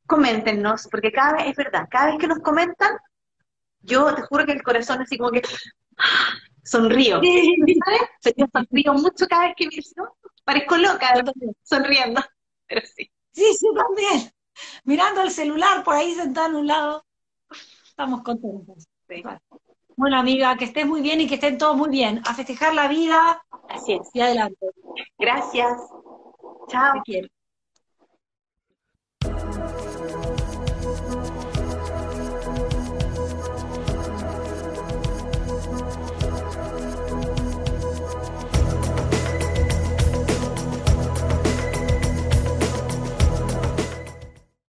coméntenos, 0.07 0.89
porque 0.91 1.13
cada 1.13 1.35
vez, 1.35 1.47
es 1.49 1.57
verdad, 1.57 1.87
cada 1.89 2.07
vez 2.07 2.17
que 2.19 2.27
nos 2.27 2.41
comentan, 2.41 2.97
yo 3.81 4.13
te 4.15 4.23
juro 4.23 4.45
que 4.45 4.53
el 4.53 4.63
corazón 4.63 5.01
así 5.03 5.17
como 5.17 5.31
que 5.31 5.43
sonrío. 6.65 7.21
¿Sabes? 7.21 8.37
Yo 8.37 8.47
sonrío 8.53 8.95
mucho 8.95 9.27
cada 9.29 9.47
vez 9.47 9.55
que 9.57 9.67
me 9.67 10.05
parezco 10.45 10.77
loca 10.79 11.15
sonriendo, 11.63 12.21
pero 12.67 12.81
sí. 12.85 13.11
Sí, 13.33 13.55
sí, 13.55 13.67
también. 13.75 14.31
Mirando 14.85 15.23
el 15.23 15.31
celular 15.31 15.85
por 15.85 15.95
ahí 15.95 16.15
sentado 16.15 16.49
en 16.49 16.55
un 16.57 16.67
lado, 16.67 17.05
estamos 17.85 18.23
contentos. 18.23 18.89
Bueno, 19.97 20.19
amiga, 20.19 20.57
que 20.57 20.65
estés 20.65 20.87
muy 20.87 21.03
bien 21.03 21.21
y 21.21 21.29
que 21.29 21.35
estén 21.35 21.59
todos 21.59 21.77
muy 21.77 21.89
bien. 21.89 22.21
A 22.27 22.35
festejar 22.35 22.75
la 22.75 22.89
vida. 22.89 23.43
Así 23.69 23.93
es. 23.93 24.11
Y 24.13 24.21
adelante. 24.21 24.67
Gracias. 25.19 25.81
Chao. 26.69 26.95
Te 26.95 27.01
quiero. 27.05 27.29